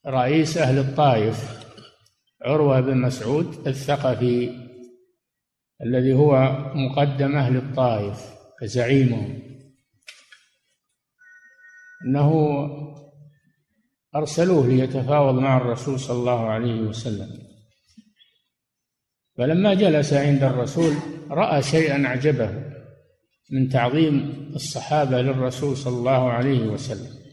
رئيس 0.06 0.59
أهل 0.59 0.78
الطائف. 0.78 1.65
عروة 2.46 2.80
بن 2.80 2.96
مسعود 2.96 3.68
الثقفي 3.68 4.50
الذي 5.82 6.12
هو 6.12 6.56
مقدم 6.74 7.37
أهل 7.37 7.56
الطائف 7.56 8.35
كزعيمهم 8.61 9.42
أنه 12.04 12.30
أرسلوه 14.16 14.66
ليتفاوض 14.66 15.35
مع 15.35 15.56
الرسول 15.56 16.00
صلى 16.00 16.18
الله 16.18 16.46
عليه 16.46 16.80
وسلم. 16.80 17.28
فلما 19.38 19.74
جلس 19.74 20.12
عند 20.12 20.42
الرسول 20.42 20.94
رأى 21.30 21.62
شيئا 21.62 22.06
أعجبه 22.06 22.72
من 23.50 23.68
تعظيم 23.68 24.46
الصحابة 24.54 25.22
للرسول 25.22 25.76
صلى 25.76 25.96
الله 25.96 26.30
عليه 26.30 26.66
وسلم. 26.66 27.26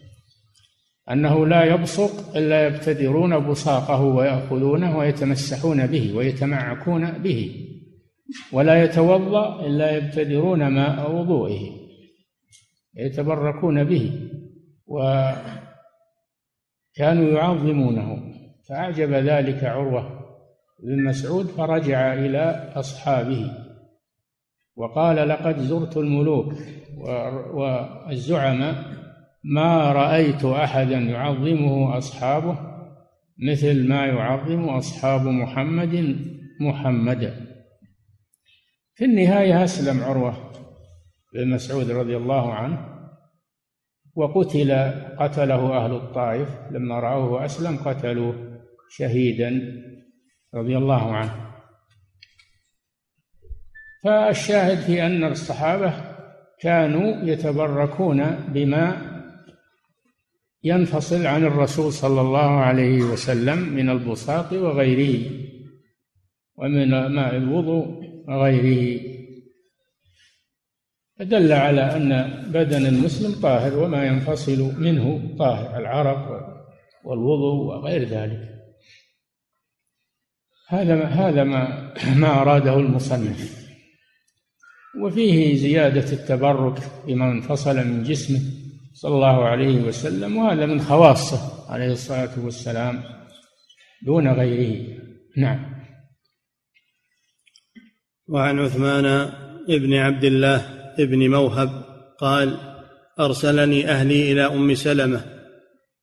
أنه 1.11 1.47
لا 1.47 1.63
يبصق 1.63 2.37
إلا 2.37 2.67
يبتدرون 2.67 3.39
بصاقه 3.39 4.01
ويأخذونه 4.01 4.97
ويتمسحون 4.97 5.87
به 5.87 6.17
ويتمعكون 6.17 7.11
به 7.11 7.69
ولا 8.53 8.83
يتوضأ 8.83 9.65
إلا 9.65 9.97
يبتدرون 9.97 10.67
ماء 10.67 11.11
وضوئه 11.15 11.69
يتبركون 12.95 13.83
به 13.83 14.29
وكانوا 14.87 15.49
يعظمونه. 17.29 18.33
فأعجب 18.69 19.13
ذلك 19.13 19.63
عروة 19.63 20.19
بن 20.83 21.03
مسعود 21.03 21.45
فرجع 21.45 22.13
إلى 22.13 22.71
أصحابه 22.75 23.51
وقال 24.75 25.29
لقد 25.29 25.57
زرت 25.59 25.97
الملوك 25.97 26.53
والزعماء 27.53 29.02
ما 29.43 29.91
رأيت 29.91 30.45
أحدا 30.45 30.97
يعظمه 30.97 31.97
أصحابه 31.97 32.57
مثل 33.37 33.87
ما 33.87 34.05
يعظم 34.05 34.69
أصحاب 34.69 35.21
محمد 35.21 36.17
محمدا 36.61 37.53
في 38.95 39.05
النهاية 39.05 39.63
أسلم 39.63 40.03
عروة 40.03 40.51
بن 41.33 41.49
مسعود 41.49 41.91
رضي 41.91 42.17
الله 42.17 42.53
عنه 42.53 42.93
وقتل 44.15 44.71
قتله 45.19 45.77
أهل 45.77 45.91
الطائف. 45.91 46.49
لما 46.71 46.99
رأوه 46.99 47.45
أسلم 47.45 47.77
قتلوه 47.77 48.61
شهيدا 48.89 49.61
رضي 50.55 50.77
الله 50.77 51.15
عنه. 51.15 51.53
فالشاهد 54.03 54.77
في 54.77 55.05
أن 55.05 55.23
الصحابة 55.23 55.93
كانوا 56.59 57.23
يتبركون 57.23 58.25
بما 58.47 59.12
ينفصل 60.63 61.25
عن 61.25 61.45
الرسول 61.45 61.93
صلى 61.93 62.21
الله 62.21 62.49
عليه 62.49 63.01
وسلم 63.01 63.59
من 63.59 63.89
البساط 63.89 64.53
وغيره 64.53 65.31
ومن 66.55 67.07
ماء 67.07 67.35
الوضوء 67.35 68.03
وغيره. 68.27 69.13
دل 71.19 71.51
على 71.51 71.81
أن 71.81 72.09
بدن 72.51 72.85
المسلم 72.85 73.41
طاهر 73.41 73.79
وما 73.79 74.05
ينفصل 74.05 74.81
منه 74.81 75.35
طاهر 75.39 75.79
العرق 75.79 76.49
والوضوء 77.05 77.65
وغير 77.65 78.03
ذلك. 78.03 78.49
هذا 80.67 81.03
هذا 81.03 81.43
ما 81.43 81.93
ما 82.15 82.41
أراده 82.41 82.77
المصنف. 82.77 83.63
وفيه 85.03 85.55
زيادة 85.55 86.11
التبرك 86.11 86.79
بما 87.07 87.31
انفصل 87.31 87.75
من 87.87 88.03
جسمه. 88.03 88.62
صلى 88.93 89.15
الله 89.15 89.45
عليه 89.45 89.81
وسلم 89.81 90.37
وهذا 90.37 90.65
من 90.65 90.81
خواصه 90.81 91.71
عليه 91.71 91.91
الصلاة 91.91 92.29
والسلام 92.43 93.03
دون 94.05 94.27
غيره. 94.27 94.99
نعم. 95.37 95.73
وعن 98.27 98.59
عثمان 98.59 99.29
بن 99.67 99.93
عبد 99.93 100.23
الله 100.23 100.65
بن 100.99 101.29
موهب 101.29 101.69
قال 102.19 102.57
أرسلني 103.19 103.89
أهلي 103.89 104.31
إلى 104.31 104.45
أم 104.45 104.75
سلمة 104.75 105.25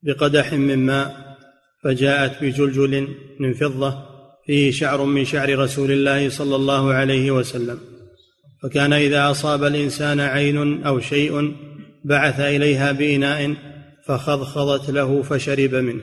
بقدح 0.02 0.52
من 0.52 0.78
ماء 0.86 1.36
فجاءت 1.84 2.44
بجلجل 2.44 3.08
من 3.40 3.52
فضة 3.52 4.10
فيه 4.46 4.70
شعر 4.70 5.04
من 5.04 5.24
شعر 5.24 5.58
رسول 5.58 5.90
الله 5.90 6.28
صلى 6.28 6.56
الله 6.56 6.92
عليه 6.92 7.30
وسلم. 7.30 7.78
فكان 8.62 8.92
إذا 8.92 9.30
أصاب 9.30 9.64
الإنسان 9.64 10.20
عين 10.20 10.84
أو 10.84 11.00
شيء 11.00 11.54
بعث 12.04 12.40
إليها 12.40 12.92
باناء 12.92 13.54
فخضخضت 14.06 14.90
له 14.90 15.22
فشرب 15.22 15.74
منه. 15.74 16.00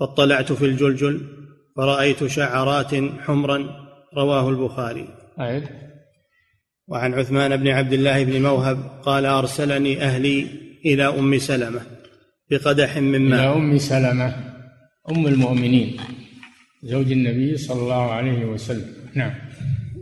فاطلعت 0.00 0.52
في 0.52 0.64
الجلجل 0.64 1.20
فرأيت 1.76 2.26
شعرات 2.26 2.94
حمرا 3.20 3.66
رواه 4.16 4.48
البخاري. 4.50 5.08
أعد. 5.40 5.64
وعن 6.88 7.14
عثمان 7.14 7.56
بن 7.56 7.68
عبد 7.68 7.92
الله 7.92 8.24
بن 8.24 8.42
موهب 8.42 9.00
قال 9.02 9.26
أرسلني 9.26 10.02
أهلي 10.02 10.46
إلى 10.86 11.04
أم 11.04 11.38
سلمة 11.38 11.80
بقدح 12.50 12.96
من 12.98 13.30
ماء. 13.30 13.40
إلى 13.40 13.56
أم 13.56 13.78
سلمة 13.78 14.34
أم 15.10 15.26
المؤمنين 15.26 15.96
زوج 16.84 17.12
النبي 17.12 17.56
صلى 17.56 17.80
الله 17.82 18.10
عليه 18.10 18.44
وسلم. 18.44 18.94
نعم. 19.14 19.34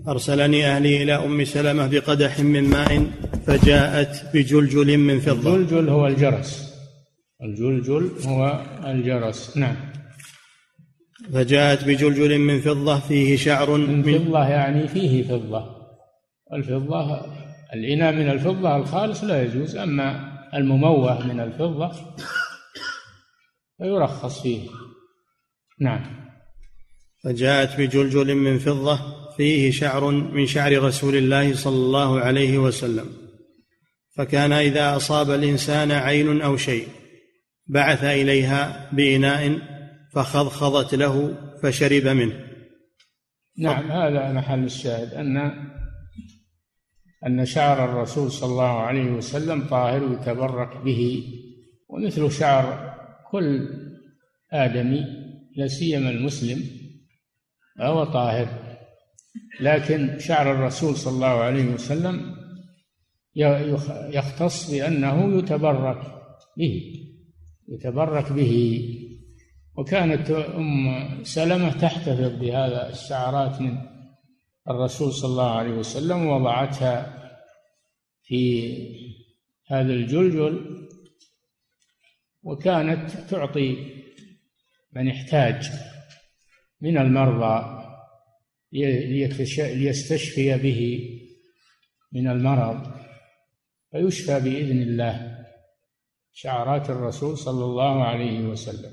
أرسلني 0.08 0.66
أهلي 0.66 1.02
إلى 1.02 1.14
أم 1.14 1.44
سلمة 1.44 1.86
بقدح 1.86 2.40
من 2.40 2.64
ماء 2.64 3.10
فجاءت 3.46 4.34
بجلجل 4.34 4.98
من 4.98 5.20
فضة. 5.20 5.54
الجلجل 5.56 5.88
هو 5.88 6.06
الجرس. 6.06 6.74
الجلجل 7.42 8.10
هو 8.26 8.64
الجرس. 8.84 9.56
نعم. 9.56 9.76
فجاءت 11.32 11.84
بجلجل 11.84 12.38
من 12.38 12.60
فضة 12.60 13.00
فيه 13.00 13.36
شعر 13.36 13.76
من 13.76 14.02
فضة 14.02 14.48
يعني 14.48 14.88
فيه 14.88 15.22
فضة. 15.22 15.82
الفضة 16.52 17.26
الإناء 17.74 18.12
من 18.12 18.30
الفضة 18.30 18.76
الخالص 18.76 19.24
لا 19.24 19.42
يجوز 19.42 19.76
أما 19.76 20.32
المموه 20.54 21.26
من 21.26 21.40
الفضة 21.40 21.92
فيرخص 23.78 24.42
فيه. 24.42 24.68
نعم. 25.80 26.22
فجاءت 27.24 27.80
بجلجل 27.80 28.34
من 28.34 28.58
فضة 28.58 29.21
فيه 29.36 29.70
شعر 29.70 30.10
من 30.10 30.46
شعر 30.46 30.82
رسول 30.82 31.16
الله 31.16 31.54
صلى 31.54 31.76
الله 31.76 32.20
عليه 32.20 32.58
وسلم. 32.58 33.06
فكان 34.16 34.52
إذا 34.52 34.96
أصاب 34.96 35.30
الإنسان 35.30 35.90
عين 35.90 36.40
أو 36.40 36.56
شيء 36.56 36.88
بعث 37.66 38.04
إليها 38.04 38.90
بإناء 38.92 39.58
فخضخضت 40.14 40.94
له 40.94 41.34
فشرب 41.62 42.06
منه. 42.06 42.52
نعم 43.58 43.92
هذا 43.92 44.32
محل 44.32 44.64
الشاهد 44.64 45.14
أن 45.14 45.36
أن 47.26 47.44
شعر 47.44 47.84
الرسول 47.84 48.30
صلى 48.30 48.50
الله 48.50 48.80
عليه 48.80 49.10
وسلم 49.10 49.68
طاهر 49.68 50.12
يتبرك 50.12 50.76
به 50.76 51.24
ومثل 51.88 52.32
شعر 52.32 52.94
كل 53.30 53.68
آدمي 54.52 55.04
لا 55.56 55.68
سيما 55.68 56.10
المسلم 56.10 56.62
فهو 57.78 58.04
طاهر. 58.04 58.71
لكن 59.62 60.18
شعر 60.18 60.52
الرسول 60.52 60.96
صلى 60.96 61.14
الله 61.14 61.26
عليه 61.26 61.64
وسلم 61.64 62.36
يختص 64.14 64.70
بأنه 64.70 65.38
يتبرك 65.38 66.02
به 66.56 66.82
يتبرك 67.68 68.32
به. 68.32 68.88
وكانت 69.76 70.30
أم 70.30 71.24
سلمة 71.24 71.72
تحتفظ 71.72 72.40
بهذا 72.40 72.88
الشعرات 72.90 73.60
من 73.60 73.78
الرسول 74.70 75.12
صلى 75.12 75.30
الله 75.30 75.50
عليه 75.50 75.70
وسلم 75.72 76.26
ووضعتها 76.26 77.22
في 78.22 78.72
هذا 79.66 79.92
الجلجل 79.92 80.86
وكانت 82.42 83.10
تعطي 83.10 83.76
من 84.92 85.08
احتاج 85.08 85.70
من 86.80 86.98
المرضى 86.98 87.71
ليستشفي 88.72 90.58
به 90.58 91.10
من 92.12 92.28
المرض 92.28 92.92
فيشفى 93.90 94.40
بإذن 94.40 94.82
الله. 94.82 95.38
شعرات 96.32 96.90
الرسول 96.90 97.38
صلى 97.38 97.64
الله 97.64 98.04
عليه 98.04 98.40
وسلم. 98.40 98.92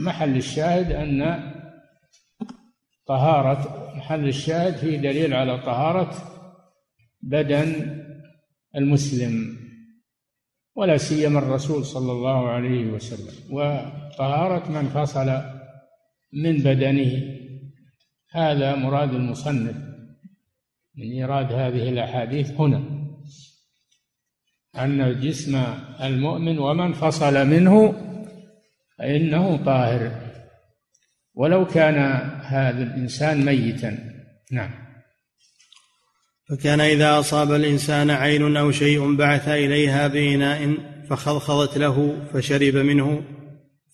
محل 0.00 0.36
الشاهد 0.36 0.92
أن 0.92 1.52
طهارة 3.06 3.92
محل 3.96 4.28
الشاهد 4.28 4.76
فيه 4.76 4.96
دليل 4.96 5.34
على 5.34 5.58
طهارة 5.58 6.14
بدن 7.22 8.00
المسلم 8.76 9.56
ولا 10.74 10.96
سيما 10.96 11.38
الرسول 11.38 11.84
صلى 11.84 12.12
الله 12.12 12.48
عليه 12.48 12.86
وسلم. 12.86 13.54
وطهارة 13.54 14.70
من 14.70 14.88
فصل 14.88 15.42
من 16.32 16.56
بدنه 16.58 17.35
هذا 18.30 18.74
مراد 18.74 19.14
المصنف 19.14 19.76
من 20.96 21.12
إيراد 21.12 21.52
هذه 21.52 21.88
الأحاديث 21.88 22.50
هنا 22.50 23.06
أن 24.78 25.20
جسم 25.20 25.64
المؤمن 26.02 26.58
ومن 26.58 26.92
فصل 26.92 27.46
منه 27.46 27.94
فإنه 28.98 29.64
طاهر. 29.64 30.10
ولو 31.34 31.66
كان 31.66 31.98
هذا 32.42 32.82
الإنسان 32.82 33.44
ميتا. 33.44 33.98
نعم. 34.52 34.70
فكان 36.50 36.80
إذا 36.80 37.18
أصاب 37.18 37.52
الإنسان 37.52 38.10
عين 38.10 38.56
أو 38.56 38.70
شيء 38.70 39.16
بعث 39.16 39.48
إليها 39.48 40.06
بإناء 40.06 40.76
فخضخضت 41.10 41.78
له 41.78 42.26
فشرب 42.32 42.76
منه 42.76 43.22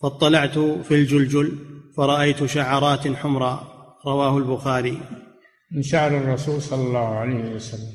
فاطلعت 0.02 0.58
في 0.58 0.94
الجلجل 0.94 1.58
فرأيت 1.96 2.44
شعرات 2.44 3.08
حمراء. 3.08 3.71
رواه 4.06 4.38
البخاري. 4.38 4.98
من 5.70 5.82
شعر 5.82 6.16
الرسول 6.16 6.62
صلى 6.62 6.82
الله 6.82 7.08
عليه 7.08 7.54
وسلم. 7.54 7.92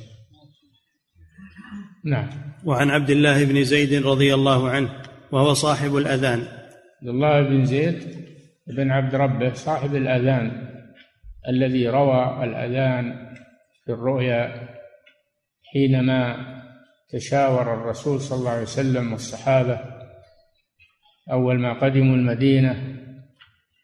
نعم. 2.05 2.29
وعن 2.65 2.89
عبد 2.89 3.09
الله 3.09 3.45
بن 3.45 3.63
زيد 3.63 4.05
رضي 4.05 4.33
الله 4.33 4.69
عنه 4.69 4.89
وهو 5.31 5.53
صاحب 5.53 5.95
الأذان. 5.95 6.39
عبد 7.01 7.09
الله 7.09 7.41
بن 7.41 7.65
زيد 7.65 8.03
بن 8.67 8.91
عبد 8.91 9.15
ربه 9.15 9.53
صاحب 9.53 9.95
الأذان 9.95 10.67
الذي 11.49 11.87
روى 11.87 12.43
الأذان 12.43 13.33
في 13.85 13.91
الرؤيا 13.91 14.67
حينما 15.73 16.35
تشاور 17.09 17.73
الرسول 17.73 18.21
صلى 18.21 18.39
الله 18.39 18.51
عليه 18.51 18.61
وسلم 18.61 19.11
والصحابة 19.11 19.79
أول 21.31 21.59
ما 21.59 21.73
قدموا 21.73 22.15
المدينة 22.15 22.97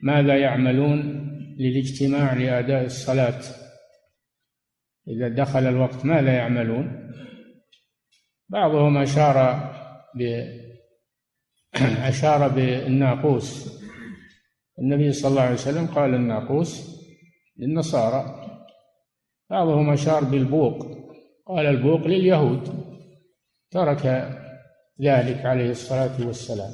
ماذا 0.02 0.38
يعملون؟ 0.38 1.33
للاجتماع 1.58 2.34
لأداء 2.34 2.86
الصلاة. 2.86 3.42
إذا 5.08 5.30
دخل 5.30 5.68
الوقت 5.68 6.06
ماذا 6.06 6.34
يعملون. 6.34 7.14
بعضهم 8.50 8.98
أشار 8.98 9.38
ب 10.16 10.44
أشار 12.10 12.48
بالناقوس. 12.48 13.80
النبي 14.80 15.12
صلى 15.12 15.30
الله 15.32 15.42
عليه 15.42 15.54
وسلم 15.54 15.88
قال 15.88 16.14
الناقوس 16.14 17.00
للنصارى. 17.58 18.50
بعضهم 19.50 19.90
أشار 19.90 20.24
بالبوق. 20.24 20.88
قال 21.48 21.66
البوق 21.66 22.08
لليهود. 22.08 22.84
ترك 23.72 24.06
ذلك 25.02 25.46
عليه 25.46 25.70
الصلاة 25.70 26.28
والسلام. 26.28 26.72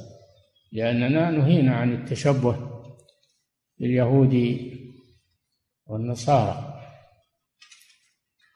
لأننا 0.72 1.32
نهينا 1.32 1.76
عن 1.76 1.94
التشبه. 1.94 2.69
باليهود 3.80 4.60
والنصارى. 5.88 6.70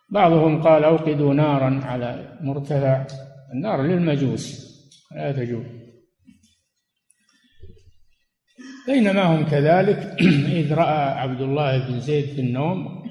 بعضهم 0.09 0.61
قال 0.61 0.83
أوقدوا 0.83 1.33
نارا 1.33 1.79
على 1.83 2.39
مرتفع 2.41 3.05
النار 3.53 3.81
للمجوس 3.81 4.73
لا 5.15 5.31
تجوز 5.31 5.65
بينما 8.87 9.23
هم 9.23 9.45
كذلك 9.45 9.97
إذ 10.59 10.73
رأى 10.73 11.19
عبد 11.19 11.41
الله 11.41 11.87
بن 11.87 11.99
زيد 11.99 12.25
في 12.25 12.41
النوم 12.41 13.03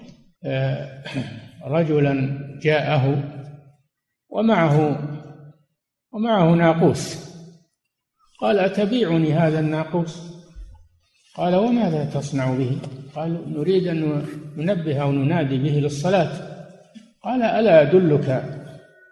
آه، 0.44 1.04
رجلا 1.64 2.38
جاءه 2.62 3.32
ومعه 4.28 4.98
ومعه 6.12 6.54
ناقوس. 6.54 7.32
قال 8.40 8.58
أتبيعني 8.58 9.32
هذا 9.32 9.60
الناقوس؟ 9.60 10.31
قال 11.34 11.54
وماذا 11.54 12.04
تصنع 12.04 12.54
به? 12.54 12.78
قال 13.14 13.52
نريد 13.58 13.86
أن 13.86 14.26
ننبه 14.56 15.02
أو 15.02 15.12
ننادي 15.12 15.58
به 15.58 15.70
للصلاة. 15.70 16.32
قال 17.22 17.42
ألا 17.42 17.82
أدلك 17.82 18.44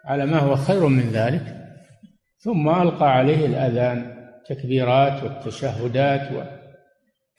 على 0.05 0.25
ما 0.25 0.39
هو 0.39 0.55
خير 0.55 0.87
من 0.87 1.09
ذلك؟ 1.09 1.57
ثم 2.37 2.69
ألقى 2.69 3.11
عليه 3.11 3.45
الأذان 3.45 4.15
التكبيرات 4.37 5.23
والتشهدات 5.23 6.29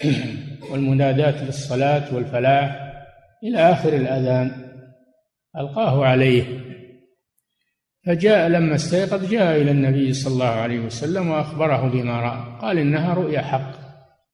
والمنادات 0.70 1.43
للصلاة 1.43 2.14
والفلاح. 2.14 2.93
إلى 3.45 3.59
آخر 3.59 3.93
الأذان 3.93 4.51
ألقاه 5.59 6.05
عليه. 6.05 6.45
فجاء 8.07 8.49
لما 8.49 8.74
استيقظ 8.74 9.30
جاء 9.30 9.62
إلى 9.62 9.70
النبي 9.70 10.12
صلى 10.12 10.33
الله 10.33 10.45
عليه 10.45 10.80
وسلم 10.80 11.30
وأخبره 11.30 11.89
بما 11.89 12.20
رأى. 12.20 12.59
قال 12.61 12.78
إنها 12.78 13.14
رؤيا 13.14 13.41
حق. 13.41 13.82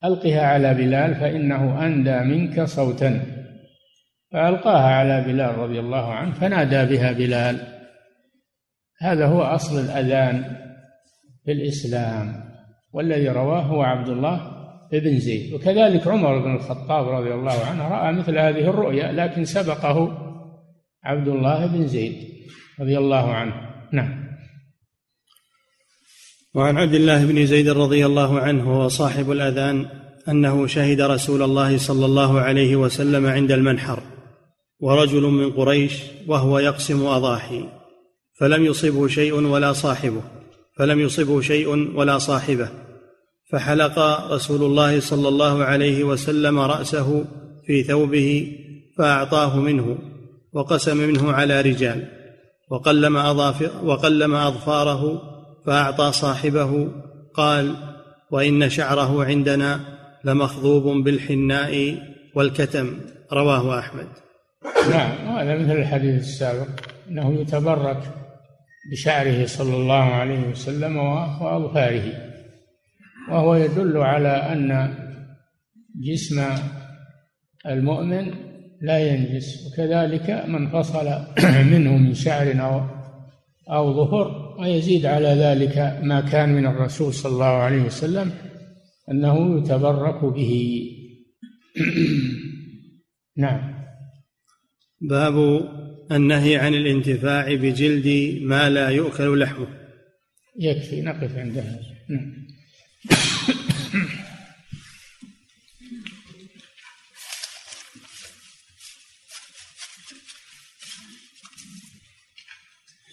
ألقها 0.05 0.47
على 0.47 0.75
بلال 0.75 1.15
فإنه 1.15 1.87
أندى 1.87 2.19
منك 2.19 2.63
صوتا. 2.63 3.21
فألقاها 4.33 4.95
على 4.95 5.21
بلال 5.21 5.59
رضي 5.59 5.81
الله 5.81 6.13
عنه 6.13 6.33
فنادى 6.33 6.97
بها 6.97 7.13
بلال. 7.13 7.61
هذا 9.01 9.27
هو 9.27 9.43
أصل 9.43 9.81
الأذان 9.81 10.57
في 11.45 11.53
الإسلام 11.53 12.45
والذي 12.93 13.29
رواه 13.29 13.61
هو 13.61 13.83
عبد 13.83 14.09
الله 14.09 14.59
بن 14.93 15.19
زيد. 15.19 15.55
وكذلك 15.55 16.09
عمر 16.09 16.39
بن 16.39 16.55
الخطاب 16.55 17.09
رضي 17.09 17.35
الله 17.35 17.65
عنه 17.65 17.89
رأى 17.89 18.13
مثل 18.13 18.39
هذه 18.39 18.71
الرؤيا 18.71 19.13
لكن 19.13 19.45
سبقه 19.45 20.19
عبد 21.05 21.29
الله 21.29 21.67
بن 21.67 21.87
زيد 21.87 22.15
رضي 22.81 22.99
الله 22.99 23.35
عنه. 23.35 23.53
نعم. 23.93 24.28
وعن 26.59 26.79
عبد 26.79 26.95
الله 26.95 27.25
بن 27.25 27.47
زيد 27.47 27.69
رضي 27.69 28.07
الله 28.07 28.41
عنه 28.41 28.75
هو 28.75 28.89
صاحب 28.89 29.31
الأذان 29.31 29.87
أنه 30.29 30.67
شهد 30.67 31.01
رسول 31.01 31.43
الله 31.43 31.79
صلى 31.79 32.07
الله 32.07 32.41
عليه 32.41 32.77
وسلم 32.77 33.27
عند 33.27 33.53
المنحر 33.53 34.03
ورجل 34.81 35.23
من 35.23 35.53
قريش 35.53 35.93
وهو 36.27 36.59
يقسم 36.59 37.07
أضاحي 37.07 37.65
فلم 38.41 38.65
يصبه 38.65 39.09
شيء 39.09 39.35
ولا 39.35 39.73
صاحبه 39.73 40.23
فلم 40.79 41.01
يصبه 41.01 41.41
شيء 41.41 41.69
ولا 41.97 42.19
صاحبه 42.19 42.69
فحلق 43.53 43.99
رسول 44.33 44.63
الله 44.63 45.01
صلى 45.01 45.29
الله 45.29 45.65
عليه 45.65 46.05
وسلم 46.05 46.59
رأسه 46.59 47.25
في 47.67 47.83
ثوبه 47.83 48.53
فأعطاه 48.99 49.57
منه 49.57 49.99
وقسم 50.53 50.97
منه 50.97 51.33
على 51.33 51.61
رجال 51.61 52.09
وقلم, 52.71 53.17
وقلم 53.85 54.35
أظفاره 54.35 55.28
فأعطى 55.69 56.13
صاحبه 56.13 56.89
قال 57.35 57.77
وإن 58.31 58.69
شعره 58.69 59.25
عندنا 59.25 59.81
لمخضوب 60.25 61.05
بالحناء 61.05 61.99
والكتم. 62.35 62.99
رواه 63.33 63.79
أحمد. 63.79 64.07
نعم 64.91 65.37
هذا 65.37 65.59
مثل 65.59 65.73
الحديث 65.73 66.21
السابق 66.21 66.69
إنه 67.11 67.41
يتبرك 67.41 68.03
بشعره 68.93 69.47
صلى 69.47 69.77
الله 69.77 69.95
عليه 69.95 70.49
وسلم 70.49 70.97
وأظفاره. 70.97 72.13
وهو 73.31 73.55
يدل 73.55 73.97
على 73.97 74.29
أن 74.29 74.95
جسم 76.01 76.45
المؤمن 77.67 78.35
لا 78.83 78.99
ينجس 78.99 79.67
وكذلك 79.67 80.31
من 80.31 80.69
فصل 80.69 81.09
منه 81.73 81.97
من 81.97 82.15
شعر 82.15 82.53
أو 82.61 82.81
أو 83.71 83.95
ظهر 83.95 84.48
ويزيد 84.59 85.07
على 85.07 85.29
ذلك 85.29 85.99
ما 86.03 86.21
كان 86.21 86.49
من 86.49 86.67
الرسول 86.67 87.15
صلى 87.15 87.33
الله 87.33 87.47
عليه 87.47 87.83
وسلم 87.83 88.33
أنه 89.11 89.59
يتبرك 89.59 90.25
به. 90.25 90.83
نعم. 93.37 93.75
باب 95.01 95.37
النهي 96.13 96.57
عن 96.57 96.75
الانتفاع 96.75 97.55
بجلد 97.55 98.39
ما 98.43 98.71
لا 98.71 98.89
يؤكل 98.89 99.41
لحمه. 99.41 99.69
يكفي 100.59 101.03
نقف 101.03 101.37
عند 101.37 101.59
هذا. 101.59 101.81
نعم. 102.09 102.47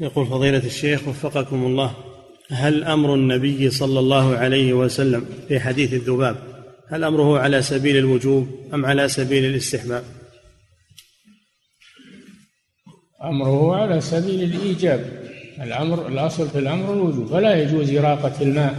يقول 0.02 0.28
فضيلة 0.28 0.66
الشيخ 0.66 1.08
وفقكم 1.08 1.66
الله 1.66 1.96
هل 2.52 2.84
أمر 2.84 3.14
النبي 3.14 3.70
صلى 3.70 4.00
الله 4.00 4.38
عليه 4.38 4.74
وسلم 4.74 5.26
في 5.48 5.60
حديث 5.60 5.94
الذباب 5.94 6.36
هل 6.88 7.04
أمره 7.04 7.40
على 7.40 7.62
سبيل 7.62 7.98
الوجوب 7.98 8.48
أم 8.74 8.86
على 8.86 9.08
سبيل 9.08 9.46
الاستحباب؟ 9.46 10.04
أمره 13.24 13.76
على 13.76 14.02
سبيل 14.02 14.44
الإيجاب. 14.44 15.26
الأمر 15.62 16.08
الأصل 16.08 16.50
في 16.50 16.60
الأمر 16.60 16.94
الوجوب 16.94 17.28
فلا 17.28 17.62
يجوز 17.62 17.96
إراقة 17.96 18.42
الماء 18.42 18.76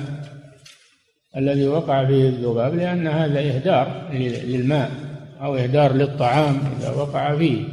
الذي 1.37 1.69
وقع 1.69 2.07
فيه 2.07 2.29
الذباب 2.29 2.75
لأن 2.75 3.07
هذا 3.07 3.41
إهدار 3.41 4.09
للماء 4.45 4.91
أو 5.41 5.57
إهدار 5.57 5.93
للطعام 5.93 6.61
إذا 6.81 6.91
وقع 6.91 7.37
فيه. 7.37 7.65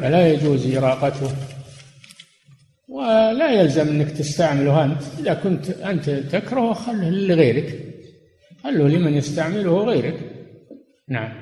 فلا 0.00 0.32
يجوز 0.32 0.76
إراقته. 0.76 1.47
ولا 2.88 3.50
يلزم 3.52 3.88
أنك 3.88 4.10
تستعمله 4.10 4.84
أنت. 4.84 5.02
إذا 5.20 5.34
كنت 5.34 5.70
أنت 5.70 6.10
تكرهه 6.10 6.72
خله 6.72 7.10
لغيرك. 7.10 7.84
خله 8.64 8.88
لمن 8.88 9.14
يستعمله 9.14 9.84
غيرك. 9.84 10.20
نعم. 11.08 11.32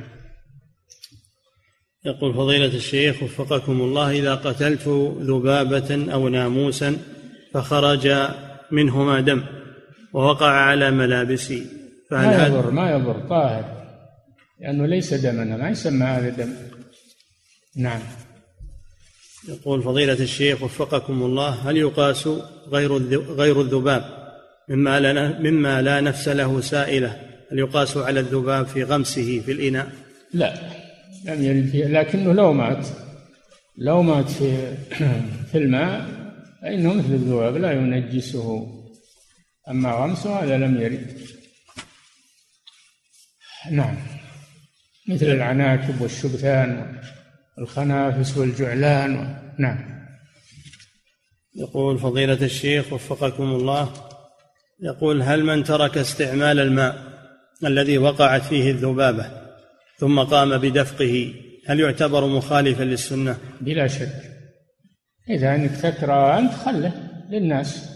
يقول 2.05 2.35
فضيلة 2.35 2.77
الشيخ 2.77 3.23
وفقكم 3.23 3.81
الله 3.81 4.11
إذا 4.11 4.35
قتلت 4.35 4.89
ذبابة 5.21 6.13
أو 6.13 6.29
ناموسا 6.29 6.97
فخرج 7.55 8.13
منهما 8.71 9.21
دم 9.21 9.43
ووقع 10.13 10.51
على 10.51 10.91
ملابسي 10.91 11.67
فهل 12.11 12.39
ما 12.39 12.47
يضر 12.47 12.71
ما 12.71 12.91
يضر 12.91 13.29
طاهر. 13.29 13.65
لأنه 14.61 14.87
ليس 14.87 15.15
دما 15.15 15.45
ما 15.45 15.71
يسمى 15.71 16.07
هذا 16.07 16.29
دم. 16.29 16.53
نعم. 17.77 18.01
يقول 19.49 19.83
فضيلة 19.83 20.13
الشيخ 20.13 20.63
وفقكم 20.63 21.23
الله 21.23 21.71
هل 21.71 21.77
يقاس 21.77 22.29
غير 22.69 22.93
غير 23.33 23.61
الذباب 23.61 24.05
مما 24.69 25.01
لا 25.01 25.39
مما 25.39 25.83
لا 25.83 26.01
نفس 26.01 26.29
له 26.29 26.61
سائلة؟ 26.61 27.21
هل 27.53 27.59
يقاس 27.59 27.97
على 27.97 28.21
الذباب 28.21 28.67
في 28.67 28.85
غمسه 28.85 29.41
في 29.41 29.53
الإناء؟ 29.53 29.89
لا 30.35 30.55
لم 31.25 31.43
يرد 31.43 31.69
فيه 31.69 31.87
لكنه 31.87 32.33
لو 32.33 32.53
مات 32.53 32.87
لو 33.79 34.03
مات 34.03 34.31
في 34.31 34.75
في 35.53 35.59
الماء 35.59 36.27
فإنه 36.63 36.95
مثل 36.95 37.15
الذباب 37.15 37.57
لا 37.57 37.73
ينجسه. 37.73 38.67
أما 39.69 39.93
غمسه 39.93 40.45
هذا 40.45 40.57
لم 40.57 40.81
يرد. 40.81 41.21
نعم 43.71 43.97
مثل 45.09 45.27
العناكب 45.27 46.01
والشبثان. 46.01 46.99
والخنافس 47.59 48.37
والجعلان. 48.37 49.17
و... 49.17 49.27
نعم. 49.59 49.97
يقول 51.55 51.99
فضيلة 51.99 52.45
الشيخ 52.45 52.93
وفقكم 52.93 53.45
الله 53.45 53.93
يقول 54.83 55.23
هل 55.23 55.45
من 55.45 55.65
ترك 55.65 55.99
استعمال 55.99 56.61
الماء 56.61 57.17
الذي 57.65 57.99
وقعت 57.99 58.43
فيه 58.43 58.71
الذبابة 58.71 59.31
ثم 59.99 60.21
قام 60.21 60.59
بدفقه 60.59 61.35
هل 61.67 61.81
يعتبر 61.81 62.27
مخالفا 62.27 62.83
للسنة؟ 62.83 63.39
بلا 63.61 63.87
شك. 63.87 64.13
إذا 65.31 65.55
أنك 65.55 65.71
تكره 65.71 66.39
أنت 66.39 66.53
خله 66.53 66.93
للناس. 67.31 67.89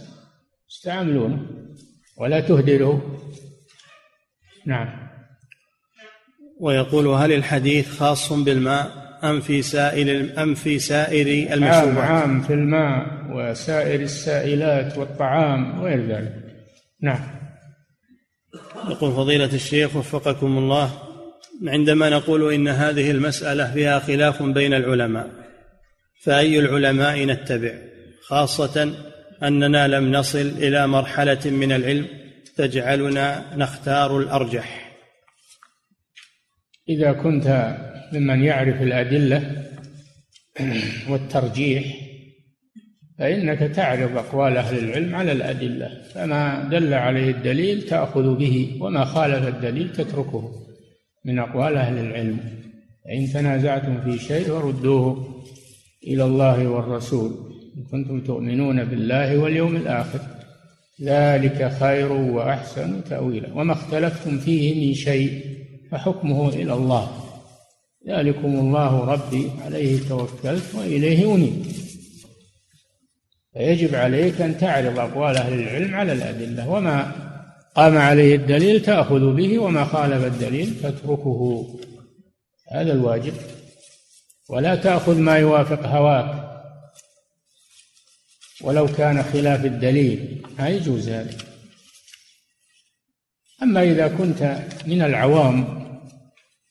يستعملونه 0.70 1.46
ولا 2.16 2.40
تهدره. 2.40 3.20
نعم. 4.66 5.11
ويقول 6.61 7.06
هل 7.06 7.32
الحديث 7.32 7.98
خاص 7.98 8.32
بالماء؟ 8.32 8.99
أم 9.24 9.40
في 9.40 9.62
سائر 9.62 10.28
أم 10.42 10.54
في 10.54 10.78
سائر 10.78 11.54
المشروبات؟ 11.54 11.98
عام 11.98 11.98
عام 11.98 12.42
في 12.42 12.52
الماء 12.54 13.06
وسائر 13.30 14.00
السائلات 14.00 14.98
والطعام 14.98 15.80
وغير 15.80 16.06
ذلك. 16.06 16.34
نعم. 17.02 17.40
يقول 18.90 19.12
فضيلة 19.12 19.54
الشيخ 19.54 19.96
وفقكم 19.96 20.58
الله 20.58 20.90
عندما 21.66 22.10
نقول 22.10 22.54
إن 22.54 22.68
هذه 22.68 23.10
المسألة 23.10 23.72
فيها 23.72 23.98
خلاف 23.98 24.42
بين 24.42 24.74
العلماء 24.74 25.30
فأي 26.22 26.58
العلماء 26.58 27.24
نتبع 27.24 27.74
خاصة 28.22 28.94
أننا 29.42 29.88
لم 29.88 30.12
نصل 30.12 30.38
إلى 30.58 30.86
مرحلة 30.86 31.40
من 31.44 31.72
العلم 31.72 32.06
تجعلنا 32.56 33.56
نختار 33.56 34.18
الأرجح 34.18 34.90
إذا 36.88 37.12
كنت 37.12 37.46
ممن 38.12 38.44
يعرف 38.44 38.82
الأدلة 38.82 39.64
والترجيح 41.08 41.84
فإنك 43.18 43.58
تعرض 43.58 44.16
أقوال 44.16 44.56
أهل 44.56 44.78
العلم 44.78 45.14
على 45.14 45.32
الأدلة 45.32 46.02
فما 46.14 46.68
دل 46.70 46.94
عليه 46.94 47.30
الدليل 47.30 47.82
تأخذ 47.82 48.36
به 48.36 48.78
وما 48.80 49.04
خالف 49.04 49.48
الدليل 49.48 49.92
تتركه 49.92 50.50
من 51.24 51.38
أقوال 51.38 51.76
أهل 51.76 51.98
العلم. 51.98 52.38
فإن 53.04 53.26
تنازعتم 53.26 54.00
في 54.00 54.18
شيء 54.18 54.44
فردوه 54.44 55.34
إلى 56.06 56.24
الله 56.24 56.68
والرسول 56.68 57.30
إن 57.76 57.82
كنتم 57.82 58.20
تؤمنون 58.20 58.84
بالله 58.84 59.38
واليوم 59.38 59.76
الآخر. 59.76 60.20
ذلك 61.02 61.72
خير 61.80 62.12
وأحسن 62.12 63.04
تأويلا. 63.04 63.52
وما 63.54 63.72
اختلفتم 63.72 64.38
فيه 64.38 64.88
من 64.88 64.94
شيء 64.94 65.40
فحكمه 65.90 66.48
إلى 66.48 66.74
الله. 66.74 67.30
ذلكم 68.09 68.55
الله 68.55 69.05
ربي 69.05 69.51
عليه 69.64 70.09
توكلت 70.09 70.74
وإليه 70.74 71.34
أنيب. 71.34 71.66
فيجب 73.53 73.94
عليك 73.94 74.40
أن 74.40 74.59
تعرض 74.59 74.98
أقوال 74.98 75.36
أهل 75.36 75.53
العلم 75.53 75.94
على 75.94 76.12
الأدلة 76.12 76.68
وما 76.68 77.12
قام 77.74 77.98
عليه 77.98 78.36
الدليل 78.36 78.82
تأخذ 78.82 79.34
به 79.34 79.59
وما 79.59 79.84
خالف 79.84 80.24
الدليل 80.24 80.80
تتركه 80.82 81.66
هذا 82.72 82.92
الواجب. 82.92 83.34
ولا 84.48 84.74
تأخذ 84.74 85.18
ما 85.18 85.36
يوافق 85.36 85.86
هواك. 85.86 86.51
ولو 88.61 88.86
كان 88.86 89.22
خلاف 89.22 89.64
الدليل 89.64 90.42
ما 90.59 90.68
يجوز 90.68 91.09
ذلك. 91.09 91.46
أما 93.62 93.82
إذا 93.82 94.09
كنت 94.09 94.66
من 94.86 95.03
العوام 95.03 95.80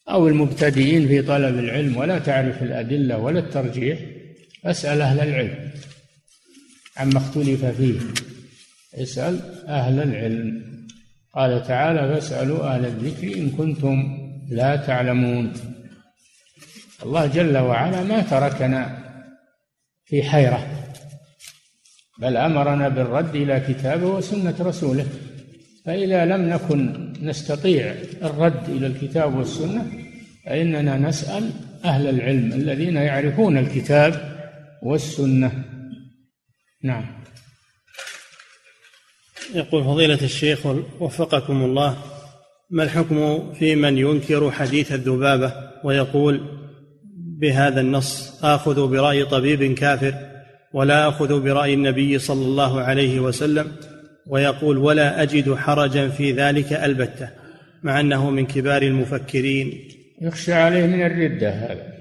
أو 0.09 0.27
المبتدئين 0.27 1.07
في 1.07 1.21
طلب 1.21 1.59
العلم 1.59 1.97
ولا 1.97 2.19
تعرف 2.19 2.63
الأدلة 2.63 3.17
ولا 3.17 3.39
الترجيح 3.39 3.99
فاسأل 4.63 5.01
أهل 5.01 5.19
العلم 5.19 5.71
عما 6.97 7.17
اختلف 7.17 7.65
فيه. 7.65 7.99
اسأل 8.93 9.39
أهل 9.67 9.99
العلم. 9.99 10.69
قال 11.35 11.63
تعالى 11.63 11.99
فاسألوا 11.99 12.75
أهل 12.75 12.85
الذكر 12.85 13.37
إن 13.37 13.49
كنتم 13.49 14.17
لا 14.49 14.75
تعلمون. 14.75 15.53
الله 17.03 17.25
جل 17.25 17.57
وعلا 17.57 18.03
ما 18.03 18.21
تركنا 18.21 18.97
في 20.05 20.23
حيرة 20.23 20.67
بل 22.19 22.37
أمرنا 22.37 22.89
بالرد 22.89 23.35
إلى 23.35 23.59
كتابه 23.59 24.05
وسنة 24.05 24.55
رسوله. 24.59 25.05
فإذا 25.89 26.25
لم 26.25 26.49
نكن 26.49 27.13
نستطيع 27.21 27.95
الرد 28.23 28.69
إلى 28.69 28.87
الكتاب 28.87 29.35
والسنة 29.35 29.91
فإننا 30.45 30.97
نسأل 30.97 31.51
أهل 31.85 32.09
العلم 32.09 32.53
الذين 32.53 32.95
يعرفون 32.95 33.57
الكتاب 33.57 34.37
والسنة. 34.83 35.63
نعم. 36.83 37.05
يقول 39.55 39.83
فضيلة 39.83 40.21
الشيخ 40.21 40.59
وفقكم 40.99 41.63
الله 41.63 41.97
ما 42.69 42.83
الحكم 42.83 43.53
في 43.53 43.75
من 43.75 43.97
ينكر 43.97 44.51
حديث 44.51 44.91
الذبابة 44.91 45.53
ويقول 45.83 46.41
بهذا 47.39 47.81
النص 47.81 48.43
آخذ 48.43 48.87
برأي 48.87 49.25
طبيب 49.25 49.73
كافر 49.73 50.13
ولا 50.73 51.07
آخذ 51.07 51.41
برأي 51.41 51.73
النبي 51.73 52.19
صلى 52.19 52.45
الله 52.45 52.81
عليه 52.81 53.19
وسلم؟ 53.19 53.71
ويقول 54.29 54.77
ولا 54.77 55.21
أجد 55.21 55.53
حرجا 55.53 56.09
في 56.09 56.31
ذلك 56.31 56.73
البتة 56.73 57.29
مع 57.83 57.99
أنه 57.99 58.29
من 58.29 58.45
كبار 58.45 58.81
المفكرين. 58.81 59.73
يخشى 60.21 60.53
عليه 60.53 60.85
من 60.85 61.05
الردة 61.05 61.49
هذا. 61.49 61.93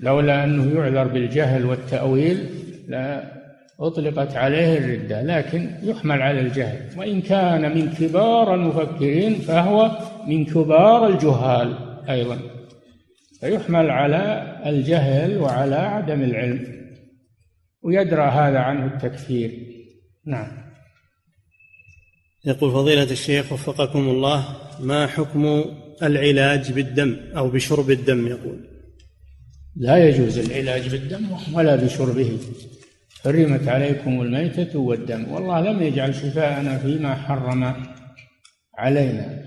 لولا 0.00 0.44
أنه 0.44 0.80
يعذر 0.80 1.08
بالجهل 1.08 1.66
والتأويل 1.66 2.46
لا 2.88 3.32
أطلقت 3.80 4.36
عليه 4.36 4.78
الردة 4.78 5.22
لكن 5.22 5.70
يحمل 5.82 6.22
على 6.22 6.40
الجهل. 6.40 6.98
وإن 6.98 7.20
كان 7.20 7.74
من 7.74 7.92
كبار 7.92 8.54
المفكرين 8.54 9.34
فهو 9.34 9.98
من 10.26 10.44
كبار 10.44 11.06
الجهال 11.06 11.74
أيضا. 12.08 12.38
فيحمل 13.40 13.90
على 13.90 14.56
الجهل 14.66 15.38
وعلى 15.38 15.76
عدم 15.76 16.22
العلم. 16.22 16.80
ويدرى 17.82 18.22
هذا 18.22 18.58
عنه 18.58 18.86
التكفير. 18.86 19.50
نعم. 20.26 20.59
يقول 22.44 22.72
فضيلة 22.72 23.10
الشيخ 23.10 23.52
وفقكم 23.52 24.08
الله 24.08 24.56
ما 24.80 25.06
حكم 25.06 25.64
العلاج 26.02 26.72
بالدم 26.72 27.16
أو 27.36 27.50
بشرب 27.50 27.90
الدم؟ 27.90 28.26
يقول. 28.26 28.58
لا 29.76 30.08
يجوز 30.08 30.38
العلاج 30.38 30.88
بالدم 30.88 31.26
ولا 31.54 31.76
بشربه. 31.76 32.38
حرمت 33.24 33.68
عليكم 33.68 34.22
الميتة 34.22 34.78
والدم. 34.78 35.32
والله 35.32 35.60
لم 35.60 35.82
يجعل 35.82 36.14
شفاءنا 36.14 36.78
فيما 36.78 37.14
حرم 37.14 37.86
علينا. 38.78 39.44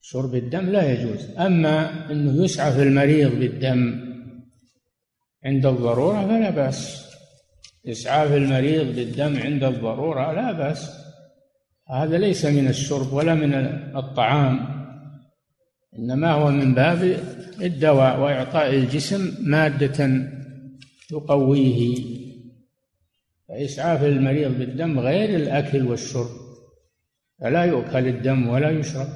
شرب 0.00 0.34
الدم 0.34 0.70
لا 0.70 0.92
يجوز. 0.92 1.30
أما 1.38 2.10
أنه 2.12 2.44
يسعى 2.44 2.72
في 2.72 2.82
المريض 2.82 3.38
بالدم 3.38 4.00
عند 5.44 5.66
الضرورة 5.66 6.26
فلا 6.26 6.50
بأس. 6.50 7.06
إسعاف 7.88 8.32
المريض 8.32 8.96
بالدم 8.96 9.38
عند 9.38 9.64
الضرورة 9.64 10.32
لا 10.32 10.52
بأس. 10.52 11.01
هذا 11.92 12.18
ليس 12.18 12.44
من 12.44 12.68
الشرب 12.68 13.12
ولا 13.12 13.34
من 13.34 13.54
الطعام 13.96 14.82
إنما 15.98 16.32
هو 16.32 16.50
من 16.50 16.74
باب 16.74 17.20
الدواء 17.62 18.20
وإعطاء 18.20 18.74
الجسم 18.74 19.34
مادة 19.40 20.28
تقويه. 21.10 21.96
فإسعاف 23.48 24.04
المريض 24.04 24.58
بالدم 24.58 24.98
غير 24.98 25.36
الأكل 25.36 25.86
والشرب 25.86 26.30
فلا 27.40 27.64
يؤكل 27.64 28.08
الدم 28.08 28.48
ولا 28.48 28.70
يشرب. 28.70 29.08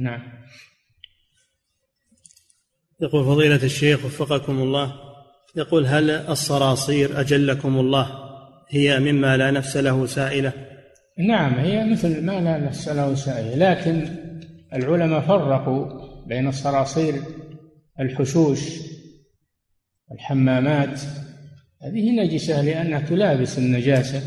نعم. 0.00 0.32
يقول 3.00 3.24
فضيلة 3.24 3.62
الشيخ 3.64 4.04
وفقكم 4.04 4.62
الله 4.62 4.94
يقول 5.56 5.86
هل 5.86 6.10
الصراصير 6.10 7.20
أجلكم 7.20 7.78
الله 7.78 8.10
هي 8.68 9.00
مما 9.00 9.36
لا 9.36 9.50
نفس 9.50 9.76
له 9.76 10.06
سائلة؟ 10.06 10.71
نعم 11.18 11.54
هي 11.54 11.84
مثل 11.84 12.24
ما 12.24 12.40
لا 12.40 12.58
نفس 12.58 12.88
له 12.88 13.14
سائل 13.14 13.60
لكن 13.60 14.08
العلماء 14.72 15.20
فرقوا 15.20 15.86
بين 16.26 16.48
الصراصير 16.48 17.14
الحشوش 18.00 18.60
الحمامات. 20.12 21.00
هذه 21.82 22.10
نجسة 22.10 22.62
لأنها 22.62 23.00
تلابس 23.00 23.58
النجاسة. 23.58 24.22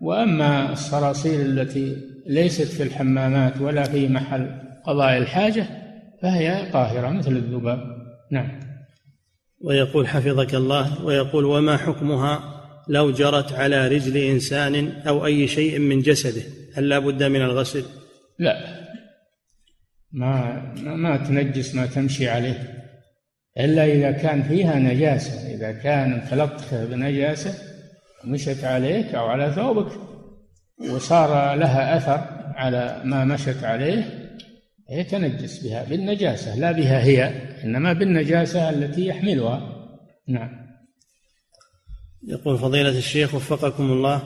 وأما 0.00 0.72
الصراصير 0.72 1.42
التي 1.42 1.96
ليست 2.26 2.72
في 2.72 2.82
الحمامات 2.82 3.60
ولا 3.60 3.82
في 3.82 4.08
محل 4.08 4.60
قضاء 4.84 5.18
الحاجة 5.18 5.66
فهي 6.22 6.70
طاهرة 6.72 7.08
مثل 7.08 7.32
الذباب. 7.32 7.78
نعم. 8.32 8.60
ويقول 9.60 10.08
حفظك 10.08 10.54
الله 10.54 11.04
ويقول 11.04 11.44
وما 11.44 11.76
حكمها؟ 11.76 12.59
لو 12.90 13.10
جرت 13.10 13.52
على 13.52 13.88
رجل 13.88 14.16
إنسان 14.16 14.92
أو 15.08 15.26
أي 15.26 15.48
شيء 15.48 15.78
من 15.78 16.00
جسده 16.00 16.42
هل 16.74 16.88
لا 16.88 16.98
بد 16.98 17.22
من 17.22 17.42
الغسل؟ 17.42 17.84
لا. 18.38 18.80
ما 20.12 20.62
ما 20.76 21.16
تنجس 21.16 21.74
ما 21.74 21.86
تمشي 21.86 22.28
عليه. 22.28 22.80
إلا 23.58 23.84
إذا 23.84 24.10
كان 24.10 24.42
فيها 24.42 24.78
نجاسة 24.78 25.54
إذا 25.54 25.72
كان 25.72 26.24
تلطخ 26.30 26.74
بنجاسة 26.74 27.54
مشت 28.24 28.64
عليك 28.64 29.14
أو 29.14 29.26
على 29.26 29.52
ثوبك 29.52 29.92
وصار 30.94 31.54
لها 31.54 31.96
أثر 31.96 32.20
على 32.56 33.02
ما 33.04 33.24
مشت 33.24 33.64
عليه 33.64 34.28
يتنجس 34.90 35.66
بها 35.66 35.84
بالنجاسة. 35.84 36.58
لا 36.58 36.72
بها 36.72 37.02
هي 37.04 37.32
إنما 37.64 37.92
بالنجاسة 37.92 38.70
التي 38.70 39.06
يحملها. 39.06 39.72
نعم. 40.28 40.59
يقول 42.22 42.58
فضيلة 42.58 42.98
الشيخ 42.98 43.34
وفقكم 43.34 43.92
الله 43.92 44.22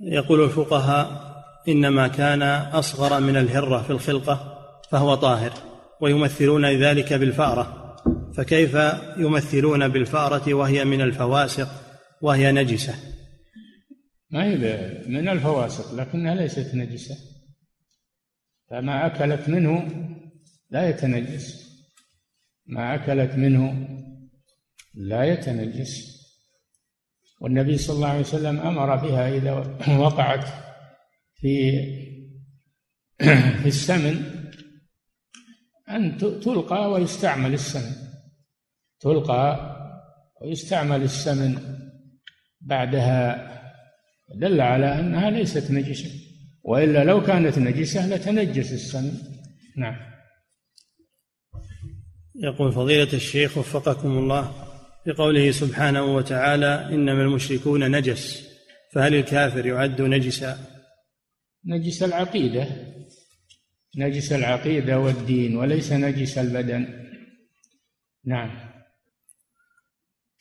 يقول 0.00 0.44
الفقهاء 0.44 1.26
إنما 1.68 2.08
كان 2.08 2.42
أصغر 2.72 3.20
من 3.20 3.36
الهرة 3.36 3.82
في 3.82 3.90
الخلقة 3.90 4.58
فهو 4.90 5.14
طاهر 5.14 5.52
ويمثلون 6.00 6.66
ذلك 6.66 7.12
بالفأرة 7.12 7.96
فكيف 8.36 8.74
يمثلون 9.16 9.88
بالفأرة 9.88 10.54
وهي 10.54 10.84
من 10.84 11.00
الفواسق 11.00 11.68
وهي 12.22 12.52
نجسة؟ 12.52 12.94
ما 14.30 14.44
هي 14.44 14.56
من 15.06 15.28
الفواسق 15.28 15.94
لكنها 15.94 16.34
ليست 16.34 16.74
نجسة. 16.74 17.16
فما 18.70 19.06
أكلت 19.06 19.48
منه 19.48 19.88
لا 20.70 20.88
يتنجس. 20.88 21.66
ما 22.66 22.94
أكلت 22.94 23.34
منه 23.34 23.88
لا 24.94 25.24
يتنجس. 25.24 26.15
والنبي 27.40 27.78
صلى 27.78 27.96
الله 27.96 28.08
عليه 28.08 28.20
وسلم 28.20 28.60
أمر 28.60 28.96
بها 28.96 29.28
إذا 29.28 29.52
وقعت 29.98 30.44
في 31.34 31.72
في 33.62 33.66
السمن 33.66 34.24
أن 35.88 36.18
تلقى 36.18 36.90
ويستعمل 36.90 37.54
السمن. 37.54 37.92
تلقى 39.00 39.76
ويستعمل 40.42 41.02
السمن 41.02 41.58
بعدها. 42.60 43.52
دل 44.34 44.60
على 44.60 45.00
أنها 45.00 45.30
ليست 45.30 45.70
نجسة. 45.70 46.10
وإلا 46.62 47.04
لو 47.04 47.22
كانت 47.22 47.58
نجسة 47.58 48.06
لتنجس 48.06 48.72
السمن. 48.72 49.12
نعم. 49.76 49.96
يقول 52.34 52.72
فضيلة 52.72 53.12
الشيخ 53.12 53.58
وفقكم 53.58 54.18
الله. 54.18 54.54
بقوله 55.06 55.50
سبحانه 55.50 56.04
وتعالى 56.04 56.88
إنما 56.94 57.22
المشركون 57.22 57.90
نجس 57.96 58.48
فهل 58.92 59.14
الكافر 59.14 59.66
يعد 59.66 60.02
نجسا؟ 60.02 60.58
نجس 61.64 62.02
العقيدة 62.02 62.68
نجس 63.96 64.32
العقيدة 64.32 65.00
والدين 65.00 65.56
وليس 65.56 65.92
نجس 65.92 66.38
البدن. 66.38 67.06
نعم. 68.24 68.70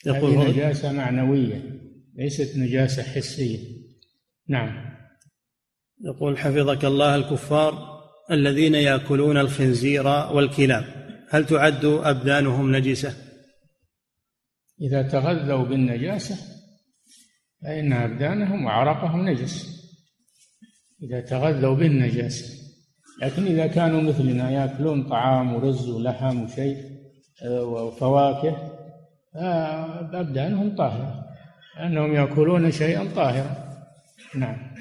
يقول 0.06 0.32
هذه 0.32 0.50
نجاسة 0.50 0.92
معنوية 0.92 1.62
ليست 2.16 2.58
نجاسة 2.58 3.04
حسية. 3.04 3.60
نعم. 4.48 4.96
يقول 6.06 6.38
حفظك 6.38 6.86
الله 6.86 7.16
الكفار 7.16 7.96
الذين 8.32 8.76
يأكلون 8.76 9.38
الخنزير 9.38 10.08
والكلاب 10.08 10.86
هل 11.30 11.46
تعد 11.46 11.86
أبدانهم 11.86 12.76
نجسة؟ 12.76 13.25
إذا 14.82 15.02
تغذوا 15.02 15.66
بالنجاسة 15.66 16.36
فإن 17.64 17.94
أبدانهم 17.94 18.66
وعرقهم 18.66 19.30
نجس. 19.30 19.76
إذا 21.04 21.22
تغذوا 21.22 21.76
بالنجاسة 21.76 22.66
لكن 23.22 23.46
إذا 23.46 23.68
كانوا 23.68 24.02
مثلنا 24.02 24.52
يأكلون 24.52 25.10
طعام 25.10 25.56
ورز 25.56 25.90
ولحم 25.90 26.44
وشيء 26.44 26.78
آه، 27.44 27.64
وفواكه 27.64 28.72
فابدانهم 29.34 30.76
طاهرة. 30.76 31.26
لأنهم 31.78 32.14
يأكلون 32.14 32.72
شيئا 32.72 33.08
طاهرا. 33.16 33.56
نعم. 34.36 34.76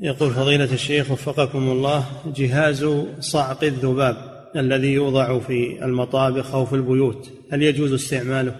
يقول 0.00 0.30
فضيلة 0.30 0.72
الشيخ 0.72 1.10
وفقكم 1.10 1.58
الله 1.58 2.04
جهاز 2.26 2.84
صعق 3.20 3.64
الذباب. 3.64 4.31
الذي 4.56 4.92
يوضع 4.92 5.38
في 5.38 5.84
المطابخ 5.84 6.54
أو 6.54 6.64
في 6.64 6.72
البيوت 6.72 7.30
هل 7.52 7.62
يجوز 7.62 7.92
استعماله؟ 7.92 8.56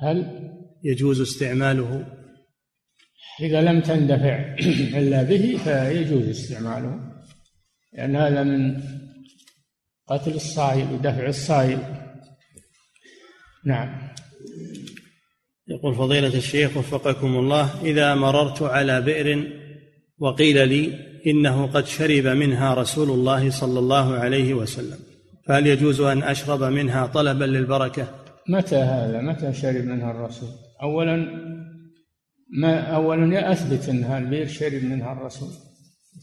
هل 0.00 0.26
يجوز 0.84 1.20
استعماله؟ 1.20 2.06
إذا 3.40 3.60
لم 3.60 3.80
تندفع 3.80 4.54
إلا 4.98 5.22
به 5.22 5.58
فيجوز 5.64 6.28
استعماله 6.28 7.00
لأن 7.92 8.16
هذا 8.16 8.42
من 8.42 8.82
قتل 10.08 10.34
الصائل 10.34 10.92
ودفع 10.92 11.26
الصائل 11.26 11.78
نعم 13.64 14.10
يقول 15.68 15.94
فضيلة 15.94 16.36
الشيخ 16.38 16.76
وفقكم 16.76 17.36
الله 17.36 17.82
إذا 17.82 18.14
مررت 18.14 18.62
على 18.62 19.00
بئر 19.00 19.52
وقيل 20.18 20.68
لي 20.68 21.09
إنه 21.26 21.66
قد 21.66 21.86
شرب 21.86 22.26
منها 22.26 22.74
رسول 22.74 23.10
الله 23.10 23.50
صلى 23.50 23.78
الله 23.78 24.14
عليه 24.14 24.54
وسلم. 24.54 24.98
فهل 25.46 25.66
يجوز 25.66 26.00
أن 26.00 26.22
أشرب 26.22 26.62
منها 26.62 27.06
طلبا 27.06 27.44
للبركة؟ 27.44 28.08
متى 28.48 28.76
هذا؟ 28.76 29.20
متى 29.20 29.52
شرب 29.52 29.84
منها 29.84 30.10
الرسول؟ 30.10 30.48
اولا 30.82 31.16
ما 32.58 32.80
اولا 32.80 33.52
أثبت 33.52 33.88
انها 33.88 34.18
البئر 34.18 34.46
شرب 34.46 34.84
منها 34.84 35.12
الرسول. 35.12 35.50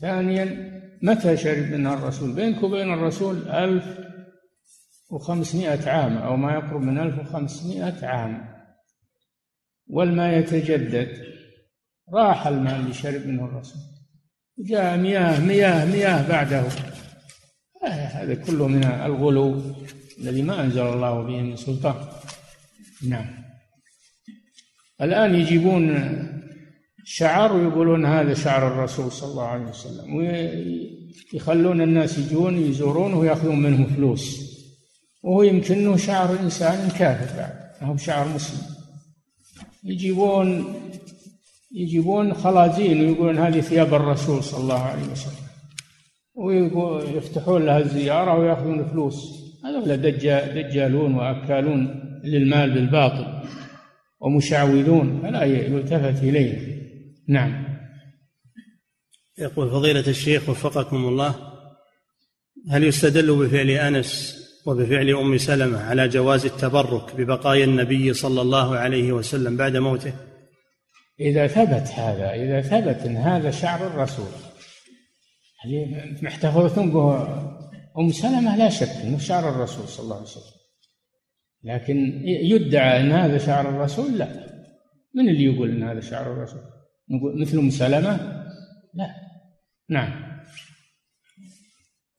ثانيا 0.01 0.71
متى 1.01 1.37
شرب 1.37 1.71
منها 1.71 1.93
الرسول؟ 1.93 2.33
بينك 2.33 2.63
وبين 2.63 2.93
الرسول 2.93 3.47
ألف 3.47 3.85
وخمسمائة 5.09 5.89
عام 5.89 6.17
أو 6.17 6.35
ما 6.35 6.53
يقرب 6.53 6.81
من 6.81 6.97
ألف 6.97 7.19
وخمسمائة 7.19 8.05
عام. 8.05 8.47
والماء 9.87 10.39
يتجدد. 10.39 11.09
راح 12.13 12.47
الماء 12.47 12.79
اللي 12.79 12.93
شرب 12.93 13.27
منه 13.27 13.45
الرسول. 13.45 13.81
جاء 14.59 14.97
مياه 14.97 15.39
مياه 15.39 15.85
مياه 15.85 16.27
بعده. 16.27 16.63
آه، 17.83 17.87
هذا 17.87 18.35
كله 18.35 18.67
من 18.67 18.83
الغلو 18.83 19.61
الذي 20.19 20.41
ما 20.41 20.63
أنزل 20.63 20.81
الله 20.81 21.21
به 21.21 21.41
من 21.41 21.55
سلطان. 21.55 21.95
نعم. 23.03 23.25
الآن 25.01 25.35
يجيبون 25.35 25.97
شعر 27.05 27.53
ويقولون 27.53 28.05
هذا 28.05 28.33
شعر 28.33 28.67
الرسول 28.67 29.11
صلى 29.11 29.31
الله 29.31 29.47
عليه 29.47 29.65
وسلم. 29.65 30.15
ويخلون 30.15 31.81
الناس 31.81 32.17
يجون 32.17 32.57
يزورونه 32.57 33.17
ويأخذون 33.17 33.59
منه 33.59 33.95
فلوس. 33.95 34.47
وهو 35.23 35.43
يمكنه 35.43 35.97
شعر 35.97 36.39
إنسان 36.39 36.89
كافر 36.99 37.37
بعد. 37.37 37.53
ما 37.81 37.87
هو 37.87 37.97
شعر 37.97 38.27
مسلم. 38.27 38.61
يجيبون 39.83 40.73
يجيبون 41.71 42.33
خلازين 42.33 43.01
ويقولون 43.01 43.37
هذه 43.37 43.61
ثياب 43.61 43.93
الرسول 43.93 44.43
صلى 44.43 44.61
الله 44.61 44.79
عليه 44.79 45.11
وسلم. 45.11 45.47
ويفتحون 46.35 47.65
لها 47.65 47.79
الزيارة 47.79 48.39
ويأخذون 48.39 48.87
فلوس. 48.87 49.15
هذول 49.65 49.97
دجالون 50.55 51.15
وأكالون 51.15 52.03
للمال 52.23 52.73
بالباطل 52.73 53.43
ومشعوذون. 54.19 55.19
فلا 55.21 55.43
يلتفت 55.43 56.23
إليه. 56.23 56.77
نعم. 57.27 57.67
يقول 59.37 59.69
فضيلة 59.69 60.07
الشيخ 60.07 60.49
وفقكم 60.49 61.05
الله 61.05 61.35
هل 62.69 62.83
يستدل 62.83 63.35
بفعل 63.35 63.69
أنس 63.69 64.37
وبفعل 64.65 65.09
أم 65.09 65.37
سلمة 65.37 65.79
على 65.79 66.07
جواز 66.07 66.45
التبرك 66.45 67.15
ببقايا 67.15 67.65
النبي 67.65 68.13
صلى 68.13 68.41
الله 68.41 68.77
عليه 68.77 69.11
وسلم 69.11 69.57
بعد 69.57 69.77
موته؟ 69.77 70.13
إذا 71.19 71.47
ثبت 71.47 71.87
هذا 71.87 72.33
إذا 72.33 72.61
ثبت 72.61 73.05
أن 73.05 73.17
هذا 73.17 73.51
شعر 73.51 73.87
الرسول. 73.87 74.31
محتفظة 76.21 76.85
به 76.85 77.23
أم 77.99 78.11
سلمة 78.11 78.57
لا 78.57 78.69
شك 78.69 78.89
أنه 79.03 79.17
شعر 79.17 79.49
الرسول 79.49 79.87
صلى 79.87 80.03
الله 80.03 80.15
عليه 80.15 80.25
وسلم. 80.25 80.57
لكن 81.63 82.21
يدعى 82.25 82.99
أن 82.99 83.11
هذا 83.11 83.37
شعر 83.37 83.69
الرسول؟ 83.69 84.17
لا. 84.17 84.47
من 85.15 85.29
اللي 85.29 85.43
يقول 85.43 85.69
أن 85.69 85.83
هذا 85.83 85.99
شعر 85.99 86.33
الرسول؟ 86.33 86.61
نقول 87.09 87.41
مثل 87.41 87.57
أم 87.57 87.69
سلمة؟ 87.69 88.43
لا. 88.93 89.15
نعم. 89.89 90.37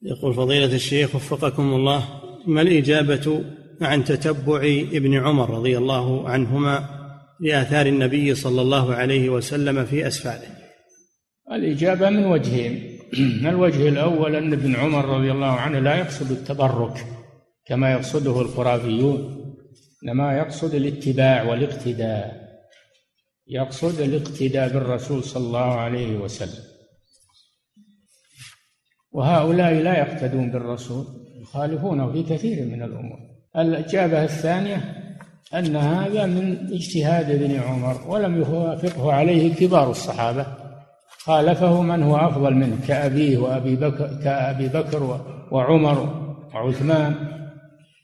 يقول 0.01 0.33
فضيلة 0.33 0.75
الشيخ 0.75 1.15
وفقكم 1.15 1.73
الله 1.73 2.21
ما 2.47 2.61
الإجابة 2.61 3.43
عن 3.81 4.03
تتبع 4.03 4.61
ابن 4.91 5.13
عمر 5.17 5.49
رضي 5.49 5.77
الله 5.77 6.29
عنهما 6.29 6.98
لآثار 7.39 7.85
النبي 7.85 8.35
صلى 8.35 8.61
الله 8.61 8.95
عليه 8.95 9.29
وسلم 9.29 9.85
في 9.85 10.07
أسفاره 10.07 10.59
الإجابة 11.51 12.09
من 12.09 12.25
وجهين. 12.25 12.99
الوجه 13.49 13.89
الأول 13.89 14.35
أن 14.35 14.53
ابن 14.53 14.75
عمر 14.75 15.05
رضي 15.05 15.31
الله 15.31 15.51
عنه 15.51 15.79
لا 15.79 15.95
يقصد 15.95 16.31
التبرك 16.31 17.05
كما 17.65 17.91
يقصده 17.91 18.41
الخرافيون 18.41 19.39
إنما 20.03 20.37
يقصد 20.37 20.75
الاتباع 20.75 21.43
والاقتداء. 21.43 22.49
يقصد 23.47 24.01
الاقتداء 24.01 24.73
بالرسول 24.73 25.23
صلى 25.23 25.47
الله 25.47 25.73
عليه 25.73 26.17
وسلم. 26.17 26.63
وهؤلاء 29.11 29.73
لا 29.73 29.99
يقتدون 29.99 30.51
بالرسول 30.51 31.05
يخالفونه 31.41 32.11
في 32.11 32.23
كثير 32.23 32.65
من 32.65 32.83
الأمور. 32.83 33.19
الإجابة 33.57 34.23
الثانية 34.23 35.08
أن 35.53 35.75
هذا 35.75 36.25
من 36.25 36.73
اجتهاد 36.73 37.29
ابن 37.29 37.55
عمر 37.55 38.07
ولم 38.07 38.37
يوافقه 38.37 39.13
عليه 39.13 39.53
كبار 39.53 39.91
الصحابة. 39.91 40.45
خالفه 41.09 41.81
من 41.81 42.03
هو 42.03 42.15
أفضل 42.15 42.53
منه 42.53 42.77
كأبيه 42.87 43.37
وأبي 43.37 43.75
بكر 43.75 44.19
كأبي 44.23 44.67
بكر 44.67 45.19
وعمر 45.51 46.29
وعثمان. 46.55 47.15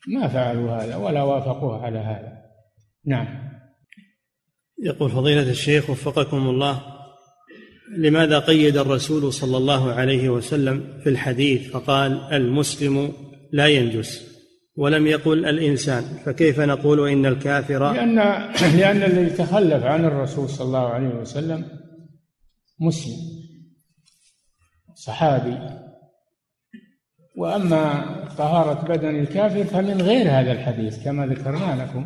ما 0.07 0.27
فعلوا 0.27 0.71
هذا 0.71 0.95
ولا 0.95 1.23
وافقوه 1.23 1.85
على 1.85 1.99
هذا. 1.99 2.33
نعم. 3.05 3.27
يقول 4.83 5.11
فضيلة 5.11 5.49
الشيخ 5.49 5.89
وفقكم 5.89 6.37
الله 6.37 6.81
لماذا 7.97 8.39
قيد 8.39 8.77
الرسول 8.77 9.33
صلى 9.33 9.57
الله 9.57 9.91
عليه 9.93 10.29
وسلم 10.29 10.99
في 11.03 11.09
الحديث 11.09 11.71
فقال 11.71 12.33
المسلم 12.33 13.13
لا 13.51 13.67
ينجس؟ 13.67 14.34
ولم 14.77 15.07
يقل 15.07 15.45
الإنسان 15.45 16.03
فكيف 16.25 16.59
نقول 16.59 17.09
إن 17.09 17.25
الكافر 17.25 17.93
لأن 17.93 18.15
لأن 18.79 19.03
الذي 19.03 19.29
تخلف 19.29 19.83
عن 19.83 20.05
الرسول 20.05 20.49
صلى 20.49 20.67
الله 20.67 20.87
عليه 20.87 21.07
وسلم 21.07 21.65
مسلم 22.79 23.35
صحابي. 24.95 25.57
وأما 27.37 28.05
طهارة 28.37 28.87
بدن 28.87 29.19
الكافر 29.19 29.63
فمن 29.63 30.01
غير 30.01 30.31
هذا 30.31 30.51
الحديث 30.51 31.03
كما 31.03 31.27
ذكرنا 31.27 31.83
لكم 31.83 32.05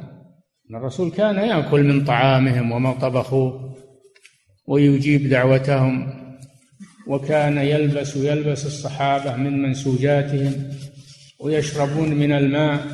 أن 0.70 0.76
الرسول 0.76 1.12
كان 1.12 1.36
يأكل 1.36 1.84
من 1.84 2.06
طعامهم 2.06 2.72
وما 2.72 2.94
طبخوه 2.94 3.76
ويجيب 4.68 5.30
دعوتهم 5.30 6.14
وكان 7.08 7.58
يلبس 7.58 8.16
يلبس 8.16 8.66
الصحابة 8.66 9.36
من 9.36 9.62
منسوجاتهم. 9.62 10.54
ويشربون 11.40 12.10
من 12.10 12.32
الماء 12.32 12.88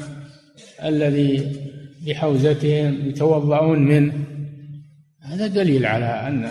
الذي 0.84 1.62
بحوزتهم 2.08 3.10
يتوضؤون 3.10 3.80
منه. 3.80 4.14
هذا 5.22 5.48
دليل 5.48 5.86
على 5.86 6.06
أن 6.06 6.46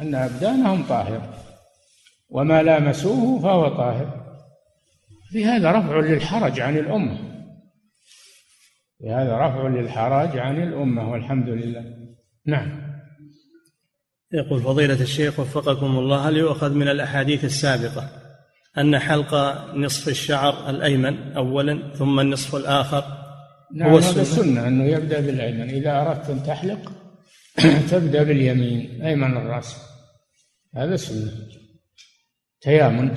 أن 0.00 0.14
أبدانهم 0.14 0.82
طاهرة 0.82 1.34
وما 2.28 2.62
لامسوه 2.62 3.42
فهو 3.42 3.68
طاهر. 3.68 4.24
في 5.30 5.44
هذا 5.44 5.70
رفع 5.70 6.00
للحرج 6.00 6.60
عن 6.60 6.78
الأمة. 6.78 7.18
في 8.98 9.10
هذا 9.10 9.38
رفع 9.38 9.68
للحرج 9.68 10.38
عن 10.38 10.62
الأمة 10.62 11.10
والحمد 11.10 11.48
لله. 11.48 11.84
نعم. 12.46 12.94
يقول 14.32 14.62
فضيلة 14.62 15.00
الشيخ 15.02 15.40
وفقكم 15.40 15.98
الله 15.98 16.28
هل 16.28 16.36
يؤخذ 16.36 16.74
من 16.74 16.88
الأحاديث 16.88 17.44
السابقة 17.44 18.23
أن 18.78 18.98
حلق 18.98 19.34
نصف 19.74 20.08
الشعر 20.08 20.70
الأيمن 20.70 21.32
أولا 21.32 21.94
ثم 21.94 22.20
النصف 22.20 22.54
الآخر 22.54 23.04
نعم 23.74 23.90
هو 23.90 23.98
السنة. 23.98 24.12
هذا 24.12 24.22
السنة. 24.22 24.68
أنه 24.68 24.84
يبدأ 24.84 25.20
بالأيمن. 25.20 25.70
إذا 25.70 26.00
أردت 26.00 26.30
أن 26.30 26.42
تحلق 26.42 26.92
تبدأ 27.90 28.22
باليمين 28.22 29.02
أيمن 29.02 29.36
الرأس. 29.36 29.76
هذا 30.74 30.96
سنة. 30.96 31.32
تيامن. 32.60 33.10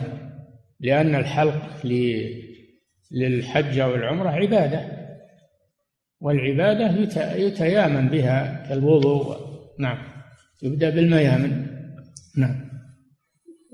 لأن 0.79 1.15
الحلق 1.15 1.85
للحج 3.11 3.79
أو 3.79 3.95
العمرة 3.95 4.29
عبادة. 4.29 4.97
والعبادة 6.19 7.15
يتيامن 7.35 8.07
بها 8.07 8.65
كالوضوء. 8.69 9.37
نعم. 9.79 9.97
يبدأ 10.63 10.89
بالميامن. 10.89 11.67
نعم. 12.37 12.66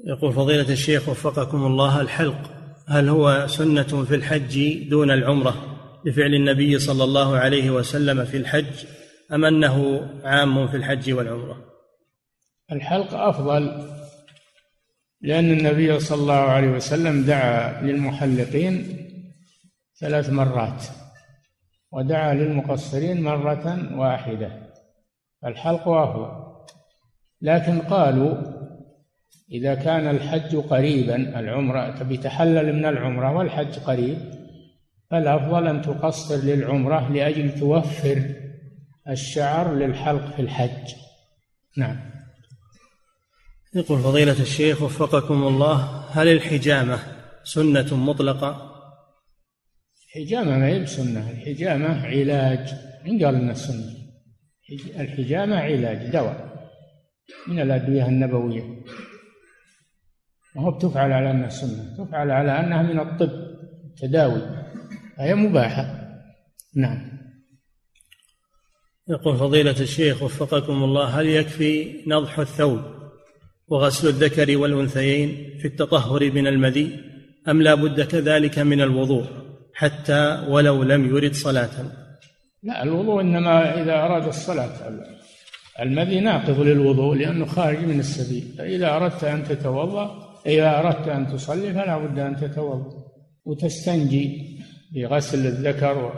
يقول 0.05 0.33
فضيلة 0.33 0.69
الشيخ 0.69 1.09
وفقكم 1.09 1.65
الله 1.65 2.01
الحلق 2.01 2.51
هل 2.87 3.09
هو 3.09 3.47
سنة 3.47 4.05
في 4.05 4.15
الحج 4.15 4.83
دون 4.89 5.11
العمرة 5.11 5.55
لفعل 6.05 6.33
النبي 6.33 6.79
صلى 6.79 7.03
الله 7.03 7.37
عليه 7.37 7.69
وسلم 7.69 8.25
في 8.25 8.37
الحج 8.37 8.85
أم 9.33 9.45
أنه 9.45 10.07
عام 10.23 10.67
في 10.67 10.77
الحج 10.77 11.11
والعمرة؟ 11.11 11.57
الحلق 12.71 13.13
أفضل 13.13 13.89
لأن 15.21 15.51
النبي 15.51 15.99
صلى 15.99 16.21
الله 16.21 16.33
عليه 16.33 16.69
وسلم 16.69 17.23
دعا 17.23 17.81
للمحلقين 17.81 18.97
ثلاث 19.99 20.29
مرات 20.29 20.83
ودعا 21.91 22.33
للمقصرين 22.33 23.21
مرة 23.21 23.97
واحدة. 23.99 24.69
الحلق 25.45 25.87
أفضل. 25.87 26.53
لكن 27.41 27.79
قالوا 27.79 28.52
إذا 29.51 29.75
كان 29.75 30.07
الحج 30.07 30.55
قريبا 30.55 31.39
العمرة 31.39 31.99
تبي 31.99 32.17
تحلل 32.17 32.75
من 32.75 32.85
العمرة 32.85 33.35
والحج 33.35 33.79
قريب 33.79 34.17
فالأفضل 35.11 35.67
أن 35.67 35.81
تقصر 35.81 36.35
للعمرة 36.35 37.11
لأجل 37.11 37.59
توفر 37.59 38.23
الشعر 39.09 39.75
للحلق 39.75 40.35
في 40.35 40.41
الحج. 40.41 40.93
نعم. 41.77 41.99
يقول 43.75 43.99
فضيلة 43.99 44.41
الشيخ 44.41 44.81
وفقكم 44.81 45.43
الله 45.47 46.05
هل 46.11 46.27
الحجامة 46.27 46.99
سنة 47.43 47.95
مطلقة؟ 47.97 48.73
الحجامة 50.07 50.57
ما 50.57 50.67
هي 50.67 50.79
بسنة 50.79 51.29
الحجامة 51.31 52.05
علاج. 52.05 52.73
من 53.05 53.25
قال 53.25 53.35
إنها 53.35 53.53
سنة؟ 53.53 53.93
الحجامة 54.99 55.59
علاج 55.59 56.11
دواء. 56.11 56.69
من 57.47 57.59
الأدوية 57.59 58.05
النبوية. 58.05 58.63
ما 60.55 60.61
هو 60.61 60.71
بتفعل 60.71 61.11
على 61.11 61.31
أنها 61.31 61.49
سنة 61.49 62.05
تفعل 62.05 62.31
على 62.31 62.59
أنها 62.59 62.81
من 62.81 62.99
الطب 62.99 63.31
تداوي 63.97 64.41
فهي 65.17 65.35
مباحة. 65.35 65.99
نعم. 66.75 67.13
يقول 69.09 69.37
فضيلة 69.37 69.81
الشيخ 69.81 70.23
وفقكم 70.23 70.83
الله 70.83 71.05
هل 71.05 71.25
يكفي 71.25 72.03
نضح 72.07 72.39
الثوب 72.39 72.81
وغسل 73.67 74.07
الذكر 74.07 74.57
والأنثيين 74.57 75.57
في 75.59 75.67
التطهر 75.67 76.31
من 76.31 76.47
المذي؟ 76.47 76.99
أم 77.47 77.61
لا 77.61 77.75
بد 77.75 78.01
كذلك 78.01 78.59
من 78.59 78.81
الوضوء 78.81 79.25
حتى 79.73 80.45
ولو 80.49 80.83
لم 80.83 81.15
يرد 81.15 81.33
صلاة؟ 81.33 81.91
لا 82.63 82.83
الوضوء 82.83 83.21
إنما 83.21 83.81
إذا 83.81 83.93
أراد 83.93 84.27
الصلاة. 84.27 84.99
المذي 85.79 86.19
ناقض 86.19 86.59
للوضوء 86.59 87.15
لأنه 87.15 87.45
خارج 87.45 87.79
من 87.79 87.99
السبيل. 87.99 88.55
فإذا 88.57 88.95
أردت 88.95 89.23
أن 89.23 89.43
تتوضأ 89.43 90.22
إذا 90.45 90.79
أردت 90.79 91.07
أن 91.07 91.27
تصلي 91.27 91.73
فلا 91.73 91.97
بد 91.97 92.19
أن 92.19 92.35
تتوضأ 92.35 93.03
وتستنجي 93.45 94.59
بغسل 94.95 95.47
الذكر 95.47 96.13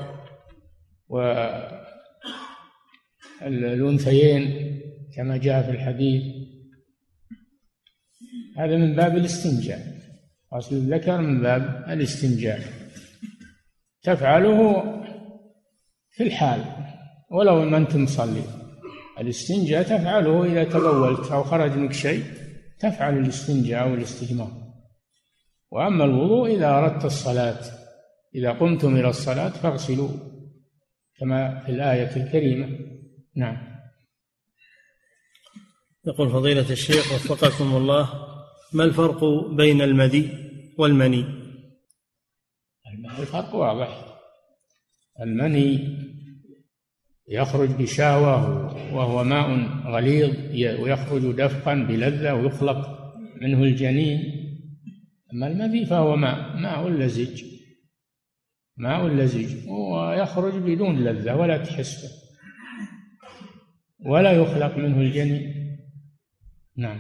و 1.10 1.22
الأنثيين 3.42 4.44
كما 5.16 5.38
جاء 5.38 5.64
في 5.64 5.72
الحديث. 5.72 6.24
هذا 8.58 8.78
من 8.78 8.96
باب 8.96 9.18
الاستنجاء. 9.18 9.82
غسل 10.54 10.76
الذكر 10.76 11.22
من 11.22 11.42
باب 11.42 11.86
الاستنجاء. 11.90 12.60
تفعله 14.04 14.84
في 16.12 16.24
الحال 16.24 16.62
ولو 17.32 17.66
ما 17.66 17.78
أنت 17.78 17.96
مصلي. 17.96 18.44
الاستنجاء 19.20 19.84
تفعله 19.84 20.46
إذا 20.46 20.64
تبولت 20.64 21.32
أو 21.32 21.44
خرج 21.44 21.72
منك 21.72 21.94
شيء. 21.94 22.24
تفعل 22.80 23.18
الاستنجاء 23.18 23.84
أو 23.84 23.94
الاستجمار 23.94 24.66
وأما 25.72 26.06
الوضوء 26.06 26.56
إذا 26.56 26.70
أردت 26.70 27.06
الصلاة 27.06 27.62
إذا 28.36 28.52
قمتم 28.52 28.96
إلى 28.96 29.10
الصلاة 29.10 29.50
فاغسلوا 29.50 30.10
كما 31.20 31.60
في 31.60 31.72
الآية 31.72 32.16
الكريمة. 32.16 32.80
نعم. 33.36 33.76
يقول 36.08 36.30
فضيلة 36.30 36.72
الشيخ 36.72 37.14
وفقكم 37.14 37.76
الله 37.76 38.10
ما 38.74 38.84
الفرق 38.84 39.24
بين 39.50 39.82
المذي 39.82 40.30
والمني؟ 40.78 41.26
الفرق 43.20 43.56
واضح. 43.56 44.18
المني 45.22 45.98
يخرج 47.28 47.70
بشهوة 47.70 48.66
وهو 48.94 49.24
ماء 49.24 49.50
غليظ 49.86 50.36
ويخرج 50.82 51.32
دفقا 51.32 51.74
بلذة 51.74 52.34
ويخلق 52.34 53.12
منه 53.42 53.64
الجنين. 53.64 54.20
أما 55.34 55.48
المذي 55.48 55.86
فهو 55.86 56.16
ماء 56.16 56.58
ماء 56.58 56.90
لزج 56.90 57.44
ماء 58.78 59.08
لزج 59.08 59.68
ويخرج 59.68 60.54
بدون 60.54 61.04
لذة 61.04 61.36
ولا 61.36 61.58
تحس 61.58 62.04
به 62.04 62.26
ولا 64.10 64.32
يخلق 64.32 64.78
منه 64.78 65.02
الجنين. 65.02 65.78
نعم. 66.78 67.00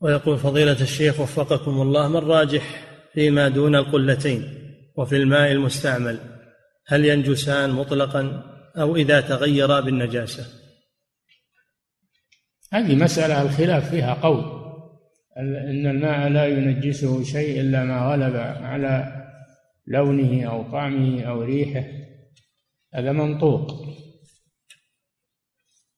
ويقول 0.00 0.38
فضيلة 0.38 0.80
الشيخ 0.80 1.20
وفقكم 1.20 1.82
الله 1.82 2.08
ما 2.08 2.18
الراجح 2.18 2.84
فيما 3.12 3.48
دون 3.48 3.74
القلتين 3.74 4.44
وفي 4.96 5.16
الماء 5.16 5.52
المستعمل؟ 5.52 6.33
هل 6.86 7.04
ينجسان 7.04 7.70
مطلقا 7.70 8.42
أو 8.76 8.96
إذا 8.96 9.20
تغيرا 9.20 9.80
بالنجاسة؟ 9.80 10.46
هذه 12.72 12.94
مسألة 12.94 13.42
الخلاف 13.42 13.90
فيها 13.90 14.14
قول. 14.14 14.64
إن 15.38 15.86
الماء 15.86 16.28
لا 16.28 16.46
ينجسه 16.46 17.24
شيء 17.24 17.60
إلا 17.60 17.84
ما 17.84 17.98
غلب 17.98 18.36
على 18.64 19.24
لونه 19.86 20.44
أو 20.44 20.72
طعمه 20.72 21.22
أو 21.22 21.42
ريحه. 21.42 21.84
هذا 22.94 23.12
منطوق. 23.12 23.94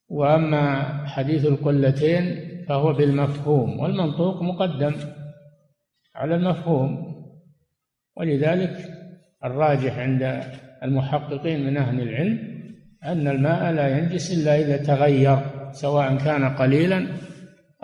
وأما 0.09 1.07
حديث 1.07 1.47
القلتين 1.47 2.57
فهو 2.69 2.93
بالمفهوم 2.93 3.81
والمنطوق 3.81 4.43
مقدم 4.43 4.95
على 6.15 6.35
المفهوم. 6.35 7.17
ولذلك 8.17 8.91
الراجح 9.45 9.99
عند 9.99 10.43
المحققين 10.83 11.67
من 11.67 11.77
أهل 11.77 12.01
العلم 12.01 12.57
أن 13.05 13.29
الماء 13.29 13.73
لا 13.73 13.99
ينجس 13.99 14.33
إلا 14.33 14.61
إذا 14.61 14.77
تغير 14.77 15.39
سواء 15.73 16.17
كان 16.17 16.57
قليلا 16.57 17.09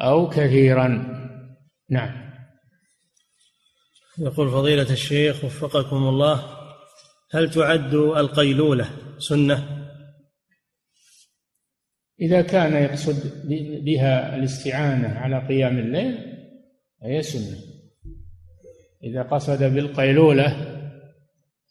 أو 0.01 0.29
كثيرا. 0.29 0.89
نعم. 1.91 2.23
يقول 4.19 4.51
فضيلة 4.51 4.93
الشيخ 4.93 5.45
وفقكم 5.45 5.97
الله 5.97 6.45
هل 7.33 7.51
تعد 7.51 7.95
القيلولة 7.95 8.89
سنة؟ 9.19 9.83
إذا 12.21 12.43
كان 12.43 12.83
يقصد 12.83 13.47
بها 13.85 14.37
الاستعانة 14.37 15.09
على 15.09 15.47
قيام 15.49 15.79
الليل 15.79 16.19
فهي 17.01 17.23
سنة. 17.23 17.59
إذا 19.05 19.23
قصد 19.23 19.63
بالقيلولة 19.63 20.72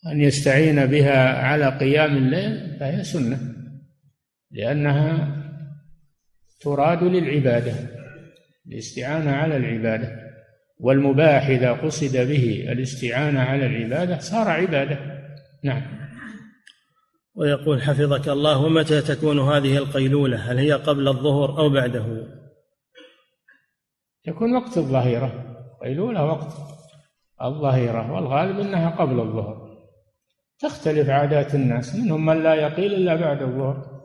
أن 0.07 0.21
يستعين 0.21 0.85
بها 0.85 1.45
على 1.45 1.77
قيام 1.77 2.17
الليل 2.17 2.77
فهي 2.79 3.03
سنة 3.03 3.39
لأنها 4.51 5.37
تراد 6.61 7.03
للعبادة 7.03 7.73
الاستعانة 8.67 9.31
على 9.31 9.57
العبادة 9.57 10.31
والمباح 10.79 11.47
إذا 11.47 11.71
قصد 11.71 12.17
به 12.17 12.65
الاستعانة 12.71 13.39
على 13.39 13.65
العبادة 13.65 14.19
صار 14.19 14.47
عبادة. 14.47 14.99
نعم. 15.63 16.01
ويقول 17.35 17.81
حفظك 17.81 18.29
الله 18.29 18.69
متى 18.69 19.01
تكون 19.01 19.39
هذه 19.39 19.77
القيلولة؟ 19.77 20.51
هل 20.51 20.57
هي 20.57 20.73
قبل 20.73 21.07
الظهر 21.07 21.57
أو 21.57 21.69
بعده؟ 21.69 22.27
تكون 24.23 24.55
وقت 24.55 24.77
الظهيرة 24.77 25.57
قيلولة 25.81 26.25
وقت 26.25 26.53
الظهيرة 27.41 28.11
والغالب 28.11 28.59
أنها 28.59 28.89
قبل 28.89 29.19
الظهر. 29.19 29.70
تختلف 30.61 31.09
عادات 31.09 31.55
الناس 31.55 31.95
منهم 31.95 32.25
من 32.25 32.43
لا 32.43 32.55
يقيل 32.55 32.93
إلا 32.93 33.15
بعد 33.15 33.41
الظهر 33.41 34.01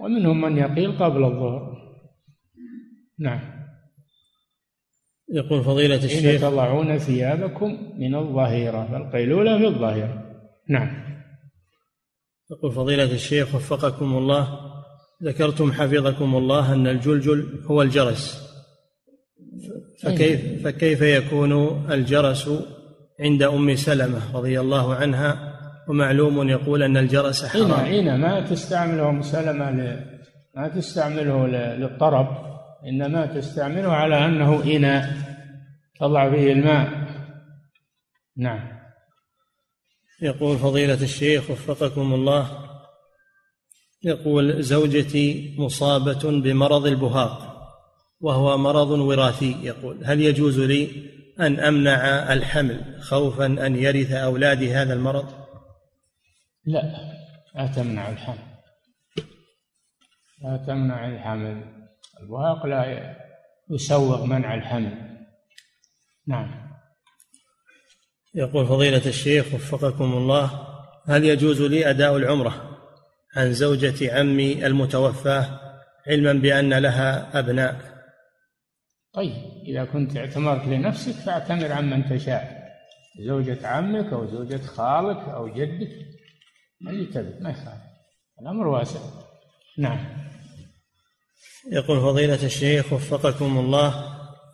ومنهم 0.00 0.40
من 0.40 0.56
يقيل 0.56 0.98
قبل 0.98 1.24
الظهر. 1.24 1.82
نعم. 3.18 3.40
يقول 5.34 5.64
فضيلة 5.64 6.04
الشيخ 6.04 6.40
تضعون 6.40 6.98
ثيابكم 6.98 7.78
من 7.98 8.14
الظهيرة 8.14 8.88
فالقيلولة 8.92 9.58
في 9.58 9.66
الظهيرة. 9.66 10.22
نعم. 10.68 11.02
يقول 12.50 12.72
فضيلة 12.72 13.12
الشيخ 13.12 13.54
وفقكم 13.54 14.16
الله 14.16 14.58
ذكرتم 15.22 15.72
حفظكم 15.72 16.36
الله 16.36 16.72
أن 16.74 16.86
الجلجل 16.86 17.64
هو 17.66 17.82
الجرس. 17.82 18.52
فكيف 20.02 20.64
فكيف 20.64 21.02
يكون 21.02 21.52
الجرس 21.92 22.50
عند 23.20 23.42
أم 23.42 23.76
سلمة 23.76 24.36
رضي 24.36 24.60
الله 24.60 24.94
عنها؟ 24.94 25.51
ومعلوم 25.88 26.48
يقول 26.48 26.82
أن 26.82 26.96
الجرس 26.96 27.44
حرام. 27.44 27.72
حين 27.74 28.20
ما 28.20 28.40
تستعمله 28.40 29.08
أم 29.08 29.22
سلمة 29.22 29.70
ما 30.56 30.68
تستعمله 30.68 31.46
للطرب 31.76 32.28
إنما 32.86 33.26
تستعمله 33.26 33.92
على 33.92 34.24
أنه 34.24 34.62
إناء. 34.76 35.12
تضع 36.00 36.30
فيه 36.30 36.52
الماء. 36.52 36.88
نعم. 38.36 38.68
يقول 40.22 40.58
فضيلة 40.58 41.02
الشيخ 41.02 41.50
وفقكم 41.50 42.14
الله 42.14 42.50
يقول 44.02 44.62
زوجتي 44.62 45.56
مصابة 45.58 46.40
بمرض 46.40 46.86
البهاق 46.86 47.52
وهو 48.20 48.58
مرض 48.58 48.90
وراثي. 48.90 49.56
يقول 49.62 50.04
هل 50.04 50.20
يجوز 50.20 50.60
لي 50.60 50.88
أن 51.40 51.60
أمنع 51.60 52.32
الحمل 52.32 52.80
خوفا 53.00 53.46
أن 53.46 53.76
يرث 53.76 54.12
أولادي 54.12 54.72
هذا 54.72 54.94
المرض؟ 54.94 55.41
لا 56.64 57.12
لا 57.54 57.66
تمنع 57.66 58.10
الحمل. 58.10 58.38
لا 60.42 60.64
تمنع 60.66 61.08
الحمل. 61.08 61.62
البهاق 62.20 62.66
لا 62.66 63.14
يسوغ 63.70 64.24
منع 64.24 64.54
الحمل. 64.54 65.12
نعم. 66.26 66.72
يقول 68.34 68.66
فضيلة 68.66 69.06
الشيخ 69.06 69.54
وفقكم 69.54 70.12
الله 70.12 70.68
هل 71.08 71.24
يجوز 71.24 71.62
لي 71.62 71.90
أداء 71.90 72.16
العمرة 72.16 72.78
عن 73.36 73.52
زوجة 73.52 74.18
عمي 74.18 74.66
المتوفاة 74.66 75.60
علما 76.06 76.32
بأن 76.32 76.74
لها 76.74 77.38
أبناء؟ 77.38 77.76
طيب 79.14 79.32
إذا 79.66 79.84
كنت 79.84 80.16
اعتمرت 80.16 80.64
لنفسك 80.64 81.12
فاعتمر 81.12 81.72
عمن 81.72 82.04
تشاء 82.04 82.62
زوجة 83.20 83.66
عمك 83.66 84.12
أو 84.12 84.26
زوجة 84.26 84.62
خالك 84.62 85.28
أو 85.28 85.48
جدك. 85.48 86.11
اللي 86.90 87.06
تبي 87.06 87.40
ما 87.40 87.50
يخالف. 87.50 87.82
الأمر 88.42 88.66
واسع. 88.66 89.00
نعم. 89.78 89.98
يقول 91.72 92.00
فضيلة 92.00 92.44
الشيخ 92.44 92.92
وفقكم 92.92 93.58
الله 93.58 94.04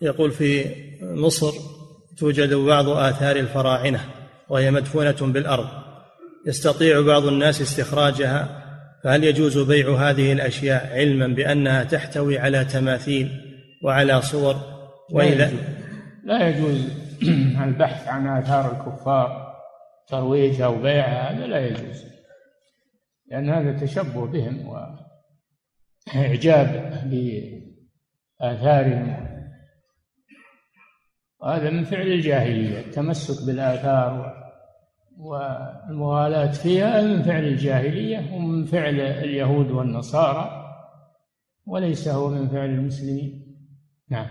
يقول 0.02 0.30
في 0.30 0.74
مصر 1.02 1.52
توجد 2.18 2.54
بعض 2.54 2.88
آثار 2.88 3.36
الفراعنة 3.36 4.00
وهي 4.48 4.70
مدفونة 4.70 5.16
بالأرض. 5.20 5.68
يستطيع 6.46 7.00
بعض 7.00 7.26
الناس 7.26 7.60
استخراجها؟ 7.60 8.64
فهل 9.04 9.24
يجوز 9.24 9.58
بيع 9.58 10.10
هذه 10.10 10.32
الأشياء 10.32 10.92
علما 10.92 11.26
بأنها 11.26 11.84
تحتوي 11.84 12.38
على 12.38 12.64
تماثيل 12.64 13.30
وعلى 13.82 14.22
صور 14.22 14.56
وإذا 15.10 15.52
لا 16.24 16.48
يجوز. 16.48 16.88
البحث 17.64 18.08
عن 18.08 18.26
آثار 18.26 18.72
الكفار 18.72 19.54
ترويجها 20.08 20.66
وبيعها 20.66 21.32
هذا 21.32 21.46
لا 21.46 21.66
يجوز. 21.66 22.17
لأن 23.30 23.50
هذا 23.50 23.78
تشبه 23.78 24.26
بهم 24.26 24.68
وإعجاب 26.14 26.92
بآثارهم. 28.40 29.28
وهذا 31.40 31.70
من 31.70 31.84
فعل 31.84 32.06
الجاهلية 32.06 32.80
التمسك 32.80 33.46
بالآثار 33.46 34.34
والمغالاة 35.18 36.52
فيها 36.52 37.02
من 37.02 37.22
فعل 37.22 37.44
الجاهلية 37.44 38.34
ومن 38.34 38.64
فعل 38.64 39.00
اليهود 39.00 39.70
والنصارى 39.70 40.64
وليس 41.66 42.08
هو 42.08 42.28
من 42.28 42.48
فعل 42.48 42.68
المسلمين. 42.68 43.56
نعم. 44.10 44.26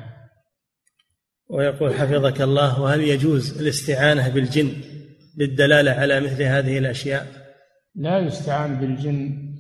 ويقول 1.49 1.93
حفظك 1.93 2.41
الله 2.41 2.81
وهل 2.81 3.01
يجوز 3.01 3.61
الاستعانة 3.61 4.29
بالجن 4.29 4.71
للدلالة 5.37 5.91
على 5.91 6.19
مثل 6.19 6.43
هذه 6.43 6.77
الأشياء؟ 6.77 7.46
لا 7.97 8.19
يستعان 8.19 8.75
بالجن 8.75 9.53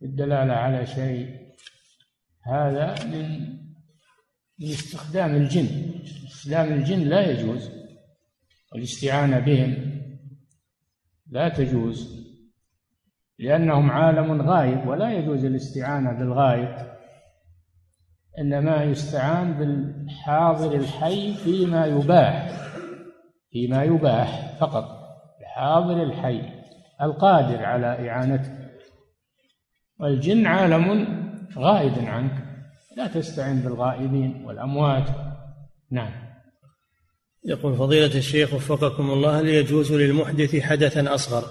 للدلالة 0.00 0.52
على 0.52 0.86
شيء. 0.86 1.42
هذا 2.42 3.04
من 3.04 3.52
من 4.58 4.68
استخدام 4.68 5.34
الجن. 5.34 5.68
استخدام 6.04 6.72
الجن 6.72 7.00
لا 7.00 7.30
يجوز. 7.30 7.70
والاستعانة 8.72 9.38
بهم 9.38 10.02
لا 11.30 11.48
تجوز. 11.48 12.22
لأنهم 13.38 13.90
عالم 13.90 14.42
غايب 14.42 14.88
ولا 14.88 15.12
يجوز 15.12 15.44
الاستعانة 15.44 16.12
بالغايب. 16.12 16.92
إنما 18.38 18.84
يستعان 18.84 19.52
بالحاضر 19.52 20.74
الحي 20.76 21.34
فيما 21.34 21.86
يباح 21.86 22.52
فيما 23.50 23.84
يباح 23.84 24.56
فقط. 24.60 25.02
الحاضر 25.40 26.02
الحي. 26.02 26.61
القادر 27.02 27.64
على 27.64 28.10
إعانته 28.10 28.50
والجن 30.00 30.46
عالم 30.46 31.12
غائب 31.58 31.98
عنك. 31.98 32.32
لا 32.96 33.06
تستعن 33.06 33.60
بالغائبين 33.60 34.44
والأموات. 34.46 35.08
نعم. 35.90 36.12
يقول 37.44 37.76
فضيلة 37.76 38.18
الشيخ 38.18 38.54
وفقكم 38.54 39.10
الله 39.10 39.40
هل 39.40 39.48
يجوز 39.48 39.92
للمحدث 39.92 40.60
حدثا 40.60 41.14
أصغر 41.14 41.44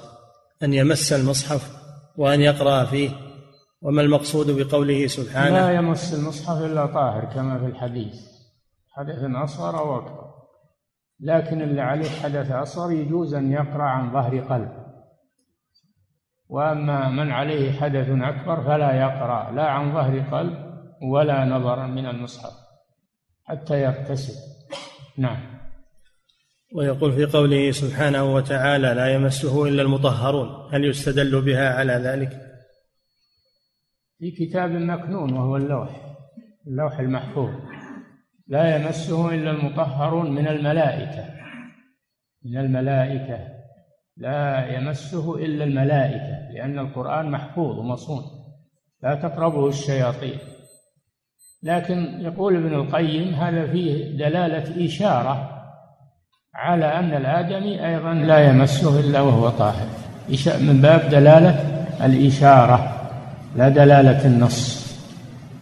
أن 0.64 0.74
يمس 0.74 1.14
المصحف 1.14 1.72
وأن 2.18 2.42
يقرأ 2.42 2.86
فيه؟ 2.86 3.10
وما 3.82 4.02
المقصود 4.02 4.52
بقوله 4.52 5.08
سبحانه؟ 5.08 5.60
لا 5.60 5.72
يمس 5.72 6.14
المصحف 6.14 6.66
إلا 6.66 6.86
طاهر 6.86 7.26
كما 7.26 7.60
في 7.60 7.66
الحديث. 7.66 8.14
حدث 8.92 9.36
أصغر 9.36 9.80
أو 9.80 9.98
أكبر. 9.98 10.32
لكن 11.20 11.62
اللي 11.62 11.82
عليه 11.82 12.10
حدث 12.10 12.52
أصغر 12.52 12.92
يجوز 12.92 13.34
أن 13.34 13.52
يقرأ 13.52 13.84
عن 13.84 14.14
ظهر 14.14 14.40
قلب. 14.40 14.81
وأما 16.52 17.10
من 17.10 17.32
عليه 17.32 17.72
حدث 17.72 18.10
أكبر 18.10 18.64
فلا 18.64 18.94
يقرأ 18.94 19.52
لا 19.52 19.64
عن 19.64 19.94
ظهر 19.94 20.20
قلب 20.20 20.72
ولا 21.02 21.46
نظرا 21.46 21.88
من 21.88 22.06
المصحف 22.06 22.54
حتى 23.44 23.82
يغتسل 23.82 24.34
نعم. 25.18 25.62
ويقول 26.76 27.12
في 27.12 27.26
قوله 27.26 27.72
سبحانه 27.72 28.34
وتعالى 28.34 28.94
لا 28.94 29.14
يمسه 29.14 29.68
إلا 29.68 29.82
المطهرون 29.82 30.74
هل 30.74 30.86
يستدل 30.86 31.42
بها 31.42 31.74
على 31.74 31.94
ذلك؟ 31.94 32.30
في 34.20 34.32
كتاب 34.32 34.72
مكنون 34.72 35.34
وهو 35.34 35.58
اللوح 35.58 36.16
اللوح 36.68 37.00
المحفوظ. 37.00 37.50
لا 38.48 38.76
يمسه 38.76 39.30
إلا 39.36 39.52
المطهرون 39.52 40.32
من 40.32 40.48
الملائكة 40.48 41.26
من 42.46 42.58
الملائكة. 42.58 43.61
لا 44.22 44.68
يمسه 44.76 45.36
إلا 45.36 45.64
الملائكة 45.64 46.54
لأن 46.54 46.80
القرآن 46.80 47.32
محفوظ 47.32 47.80
ومصون. 47.80 48.24
لا 49.04 49.16
تقربه 49.16 49.68
الشياطين. 49.68 50.38
لكن 51.64 52.22
يقول 52.22 52.56
ابن 52.56 52.74
القيم 52.74 53.34
هذا 53.34 53.68
فيه 53.72 54.18
دلالة 54.18 54.86
إشارة 54.86 55.50
على 56.56 56.86
أن 56.86 57.14
الآدمي 57.14 57.88
أيضا 57.88 58.14
لا 58.14 58.50
يمسه 58.50 59.00
إلا 59.00 59.22
وهو 59.22 59.50
طاهر. 59.50 59.88
من 60.48 60.80
باب 60.82 61.10
دلالة 61.10 61.52
الإشارة 62.06 63.10
لا 63.56 63.70
دلالة 63.70 64.26
النص. 64.26 64.92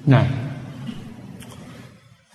نعم. 0.07 0.27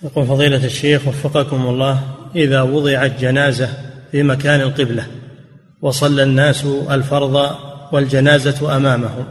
يقول 0.03 0.25
فضيلة 0.25 0.65
الشيخ 0.65 1.07
وفقكم 1.07 1.61
الله 1.61 1.99
إذا 2.35 2.61
وضعت 2.61 3.19
جنازة 3.19 3.69
في 4.11 4.23
مكان 4.23 4.61
القبلة 4.61 5.07
وصلى 5.85 6.23
الناس 6.23 6.65
الفرض 6.89 7.49
والجنازة 7.91 8.77
أمامهم. 8.77 9.25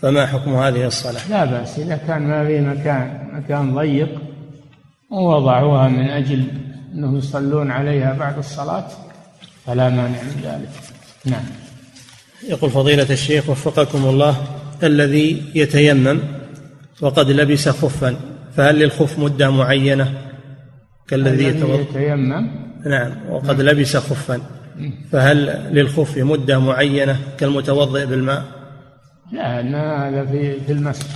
فما 0.00 0.26
حكم 0.26 0.54
هذه 0.56 0.86
الصلاة؟ 0.86 1.28
لا 1.30 1.44
بأس 1.44 1.78
إذا 1.78 1.96
كان 1.96 2.22
ما 2.22 2.46
في 2.46 2.60
مكان 2.60 3.28
مكان 3.32 3.74
ضيق 3.74 4.08
ووضعوها 5.10 5.88
من 5.88 6.08
أجل 6.08 6.44
أنهم 6.94 7.16
يصلون 7.16 7.70
عليها 7.70 8.12
بعد 8.12 8.38
الصلاة 8.38 8.86
فلا 9.66 9.88
مانع 9.88 10.22
من 10.22 10.40
ذلك. 10.44 10.68
نعم. 11.24 11.44
يقول 12.48 12.70
فضيلة 12.70 13.10
الشيخ 13.10 13.50
وفقكم 13.50 14.04
الله 14.04 14.36
الذي 14.82 15.42
يتيمم 15.54 16.20
وقد 17.00 17.30
لبس 17.30 17.68
خفا 17.68 18.16
فهل 18.56 18.78
للخف 18.78 19.18
مدة 19.18 19.50
معينة 19.50 20.12
كالذي 21.08 21.44
يتيمم؟ 21.44 22.50
نعم 22.86 23.12
وقد 23.30 23.62
نعم. 23.62 23.68
لبس 23.68 23.96
خفا. 23.96 24.55
فهل 25.12 25.46
للخف 25.72 26.18
مدة 26.18 26.58
معينة 26.58 27.20
كالمتوضئ 27.38 28.06
بالماء؟ 28.06 28.44
لا 29.32 30.08
هذا 30.08 30.26
في 30.26 30.60
في 30.60 30.72
المسح. 30.72 31.06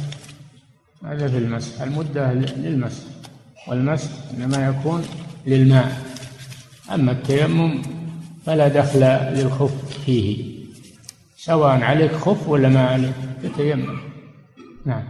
هذا 1.04 1.28
في 1.28 1.38
المسح. 1.38 1.82
المدة 1.82 2.32
للمسح. 2.32 3.02
والمسح 3.68 4.10
إنما 4.34 4.66
يكون 4.66 5.04
للماء. 5.46 6.00
أما 6.94 7.12
التيمم 7.12 7.82
فلا 8.46 8.68
دخل 8.68 9.00
للخف 9.34 10.04
فيه. 10.06 10.60
سواء 11.36 11.82
عليك 11.82 12.12
خف 12.12 12.48
ولا 12.48 12.68
ما 12.68 12.86
عليك 12.86 13.14
تتيمم 13.42 13.98
نعم. 14.86 15.02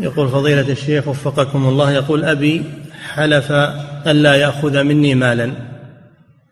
يقول 0.00 0.28
فضيلة 0.28 0.72
الشيخ 0.72 1.08
وفقكم 1.08 1.68
الله 1.68 1.90
يقول 1.90 2.24
أبي 2.24 2.64
حلف 3.14 3.52
ألا 4.06 4.34
يأخذ 4.34 4.82
مني 4.82 5.14
مالا. 5.14 5.52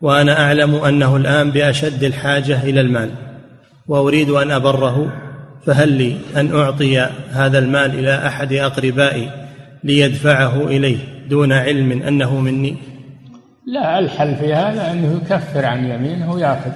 وأنا 0.01 0.45
أعلم 0.45 0.75
أنه 0.75 1.15
الآن 1.15 1.51
بأشد 1.51 2.03
الحاجة 2.03 2.63
إلى 2.63 2.81
المال 2.81 3.11
وأريد 3.87 4.29
أن 4.29 4.51
أبره 4.51 5.13
فهل 5.65 5.91
لي 5.91 6.17
أن 6.35 6.55
أعطي 6.55 6.99
هذا 7.31 7.59
المال 7.59 7.99
إلى 7.99 8.27
أحد 8.27 8.53
أقربائي 8.53 9.31
ليدفعه 9.83 10.67
إليه 10.67 10.97
دون 11.29 11.53
علم 11.53 11.91
أنه 11.91 12.39
مني؟ 12.39 12.75
لا 13.65 13.99
الحل 13.99 14.35
في 14.35 14.53
هذا 14.53 14.91
أنه 14.91 15.21
يكفر 15.23 15.65
عن 15.65 15.85
يمينه 15.85 16.31
ويأخذ 16.31 16.71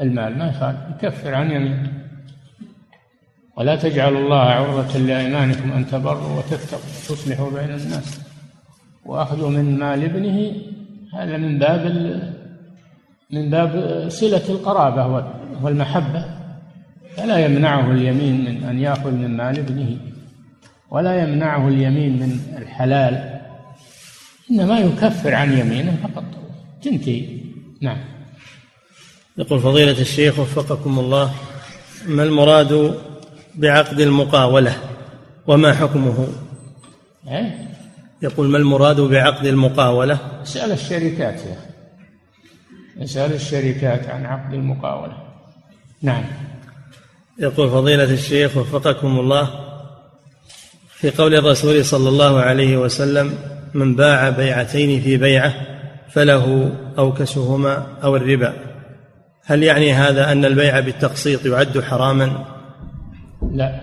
المال 0.00 0.38
ما 0.38 0.48
يخالف 0.48 0.78
يكفر 0.96 1.34
عن 1.34 1.50
يمينه. 1.50 1.92
ولا 3.56 3.76
تجعلوا 3.76 4.20
الله 4.20 4.40
عرضة 4.40 4.98
لأيمانكم 4.98 5.72
أن 5.72 5.86
تبروا 5.86 6.38
وتتقوا 6.38 6.80
تصلحوا 7.08 7.50
بين 7.50 7.70
الناس. 7.70 8.20
وأخذ 9.04 9.48
من 9.48 9.78
مال 9.78 10.04
ابنه 10.04 10.52
هذا 11.14 11.36
من 11.36 11.58
باب 11.58 11.86
من 13.30 13.50
باب 13.50 14.04
صلة 14.08 14.42
القرابة 14.48 15.26
والمحبة. 15.62 16.24
فلا 17.16 17.38
يمنعه 17.38 17.90
اليمين 17.90 18.44
من 18.44 18.64
أن 18.64 18.78
يأخذ 18.78 19.10
من 19.10 19.36
مال 19.36 19.58
ابنه 19.58 19.96
ولا 20.90 21.22
يمنعه 21.22 21.68
اليمين 21.68 22.12
من 22.12 22.40
الحلال. 22.58 23.40
إنما 24.50 24.78
يكفر 24.78 25.34
عن 25.34 25.58
يمينه 25.58 25.96
فقط. 26.02 26.24
تنتهي. 26.82 27.24
نعم. 27.80 27.98
يقول 29.38 29.60
فضيلة 29.60 30.00
الشيخ 30.00 30.38
وفقكم 30.38 30.98
الله 30.98 31.34
ما 32.06 32.22
المراد 32.22 32.94
بعقد 33.54 34.00
المقاولة 34.00 34.76
وما 35.46 35.74
حكمه؟ 35.74 36.28
إيه؟ 37.28 37.68
يقول 38.22 38.48
ما 38.48 38.58
المراد 38.58 39.00
بعقد 39.00 39.46
المقاولة؟ 39.46 40.18
اسأل 40.42 40.72
الشركات 40.72 41.40
يا 41.40 41.52
أخي. 41.52 41.67
اسأل 43.02 43.32
الشركات 43.32 44.08
عن 44.08 44.26
عقد 44.26 44.54
المقاولة. 44.54 45.12
نعم. 46.02 46.24
يقول 47.38 47.70
فضيلة 47.70 48.12
الشيخ 48.12 48.56
وفقكم 48.56 49.18
الله 49.18 49.50
في 50.90 51.10
قول 51.10 51.34
الرسول 51.34 51.84
صلى 51.84 52.08
الله 52.08 52.40
عليه 52.40 52.76
وسلم 52.76 53.34
من 53.74 53.96
باع 53.96 54.30
بيعتين 54.30 55.00
في 55.00 55.16
بيعة 55.16 55.54
فله 56.10 56.72
أوكسهما 56.98 57.86
أو 58.02 58.16
الربا. 58.16 58.52
هل 59.44 59.62
يعني 59.62 59.92
هذا 59.92 60.32
أن 60.32 60.44
البيع 60.44 60.80
بالتقسيط 60.80 61.46
يعد 61.46 61.80
حراما؟ 61.80 62.44
لا. 63.52 63.80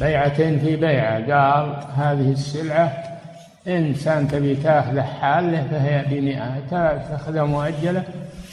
بيعتين 0.00 0.60
في 0.60 0.76
بيعة. 0.76 1.18
قال 1.18 1.76
هذه 1.94 2.32
السلعة 2.32 3.07
إنسان 3.68 4.28
تبي 4.28 4.54
تاخذه 4.54 5.02
حاله 5.02 5.66
فهي 5.70 6.04
بمئة 6.10 6.54
تأخذها 6.70 7.44
مؤجلة 7.44 8.02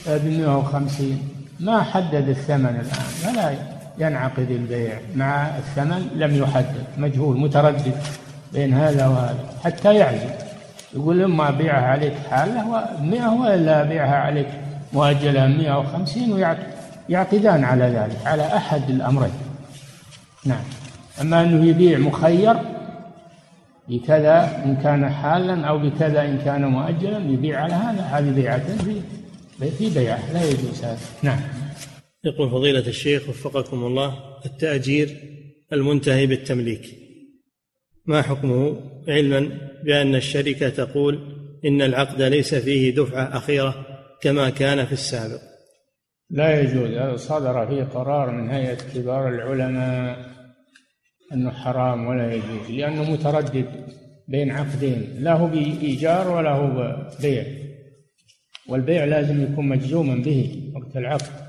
بمئة 0.07 0.57
وخمسين. 0.57 1.29
ما 1.59 1.83
حدد 1.83 2.29
الثمن 2.29 2.65
الآن 2.65 3.33
فلا 3.33 3.53
ينعقد 3.97 4.51
البيع 4.51 4.99
مع 5.15 5.47
الثمن 5.47 6.09
لم 6.15 6.35
يحدد. 6.35 6.83
مجهول 6.97 7.39
متردد 7.39 7.93
بين 8.53 8.73
هذا 8.73 9.07
وهذا 9.07 9.39
حتى 9.63 9.95
يعزم. 9.95 10.29
يقول 10.93 11.21
إما 11.21 11.49
أبيعها 11.49 11.85
عليك 11.85 12.13
حالة 12.31 12.85
مئة 13.01 13.29
وإلا 13.29 13.81
أبيعها 13.81 14.15
عليك 14.15 14.47
مؤجلة 14.93 15.47
مئة 15.47 15.79
وخمسين 15.79 16.33
ويعقدان 16.33 17.63
على 17.63 17.83
ذلك 17.83 18.17
على 18.25 18.57
أحد 18.57 18.89
الأمرين. 18.89 19.33
نعم. 20.45 20.63
أما 21.21 21.41
أنه 21.41 21.65
يبيع 21.65 21.99
مخير 21.99 22.55
بكذا 23.89 24.63
إن 24.65 24.75
كان 24.75 25.09
حالا 25.09 25.67
أو 25.67 25.77
بكذا 25.77 26.21
إن 26.21 26.37
كان 26.37 26.65
مؤجلا 26.65 27.17
يبيع 27.17 27.61
على 27.61 27.73
هذا. 27.73 28.01
هذه 28.01 28.35
بيعة 28.35 28.77
في 28.77 29.01
في 29.71 29.99
بيعة 29.99 30.33
لا 30.33 30.43
يجوز 30.43 30.83
هذا. 30.83 30.99
نعم. 31.23 31.39
يقول 32.23 32.49
فضيلة 32.49 32.87
الشيخ 32.87 33.29
وفقكم 33.29 33.85
الله 33.85 34.15
التأجير 34.45 35.17
المنتهي 35.73 36.27
بالتمليك. 36.27 36.85
ما 38.05 38.21
حكمه؟ 38.21 38.79
علما 39.07 39.49
بأن 39.83 40.15
الشركة 40.15 40.69
تقول 40.69 41.19
إن 41.65 41.81
العقد 41.81 42.21
ليس 42.21 42.55
فيه 42.55 42.95
دفعة 42.95 43.37
أخيرة 43.37 43.85
كما 44.21 44.49
كان 44.49 44.85
في 44.85 44.93
السابق. 44.93 45.41
لا 46.29 46.61
يجوز. 46.61 47.19
صدر 47.19 47.67
فيه 47.67 47.83
قرار 47.83 48.31
من 48.31 48.49
هيئة 48.49 48.77
كبار 48.93 49.29
العلماء. 49.29 50.34
أنه 51.33 51.51
حرام 51.51 52.07
ولا 52.07 52.33
يجوز 52.33 52.71
لأنه 52.71 53.11
متردد 53.11 53.65
بين 54.27 54.51
عقدين 54.51 55.15
لا 55.19 55.33
هو 55.33 55.47
بإيجار 55.47 56.27
ولا 56.31 56.51
هو 56.51 57.07
بيع 57.21 57.45
والبيع 58.69 59.03
لازم 59.03 59.43
يكون 59.43 59.67
مجزوما 59.67 60.15
به 60.15 60.71
وقت 60.75 60.97
العقد 60.97 61.45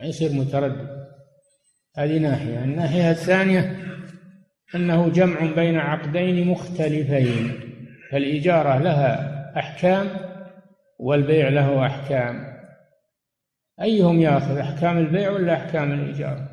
ما 0.00 0.06
يصير 0.06 0.32
متردد. 0.32 0.98
هذه 1.96 2.18
ناحية. 2.18 2.64
الناحية 2.64 3.10
الثانية 3.10 3.76
أنه 4.74 5.08
جمع 5.08 5.54
بين 5.54 5.76
عقدين 5.76 6.48
مختلفين 6.48 7.52
فالإجارة 8.10 8.78
لها 8.78 9.34
أحكام 9.58 10.08
والبيع 10.98 11.48
له 11.48 11.86
أحكام. 11.86 12.58
أيهم 13.80 14.20
يأخذ 14.20 14.58
أحكام 14.58 14.98
البيع 14.98 15.30
ولا 15.30 15.54
أحكام 15.54 15.92
الإيجار؟ 15.92 16.48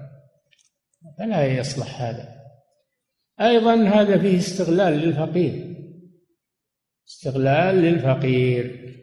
فلا 1.17 1.45
يصلح 1.45 2.01
هذا. 2.01 2.34
أيضا 3.41 3.75
هذا 3.75 4.17
فيه 4.17 4.37
استغلال 4.37 4.93
للفقير. 4.93 5.75
استغلال 7.07 7.75
للفقير. 7.75 8.95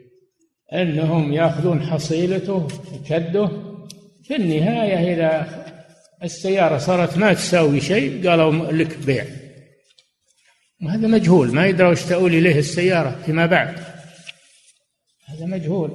أنهم 0.72 1.33
يأخذون 1.33 1.83
حصيلته 1.83 2.68
وكده. 2.95 3.51
في 4.24 4.37
النهاية 4.37 5.14
إذا 5.14 5.62
السيارة 6.22 6.78
صارت 6.78 7.18
ما 7.18 7.33
تساوي 7.33 7.80
شيء 7.80 8.28
قالوا 8.28 8.72
لك 8.72 8.99
بيع. 8.99 9.24
وهذا 10.83 11.07
مجهول. 11.07 11.55
ما 11.55 11.66
يدرى 11.66 11.89
وش 11.89 12.03
تؤول 12.03 12.35
إليه 12.35 12.59
السيارة 12.59 13.22
فيما 13.26 13.47
بعد. 13.47 13.74
هذا 15.26 15.47
مجهول. 15.47 15.91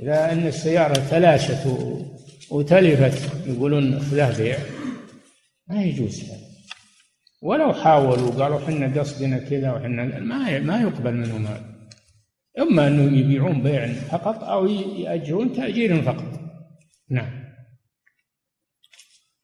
إذا 0.00 0.32
أن 0.32 0.46
السيارة 0.46 1.08
تلاشت 1.10 1.66
وتلفت 2.50 3.46
يقولون 3.46 4.08
له 4.12 4.38
بيع. 4.38 4.58
ما 5.68 5.84
يجوز 5.84 6.20
هذا. 6.24 6.43
ولو 7.44 7.72
حاولوا 7.72 8.30
قالوا 8.30 8.58
حنا 8.58 9.00
قصدنا 9.00 9.38
كذا 9.38 9.72
وحنا 9.72 10.20
ما 10.20 10.60
ما 10.60 10.82
يقبل 10.82 11.14
منهم 11.14 11.46
هذا. 11.46 11.74
إما 12.58 12.88
أنهم 12.88 13.14
يبيعون 13.14 13.62
بيع 13.62 13.92
فقط 13.92 14.44
أو 14.44 14.66
يأجرون 14.66 15.52
تاجير 15.52 16.02
فقط. 16.02 16.40
نعم. 17.10 17.44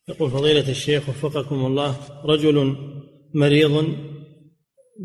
يقول 0.08 0.30
فضيلة 0.30 0.70
الشيخ 0.70 1.08
وفقكم 1.08 1.66
الله 1.66 1.96
رجل 2.24 2.76
مريض 3.34 3.94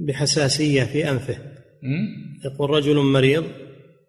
بحساسية 0.07 0.83
في 0.83 1.09
أنفه. 1.09 1.37
يقول 2.45 2.69
رجل 2.69 2.97
مريض 2.97 3.45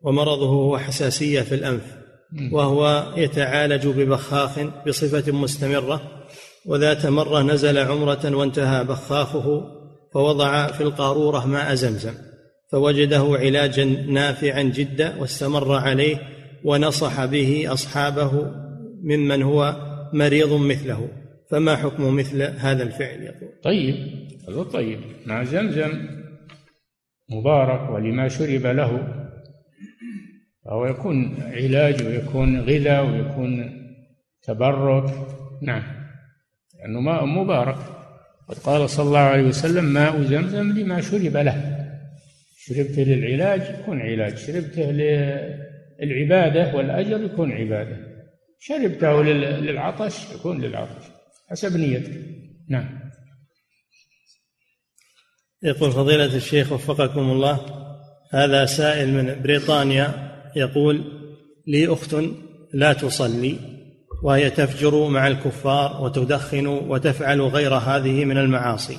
ومرضه 0.02 0.48
هو 0.48 0.78
حساسية 0.78 1.40
في 1.40 1.54
الأنف 1.54 1.96
وهو 2.52 3.12
يتعالج 3.16 3.86
ببخاخ 3.86 4.58
بصفة 4.86 5.32
مستمرة 5.32 6.15
وذات 6.66 7.06
مرة 7.06 7.42
نزل 7.42 7.78
عمرة 7.78 8.36
وانتهى 8.36 8.84
بخاخه 8.84 9.62
فوضع 10.12 10.66
في 10.66 10.80
القارورة 10.80 11.46
ماء 11.46 11.74
زمزم 11.74 12.14
فوجده 12.68 13.36
علاجا 13.40 13.84
نافعا 13.84 14.62
جدا 14.62 15.16
واستمر 15.16 15.74
عليه 15.74 16.16
ونصح 16.64 17.24
به 17.24 17.72
أصحابه 17.72 18.52
ممن 19.02 19.42
هو 19.42 19.76
مريض 20.12 20.52
مثله. 20.52 21.08
فما 21.50 21.76
حكم 21.76 22.16
مثل 22.16 22.42
هذا 22.42 22.82
الفعل؟ 22.82 23.22
يقول. 23.22 23.48
طيب 23.62 23.94
هذا 24.48 24.62
طيب. 24.62 25.00
مع 25.26 25.44
زمزم 25.44 26.08
مبارك 27.30 27.90
ولما 27.90 28.28
شرب 28.28 28.66
له. 28.66 29.08
فهو 30.64 30.86
يكون 30.86 31.36
علاج 31.40 32.06
ويكون 32.06 32.60
غذاء 32.60 33.06
ويكون 33.06 33.82
تبرك. 34.42 35.14
نعم. 35.62 35.95
لأنه 36.86 37.00
ماء 37.00 37.24
مبارك. 37.24 37.78
قد 38.48 38.58
قال 38.58 38.90
صلى 38.90 39.06
الله 39.06 39.18
عليه 39.18 39.42
وسلم 39.42 39.84
ماء 39.84 40.22
زمزم 40.22 40.72
لما 40.72 41.00
شرب 41.00 41.36
له. 41.36 41.86
شربته 42.58 43.02
للعلاج 43.02 43.60
يكون 43.80 44.00
علاج. 44.00 44.36
شربته 44.36 44.90
للعبادة 46.00 46.76
والأجر 46.76 47.24
يكون 47.24 47.52
عبادة. 47.52 47.96
شربته 48.60 49.22
للعطش 49.22 50.34
يكون 50.34 50.60
للعطش. 50.60 51.04
حسب 51.50 51.76
نيتك. 51.76 52.12
نعم. 52.68 53.00
يقول 55.62 55.92
فضيلة 55.92 56.36
الشيخ 56.36 56.72
وفقكم 56.72 57.20
الله 57.20 57.60
هذا 58.32 58.66
سائل 58.66 59.08
من 59.08 59.42
بريطانيا 59.42 60.32
يقول 60.56 61.04
لي 61.66 61.92
أخت 61.92 62.16
لا 62.72 62.92
تصلي. 62.92 63.75
وهي 64.22 64.50
تفجر 64.50 65.08
مع 65.08 65.26
الكفار 65.26 66.02
وتدخن 66.02 66.66
وتفعل 66.66 67.40
غير 67.40 67.74
هذه 67.74 68.24
من 68.24 68.38
المعاصي. 68.38 68.98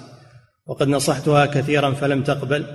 وقد 0.68 0.88
نصحتها 0.88 1.45
كثيرا 1.45 1.91
فلم 1.91 2.24
تقبل 2.24 2.65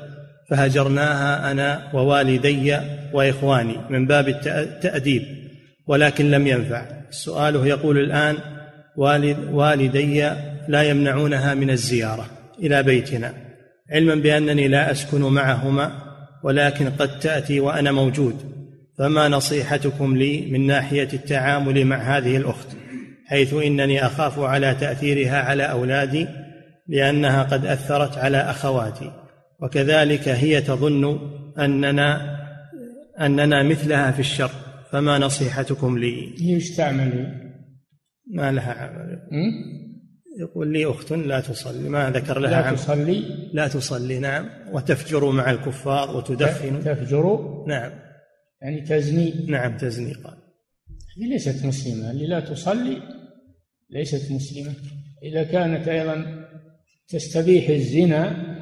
فهجرناها 0.51 1.51
أنا 1.51 1.91
ووالدي 1.95 2.77
وإخواني 3.13 3.77
من 3.91 4.07
باب 4.07 4.29
التاديب 4.29 5.23
ولكن 5.87 6.31
لم 6.31 6.47
ينفع. 6.47 6.87
سؤاله 7.11 7.67
يقول 7.67 7.99
الآن 7.99 8.37
والد 8.97 9.39
والدي 9.53 10.31
لا 10.69 10.83
يمنعونها 10.83 11.55
من 11.55 11.71
الزيارة 11.71 12.27
إلى 12.59 12.83
بيتنا 12.83 13.35
علما 13.91 14.15
بأنني 14.15 14.69
لا 14.69 14.91
أسكن 14.91 15.21
معهما 15.21 15.93
ولكن 16.45 16.91
قد 16.91 17.19
تأتي 17.19 17.61
وأنا 17.61 17.93
موجود. 17.93 18.62
فما 19.03 19.29
نصيحتكم 19.29 20.17
لي 20.17 20.51
من 20.51 20.67
ناحية 20.67 21.09
التعامل 21.13 21.85
مع 21.85 21.97
هذه 21.97 22.37
الأخت 22.37 22.69
حيث 23.27 23.55
إنني 23.55 24.07
أخاف 24.07 24.39
على 24.39 24.75
تأثيرها 24.75 25.39
على 25.39 25.63
أولادي 25.63 26.29
لأنها 26.89 27.43
قد 27.43 27.67
أثرت 27.67 28.19
على 28.19 28.37
أخواتي. 28.37 29.13
وكذلك 29.61 30.29
هي 30.29 30.61
تظن 30.61 31.19
أننا 31.59 32.39
أننا 33.21 33.63
مثلها 33.63 34.11
في 34.11 34.21
الشر 34.21 34.51
فما 34.93 35.19
نصيحتكم 35.19 35.99
لي؟ 35.99 36.35
هي 36.41 36.55
إيش 36.55 36.77
تعمل؟ 36.77 37.35
ما 38.35 38.53
لها 38.53 38.73
عمل. 38.73 39.19
يقول 40.41 40.73
لي 40.73 40.87
أخت 40.87 41.13
لا 41.13 41.41
تصلي 41.41 41.89
ما 41.89 42.11
ذكر 42.11 42.39
لها 42.39 42.51
لا 42.51 42.57
عمل. 42.57 42.77
تصلي؟ 42.77 43.25
لا 43.53 43.69
تصلي 43.69 44.19
نعم. 44.19 44.47
وتفجر 44.73 45.31
مع 45.31 45.51
الكفار 45.51 46.17
وتدخن 46.17 46.81
تفجر؟ 46.85 47.39
نعم. 47.69 48.12
يعني 48.63 48.81
تزني. 48.81 49.47
نعم 49.49 49.77
تزني 49.77 50.13
قال. 50.13 50.37
هذه 51.17 51.27
ليست 51.29 51.67
مسلمة. 51.67 52.11
اللي 52.11 52.27
لا 52.27 52.41
تصلي 52.41 53.03
ليست 53.91 54.33
مسلمة. 54.33 54.75
إذا 55.23 55.43
كانت 55.43 55.89
أيضا 55.89 56.47
تستبيح 57.09 57.69
الزنا 57.69 58.53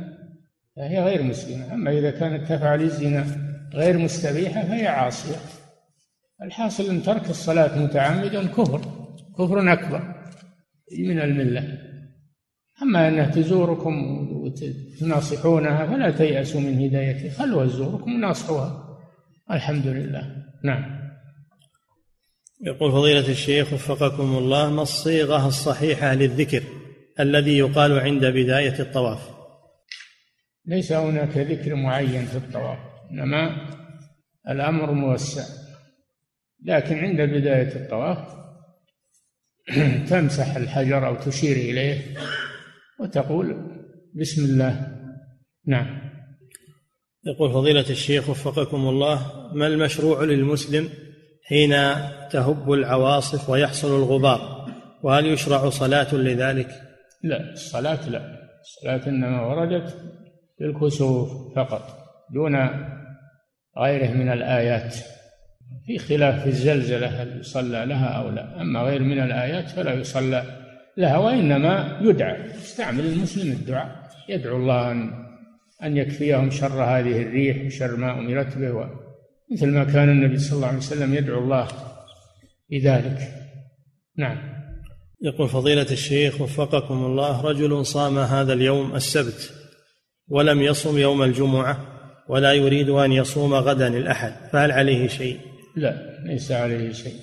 فهي 0.77 1.05
غير 1.05 1.23
مسلمة. 1.23 1.75
أما 1.75 1.99
إذا 1.99 2.11
كانت 2.11 2.53
تفعل 2.53 2.83
الزنا 2.83 3.27
غير 3.75 3.99
مستبيحة 3.99 4.65
فهي 4.65 4.87
عاصية. 4.87 5.37
الحاصل 6.43 6.91
أن 6.91 7.03
ترك 7.03 7.31
الصلاة 7.31 7.79
متعمدا 7.79 8.47
كفر 8.47 8.81
كفر 9.39 9.73
أكبر 9.73 10.15
من 10.99 11.21
الملة. 11.21 11.79
أما 12.83 13.09
أنها 13.09 13.31
تزوركم 13.31 13.95
وتناصحونها 14.33 15.87
فلا 15.87 16.11
تيأسوا 16.11 16.61
من 16.61 16.85
هدايتها. 16.85 17.31
خلوها 17.31 17.67
تزوركم 17.67 18.15
وناصحوها. 18.15 18.90
الحمد 19.51 19.87
لله. 19.87 20.37
نعم. 20.65 21.01
يقول 22.61 22.93
فضيلة 22.93 23.29
الشيخ 23.29 23.73
وفقكم 23.73 24.37
الله 24.37 24.71
ما 24.71 24.83
الصيغة 24.83 25.49
الصحيحة 25.49 26.15
للذكر 26.15 26.63
الذي 27.21 27.59
يقال 27.59 27.99
عند 27.99 28.27
بداية 28.27 28.81
الطواف؟ 28.81 29.31
ليس 30.67 30.93
هناك 30.93 31.37
ذكر 31.37 31.75
معين 31.75 32.27
في 32.27 32.37
الطواف 32.37 32.79
إنما 33.11 33.69
الأمر 34.49 34.93
موسع. 34.93 35.45
لكن 36.65 36.99
عند 36.99 37.21
بداية 37.21 37.77
الطواف 37.77 38.19
تمسح 40.11 40.57
الحجر 40.57 41.07
أو 41.07 41.15
تشير 41.15 41.57
إليه 41.57 42.15
وتقول 43.01 43.57
بسم 44.15 44.45
الله. 44.45 44.97
نعم. 45.67 46.00
يقول 47.27 47.53
فضيلة 47.53 47.91
الشيخ 47.91 48.31
وفقكم 48.31 48.89
الله 48.89 49.21
ما 49.55 49.67
المشروع 49.67 50.25
للمسلم 50.25 50.89
حين 51.45 51.71
تهب 52.31 52.73
العواصف 52.73 53.51
ويحصل 53.51 53.89
الغبار؟ 53.89 54.67
وهل 55.03 55.27
يشرع 55.27 55.71
صلاة 55.71 56.15
لذلك؟ 56.15 56.69
لا 57.23 57.53
الصلاة 57.53 58.09
لا. 58.09 58.23
الصلاة 58.61 59.09
إنما 59.09 59.47
وردت 59.47 59.95
بالكسوف 60.61 61.55
فقط 61.57 61.83
دون 62.35 62.57
غيره 63.79 64.11
من 64.11 64.33
الآيات. 64.33 64.97
في 65.87 65.99
خلاف 65.99 66.43
في 66.43 66.49
الزلزلة 66.49 67.07
هل 67.07 67.41
يصلى 67.41 67.87
لها 67.87 68.09
أو 68.09 68.31
لا؟ 68.31 68.61
أما 68.61 68.81
غير 68.83 69.03
من 69.03 69.21
الآيات 69.21 69.69
فلا 69.69 69.95
يصلى 69.95 70.45
لها 70.97 71.19
وإنما 71.19 72.01
يدعى 72.03 72.45
يستعمل 72.45 73.07
المسلم 73.07 73.53
الدعاء 73.53 74.09
يدعو 74.29 74.57
الله 74.57 74.91
أن 74.91 75.30
أن 75.83 75.97
يكفيهم 75.97 76.51
شر 76.51 76.83
هذه 76.85 77.23
الريح 77.23 77.67
وشر 77.67 77.97
ما 77.97 78.19
أمرت 78.19 78.59
به 78.59 78.91
مثل 79.53 79.69
ما 79.69 79.85
كان 79.85 80.09
النبي 80.09 80.39
صلى 80.39 80.57
الله 80.57 80.67
عليه 80.67 80.79
وسلم 80.79 81.15
يدعو 81.15 81.39
الله 81.39 81.69
بذلك. 82.71 83.19
نعم. 84.19 84.39
يقول 85.23 85.49
فضيلة 85.49 85.87
الشيخ 85.91 86.41
وفقكم 86.41 86.95
الله 86.95 87.43
رجل 87.43 87.87
صام 87.87 88.19
هذا 88.19 88.53
اليوم 88.53 88.95
السبت 88.95 89.53
ولم 90.29 90.63
يصم 90.63 90.99
يوم 90.99 91.23
الجمعة 91.23 91.87
ولا 92.29 92.53
يريد 92.53 92.89
أن 92.89 93.13
يصوم 93.13 93.55
غدا 93.55 93.87
الأحد 93.89 94.33
فهل 94.53 94.73
عليه 94.73 95.09
شيء؟ 95.09 95.41
لا 95.77 96.21
ليس 96.25 96.53
عليه 96.53 96.93
شيء. 96.93 97.17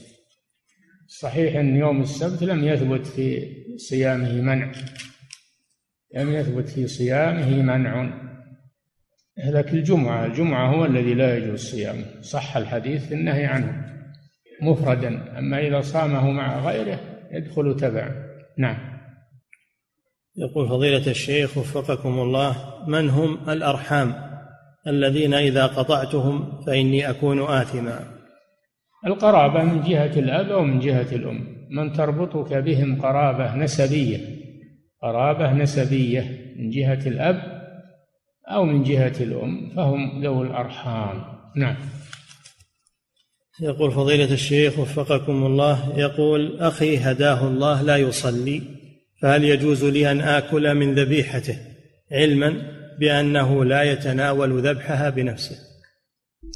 صحيح 1.07 1.55
أن 1.55 1.75
يوم 1.75 2.01
السبت 2.01 2.43
لم 2.43 2.63
يثبت 2.63 3.07
في 3.07 3.47
صيامه 3.77 4.41
منع 4.41 4.71
لم 6.15 6.33
يثبت 6.33 6.69
في 6.69 6.87
صيامه 6.87 7.61
منع. 7.61 8.27
لكن 9.45 9.77
الجمعة. 9.77 10.25
الجمعة 10.25 10.75
هو 10.75 10.85
الذي 10.85 11.13
لا 11.13 11.37
يجوز 11.37 11.59
صيامه 11.59 12.05
صح 12.21 12.57
الحديث 12.57 13.07
في 13.07 13.13
النهي 13.13 13.45
عنه. 13.45 13.85
مفردا. 14.61 15.39
أما 15.39 15.59
إذا 15.59 15.81
صامه 15.81 16.31
مع 16.31 16.59
غيره 16.59 16.99
يدخل 17.31 17.75
تبعا. 17.75 18.11
نعم. 18.57 18.77
يقول 20.37 20.69
فضيلة 20.69 21.07
الشيخ 21.07 21.57
وفقكم 21.57 22.19
الله 22.19 22.55
من 22.87 23.09
هم 23.09 23.49
الأرحام 23.49 24.13
الذين 24.87 25.33
إذا 25.33 25.65
قطعتهم 25.65 26.61
فإني 26.61 27.09
أكون 27.09 27.41
آثما؟ 27.41 27.99
القرابة 29.07 29.63
من 29.63 29.81
جهة 29.81 30.19
الأب 30.19 30.49
أو 30.49 30.63
من 30.63 30.79
جهة 30.79 31.15
الأم. 31.15 31.57
من 31.71 31.93
تربطك 31.93 32.53
بهم 32.53 33.01
قرابة 33.01 33.55
نسبية. 33.55 34.17
قرابة 35.01 35.53
نسبية 35.53 36.21
من 36.57 36.69
جهة 36.69 37.07
الأب 37.07 37.56
أو 38.47 38.65
من 38.65 38.83
جهة 38.83 39.13
الأم 39.19 39.69
فهم 39.75 40.23
ذو 40.23 40.43
الأرحام. 40.43 41.23
نعم. 41.55 41.75
يقول 43.61 43.91
فضيلة 43.91 44.33
الشيخ 44.33 44.79
وفقكم 44.79 45.45
الله 45.45 45.93
يقول 45.97 46.59
أخي 46.59 46.97
هداه 46.97 47.47
الله 47.47 47.81
لا 47.81 47.97
يصلي 47.97 48.61
فهل 49.21 49.43
يجوز 49.43 49.85
لي 49.85 50.11
أن 50.11 50.21
آكل 50.21 50.75
من 50.75 50.95
ذبيحته؟ 50.95 51.57
علما 52.11 52.61
بأنه 52.99 53.65
لا 53.65 53.83
يتناول 53.83 54.67
ذبحها 54.67 55.09
بنفسه. 55.09 55.55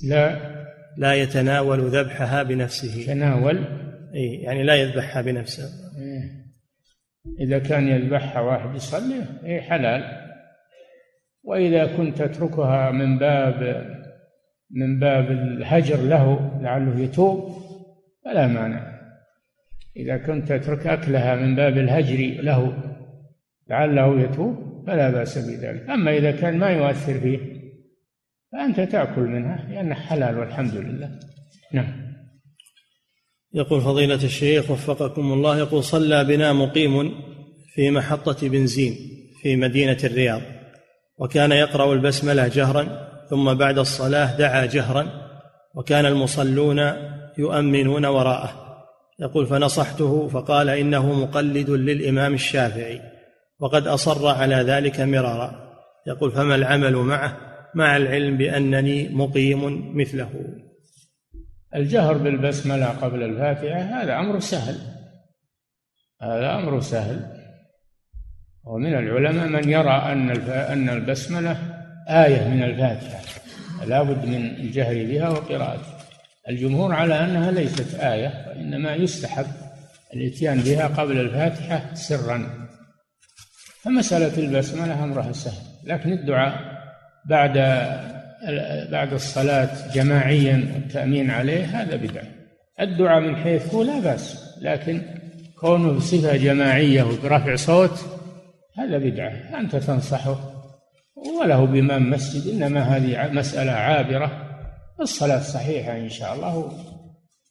لا. 0.03 0.51
لا 0.97 1.13
يتناول 1.13 1.79
ذبحها 1.79 2.43
بنفسه. 2.43 3.05
تناول 3.05 3.57
أي 4.15 4.33
يعني 4.33 4.63
لا 4.63 4.75
يذبحها 4.75 5.21
بنفسه. 5.21 5.63
إيه. 5.97 6.41
إذا 7.39 7.59
كان 7.59 7.87
يذبحها 7.87 8.41
واحد 8.41 8.75
يصلي 8.75 9.25
إيه 9.45 9.61
حلال. 9.61 10.30
وإذا 11.43 11.97
كنت 11.97 12.21
تتركها 12.21 12.91
من 12.91 13.17
باب 13.17 13.85
من 14.71 14.99
باب 14.99 15.31
الهجر 15.31 16.01
له 16.01 16.51
لعله 16.61 16.99
يتوب 16.99 17.51
فلا 18.25 18.47
مانع. 18.47 19.01
إذا 19.97 20.17
كنت 20.17 20.53
تترك 20.53 20.87
أكلها 20.87 21.35
من 21.35 21.55
باب 21.55 21.77
الهجر 21.77 22.41
له 22.41 22.83
لعله 23.69 24.21
يتوب 24.21 24.83
فلا 24.87 25.09
بأس 25.09 25.37
بذلك. 25.37 25.89
أما 25.89 26.17
إذا 26.17 26.31
كان 26.31 26.57
ما 26.57 26.69
يؤثر 26.69 27.19
فيه 27.19 27.39
فأنت 28.51 28.79
تأكل 28.79 29.21
منها 29.21 29.67
لأنها 29.69 29.95
حلال 29.95 30.37
والحمد 30.37 30.75
لله. 30.75 31.19
نعم. 31.73 32.11
يقول 33.53 33.81
فضيلة 33.81 34.23
الشيخ 34.23 34.71
وفقكم 34.71 35.33
الله 35.33 35.57
يقول 35.57 35.83
صلى 35.83 36.23
بنا 36.23 36.53
مقيم 36.53 37.11
في 37.73 37.91
محطة 37.91 38.49
بنزين 38.49 38.95
في 39.41 39.55
مدينة 39.55 39.97
الرياض. 40.03 40.41
وكان 41.21 41.51
يقرأ 41.51 41.93
البسملة 41.93 42.47
جهرا 42.47 43.07
ثم 43.29 43.53
بعد 43.53 43.77
الصلاة 43.77 44.37
دعا 44.37 44.65
جهرا 44.65 45.07
وكان 45.75 46.05
المصلون 46.05 46.79
يؤمنون 47.37 48.05
وراءه. 48.05 48.53
يقول 49.19 49.47
فنصحته 49.47 50.27
فقال 50.27 50.69
إنه 50.69 51.13
مقلد 51.13 51.69
للإمام 51.69 52.33
الشافعي 52.33 53.01
وقد 53.59 53.87
أصر 53.87 54.27
على 54.27 54.55
ذلك 54.55 54.99
مرارا. 54.99 55.71
يقول 56.07 56.31
فما 56.31 56.55
العمل 56.55 56.95
معه؟ 56.95 57.37
مع 57.75 57.97
العلم 57.97 58.37
بأنني 58.37 59.09
مقيم 59.09 59.91
مثله. 59.97 60.29
الجهر 61.75 62.17
بالبسملة 62.17 62.85
قبل 62.85 63.23
الفاتحة 63.23 63.79
هذا 63.79 64.19
أمر 64.19 64.39
سهل. 64.39 64.75
هذا 66.21 66.55
أمر 66.55 66.79
سهل. 66.79 67.40
ومن 68.65 68.93
العلماء 68.93 69.47
من 69.47 69.69
يرى 69.69 69.91
أن 69.91 70.29
أن 70.49 70.89
البسملة 70.89 71.57
آية 72.09 72.47
من 72.47 72.63
الفاتحة. 72.63 73.19
لا 73.85 74.03
بد 74.03 74.25
من 74.25 74.45
الجهر 74.45 74.93
بها 74.93 75.29
وقراءتها. 75.29 75.97
الجمهور 76.49 76.93
على 76.93 77.23
أنها 77.23 77.51
ليست 77.51 77.95
آية 77.95 78.45
وإنما 78.47 78.95
يستحب 78.95 79.45
الإتيان 80.13 80.59
بها 80.59 80.87
قبل 80.87 81.19
الفاتحة 81.19 81.93
سرا. 81.93 82.67
فمسألة 83.83 84.37
البسملة 84.37 85.03
أمرها 85.03 85.31
سهل. 85.31 85.63
لكن 85.83 86.13
الدعاء 86.13 86.81
بعد 87.25 87.57
بعد 88.91 89.13
الصلاة 89.13 89.93
جماعيا 89.93 90.71
والتأمين 90.73 91.31
عليه 91.31 91.81
هذا 91.81 91.95
بدعة 91.95 92.23
الدعاء 92.79 93.19
من 93.21 93.35
حيث 93.35 93.73
هو 93.73 93.83
لا 93.83 93.99
بأس 93.99 94.55
لكن 94.61 95.01
كونه 95.59 95.91
بصفة 95.91 96.37
جماعية 96.37 97.03
وبرفع 97.03 97.55
صوت 97.55 98.20
هذا 98.77 98.97
بدعة 98.97 99.59
أنت 99.59 99.75
تنصحه. 99.75 100.39
وله 101.41 101.65
بإمام 101.65 102.09
مسجد 102.09 102.53
إنما 102.53 102.81
هذه 102.81 103.33
مسألة 103.33 103.71
عابرة. 103.71 104.47
الصلاة 105.01 105.39
صحيحة 105.39 105.97
إن 105.97 106.09
شاء 106.09 106.35
الله 106.35 106.71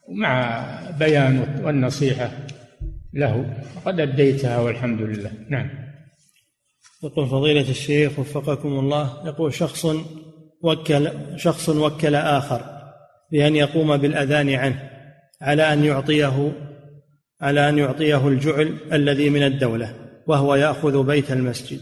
ومع 0.09 0.65
بيان 0.99 1.61
والنصيحة 1.65 2.31
له. 3.15 3.55
وقد 3.77 4.01
أديتها 4.01 4.59
والحمد 4.59 5.01
لله. 5.01 5.31
نعم. 5.49 5.71
يقول 7.05 7.27
فضيلة 7.27 7.71
الشيخ 7.71 8.19
وفقكم 8.19 8.69
الله 8.69 9.27
يقول 9.27 9.55
شخص 9.55 9.87
وكل 10.63 11.11
شخص 11.37 11.69
وكل 11.69 12.15
آخر 12.15 12.63
بأن 13.33 13.57
يقوم 13.57 13.97
بالأذان 13.97 14.51
عنه 14.51 14.91
على 15.43 15.73
أن 15.73 15.85
يعطيه 15.85 16.53
على 17.41 17.69
أن 17.69 17.79
يعطيه 17.79 18.29
الجعل 18.29 18.77
الذي 18.93 19.31
من 19.31 19.43
الدولة. 19.43 19.95
وهو 20.31 20.55
يأخذ 20.55 21.07
بيت 21.07 21.33
المسجد 21.33 21.81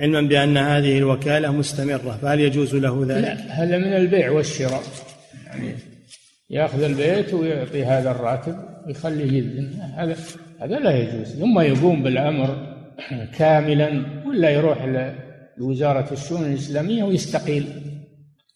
علما 0.00 0.20
بأن 0.20 0.56
هذه 0.56 0.98
الوكالة 0.98 1.52
مستمرة 1.52 2.18
فهل 2.22 2.40
يجوز 2.40 2.74
له 2.74 3.04
ذلك؟ 3.08 3.24
لا 3.24 3.62
هذا 3.62 3.78
من 3.78 3.96
البيع 3.96 4.30
والشراء. 4.30 4.82
يعني 5.46 5.74
يأخذ 6.50 6.82
البيت 6.82 7.34
ويعطي 7.34 7.84
هذا 7.84 8.10
الراتب 8.10 8.56
ويخليه 8.86 9.32
يذن. 9.32 9.80
هذا 9.80 10.16
هذا 10.60 10.78
لا 10.78 10.98
يجوز. 10.98 11.38
ثم 11.38 11.60
يقوم 11.60 12.02
بالأمر 12.02 12.76
كاملا 13.38 14.06
ولا 14.26 14.50
يروح 14.50 14.78
لوزاره 15.58 16.12
الشؤون 16.12 16.44
الإسلامية 16.44 17.04
ويستقيل. 17.04 17.66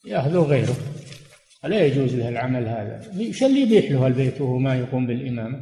يأخذه 0.07 0.39
غيره. 0.39 0.77
لا 1.65 1.87
يجوز 1.87 2.15
له 2.15 2.29
العمل 2.29 2.69
هذا. 2.69 3.01
إيش 3.21 3.45
اللي 3.45 3.61
يبيح 3.61 3.91
له 3.91 4.07
البيت 4.07 4.41
وهو 4.41 4.59
ما 4.59 4.79
يقوم 4.79 5.07
بالإمامة؟ 5.07 5.59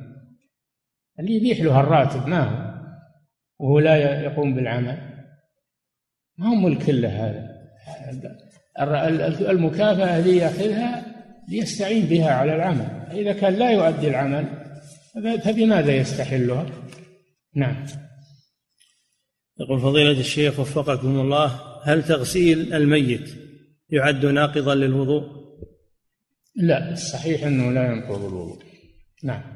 اللي 1.20 1.36
يبيح 1.36 1.60
له 1.60 1.80
الراتب 1.80 2.28
ما 2.28 2.42
هو؟ 2.42 2.65
وهو 3.58 3.78
لا 3.78 4.20
يقوم 4.20 4.54
بالعمل. 4.54 4.98
ما 6.38 6.48
هو 6.48 6.54
ملك 6.54 6.88
له 6.88 7.08
هذا. 7.08 7.56
المكافأة 9.50 10.18
اللي 10.18 10.36
يأخذها 10.36 11.06
ليستعين 11.48 12.06
بها 12.06 12.30
على 12.30 12.56
العمل. 12.56 13.06
إذا 13.12 13.32
كان 13.32 13.54
لا 13.54 13.70
يؤدي 13.70 14.08
العمل 14.08 14.66
فبماذا 15.44 15.96
يستحلها؟ 15.96 16.66
نعم. 17.54 17.86
يقول 19.60 19.80
فضيلة 19.80 20.20
الشيخ 20.20 20.60
وفقكم 20.60 21.20
الله 21.20 21.60
هل 21.82 22.02
تغسيل 22.04 22.74
الميت 22.74 23.30
يعد 23.90 24.26
ناقضا 24.26 24.74
للوضوء؟ 24.74 25.46
لا 26.56 26.92
الصحيح 26.92 27.44
أنه 27.44 27.70
لا 27.72 27.92
ينقض 27.92 28.24
الوضوء. 28.24 28.62
نعم. 29.24 29.55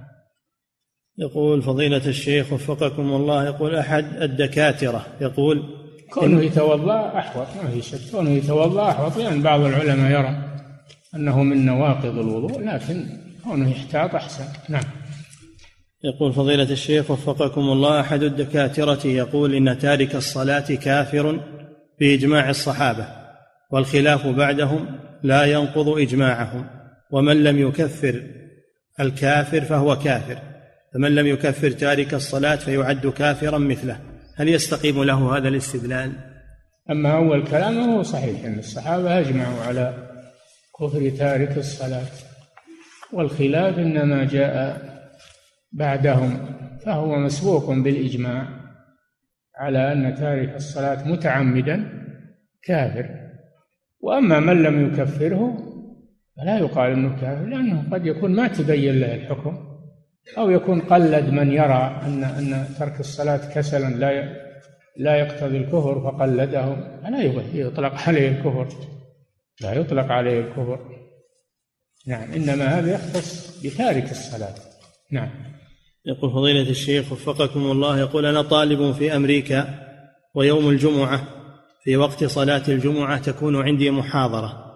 يقول 1.20 1.62
فضيلة 1.62 2.06
الشيخ 2.06 2.52
وفقكم 2.52 3.12
الله 3.12 3.44
يقول 3.44 3.76
أحد 3.76 4.22
الدكاترة 4.22 5.06
يقول 5.20 5.62
كونه 6.10 6.42
يتوضأ 6.42 7.18
أحوط 7.18 7.46
ما 7.62 7.70
في 7.70 7.82
شك. 7.82 8.10
كونه 8.12 8.30
يتوضأ 8.30 8.90
أحوط 8.90 9.16
لأن 9.16 9.26
يعني 9.26 9.42
بعض 9.42 9.60
العلماء 9.60 10.10
يرى 10.10 10.36
أنه 11.14 11.42
من 11.42 11.66
نواقض 11.66 12.18
الوضوء 12.18 12.60
لكن 12.60 13.06
كونه 13.44 13.70
يحتاط 13.70 14.14
أحسن. 14.14 14.44
نعم. 14.68 14.82
يقول 16.04 16.32
فضيلة 16.32 16.70
الشيخ 16.70 17.10
وفقكم 17.10 17.60
الله 17.60 18.00
أحد 18.00 18.22
الدكاترة 18.22 19.06
يقول 19.06 19.54
إن 19.54 19.78
تارك 19.78 20.14
الصلاة 20.14 20.74
كافر 20.74 21.40
بإجماع 22.00 22.50
الصحابة 22.50 23.06
والخلاف 23.70 24.26
بعدهم 24.26 24.86
لا 25.22 25.44
ينقض 25.44 25.88
إجماعهم 25.88 26.66
ومن 27.10 27.44
لم 27.44 27.58
يكفر 27.58 28.22
الكافر 29.00 29.60
فهو 29.60 29.98
كافر. 29.98 30.49
فمن 30.94 31.14
لم 31.14 31.26
يكفر 31.26 31.70
تارك 31.70 32.14
الصلاة 32.14 32.56
فيعد 32.56 33.06
كافرا 33.06 33.58
مثله. 33.58 34.00
هل 34.36 34.48
يستقيم 34.48 35.04
له 35.04 35.36
هذا 35.36 35.48
الاستدلال؟ 35.48 36.12
أما 36.90 37.16
أول 37.16 37.44
كلامه 37.44 38.02
صحيح 38.02 38.44
أن 38.44 38.58
الصحابة 38.58 39.18
أجمعوا 39.18 39.62
على 39.62 39.94
كفر 40.80 41.10
تارك 41.10 41.58
الصلاة. 41.58 42.06
والخلاف 43.12 43.78
إنما 43.78 44.24
جاء 44.24 44.82
بعدهم 45.72 46.56
فهو 46.86 47.18
مسبوق 47.18 47.70
بالإجماع 47.70 48.48
على 49.56 49.92
أن 49.92 50.14
تارك 50.14 50.56
الصلاة 50.56 51.08
متعمدا 51.08 52.04
كافر. 52.62 53.08
وأما 54.00 54.40
من 54.40 54.62
لم 54.62 54.86
يكفره 54.86 55.58
فلا 56.36 56.58
يقال 56.58 56.92
أنه 56.92 57.20
كافر 57.20 57.46
لأنه 57.46 57.84
قد 57.92 58.06
يكون 58.06 58.34
ما 58.34 58.48
تبين 58.48 59.00
له 59.00 59.14
الحكم. 59.14 59.69
أو 60.38 60.50
يكون 60.50 60.80
قلد 60.80 61.24
من 61.24 61.52
يرى 61.52 62.00
أن 62.02 62.24
أن 62.24 62.74
ترك 62.78 63.00
الصلاة 63.00 63.54
كسلا 63.54 63.94
لا 63.94 64.36
لا 64.96 65.16
يقتضي 65.16 65.56
الكفر 65.56 66.00
فقلده. 66.00 66.76
فلا 67.02 67.22
يطلق 67.54 67.94
عليه 68.08 68.28
الكفر. 68.28 68.68
لا 69.60 69.72
يطلق 69.72 70.12
عليه 70.12 70.40
الكفر. 70.40 70.78
نعم 72.06 72.32
إنما 72.32 72.64
هذا 72.78 72.94
يختص 72.94 73.60
بتارك 73.64 74.10
الصلاة. 74.10 74.54
نعم. 75.12 75.30
يقول 76.06 76.32
فضيلة 76.32 76.70
الشيخ 76.70 77.12
وفقكم 77.12 77.60
الله 77.60 77.98
يقول 78.00 78.26
أنا 78.26 78.42
طالب 78.42 78.92
في 78.92 79.16
أمريكا 79.16 79.74
ويوم 80.34 80.68
الجمعة 80.68 81.22
في 81.84 81.96
وقت 81.96 82.24
صلاة 82.24 82.62
الجمعة 82.68 83.18
تكون 83.18 83.56
عندي 83.56 83.90
محاضرة. 83.90 84.69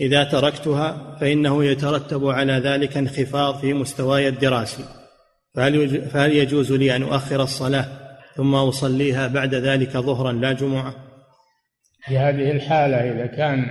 إذا 0.00 0.24
تركتها 0.24 1.16
فإنه 1.20 1.64
يترتب 1.64 2.26
على 2.26 2.52
ذلك 2.52 2.96
انخفاض 2.96 3.54
في 3.54 3.74
مستواي 3.74 4.28
الدراسي 4.28 4.84
فهل 5.54 6.00
فهل 6.10 6.32
يجوز 6.32 6.72
لي 6.72 6.96
أن 6.96 7.02
أؤخر 7.02 7.42
الصلاة 7.42 7.86
ثم 8.36 8.54
أصليها 8.54 9.26
بعد 9.26 9.54
ذلك 9.54 9.90
ظهرا 9.90 10.32
لا 10.32 10.52
جمعة؟ 10.52 10.94
في 12.04 12.18
هذه 12.18 12.50
الحالة 12.50 12.96
إذا 12.96 13.26
كان 13.26 13.66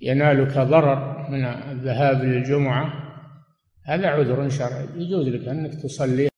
ينالك 0.00 0.58
ضرر 0.58 1.28
من 1.30 1.44
الذهاب 1.44 2.24
للجمعة 2.24 2.92
هذا 3.86 4.08
عذر 4.08 4.48
شرعي 4.48 4.86
يجوز 4.96 5.28
لك 5.28 5.48
أنك 5.48 5.74
تصلي 5.82 6.31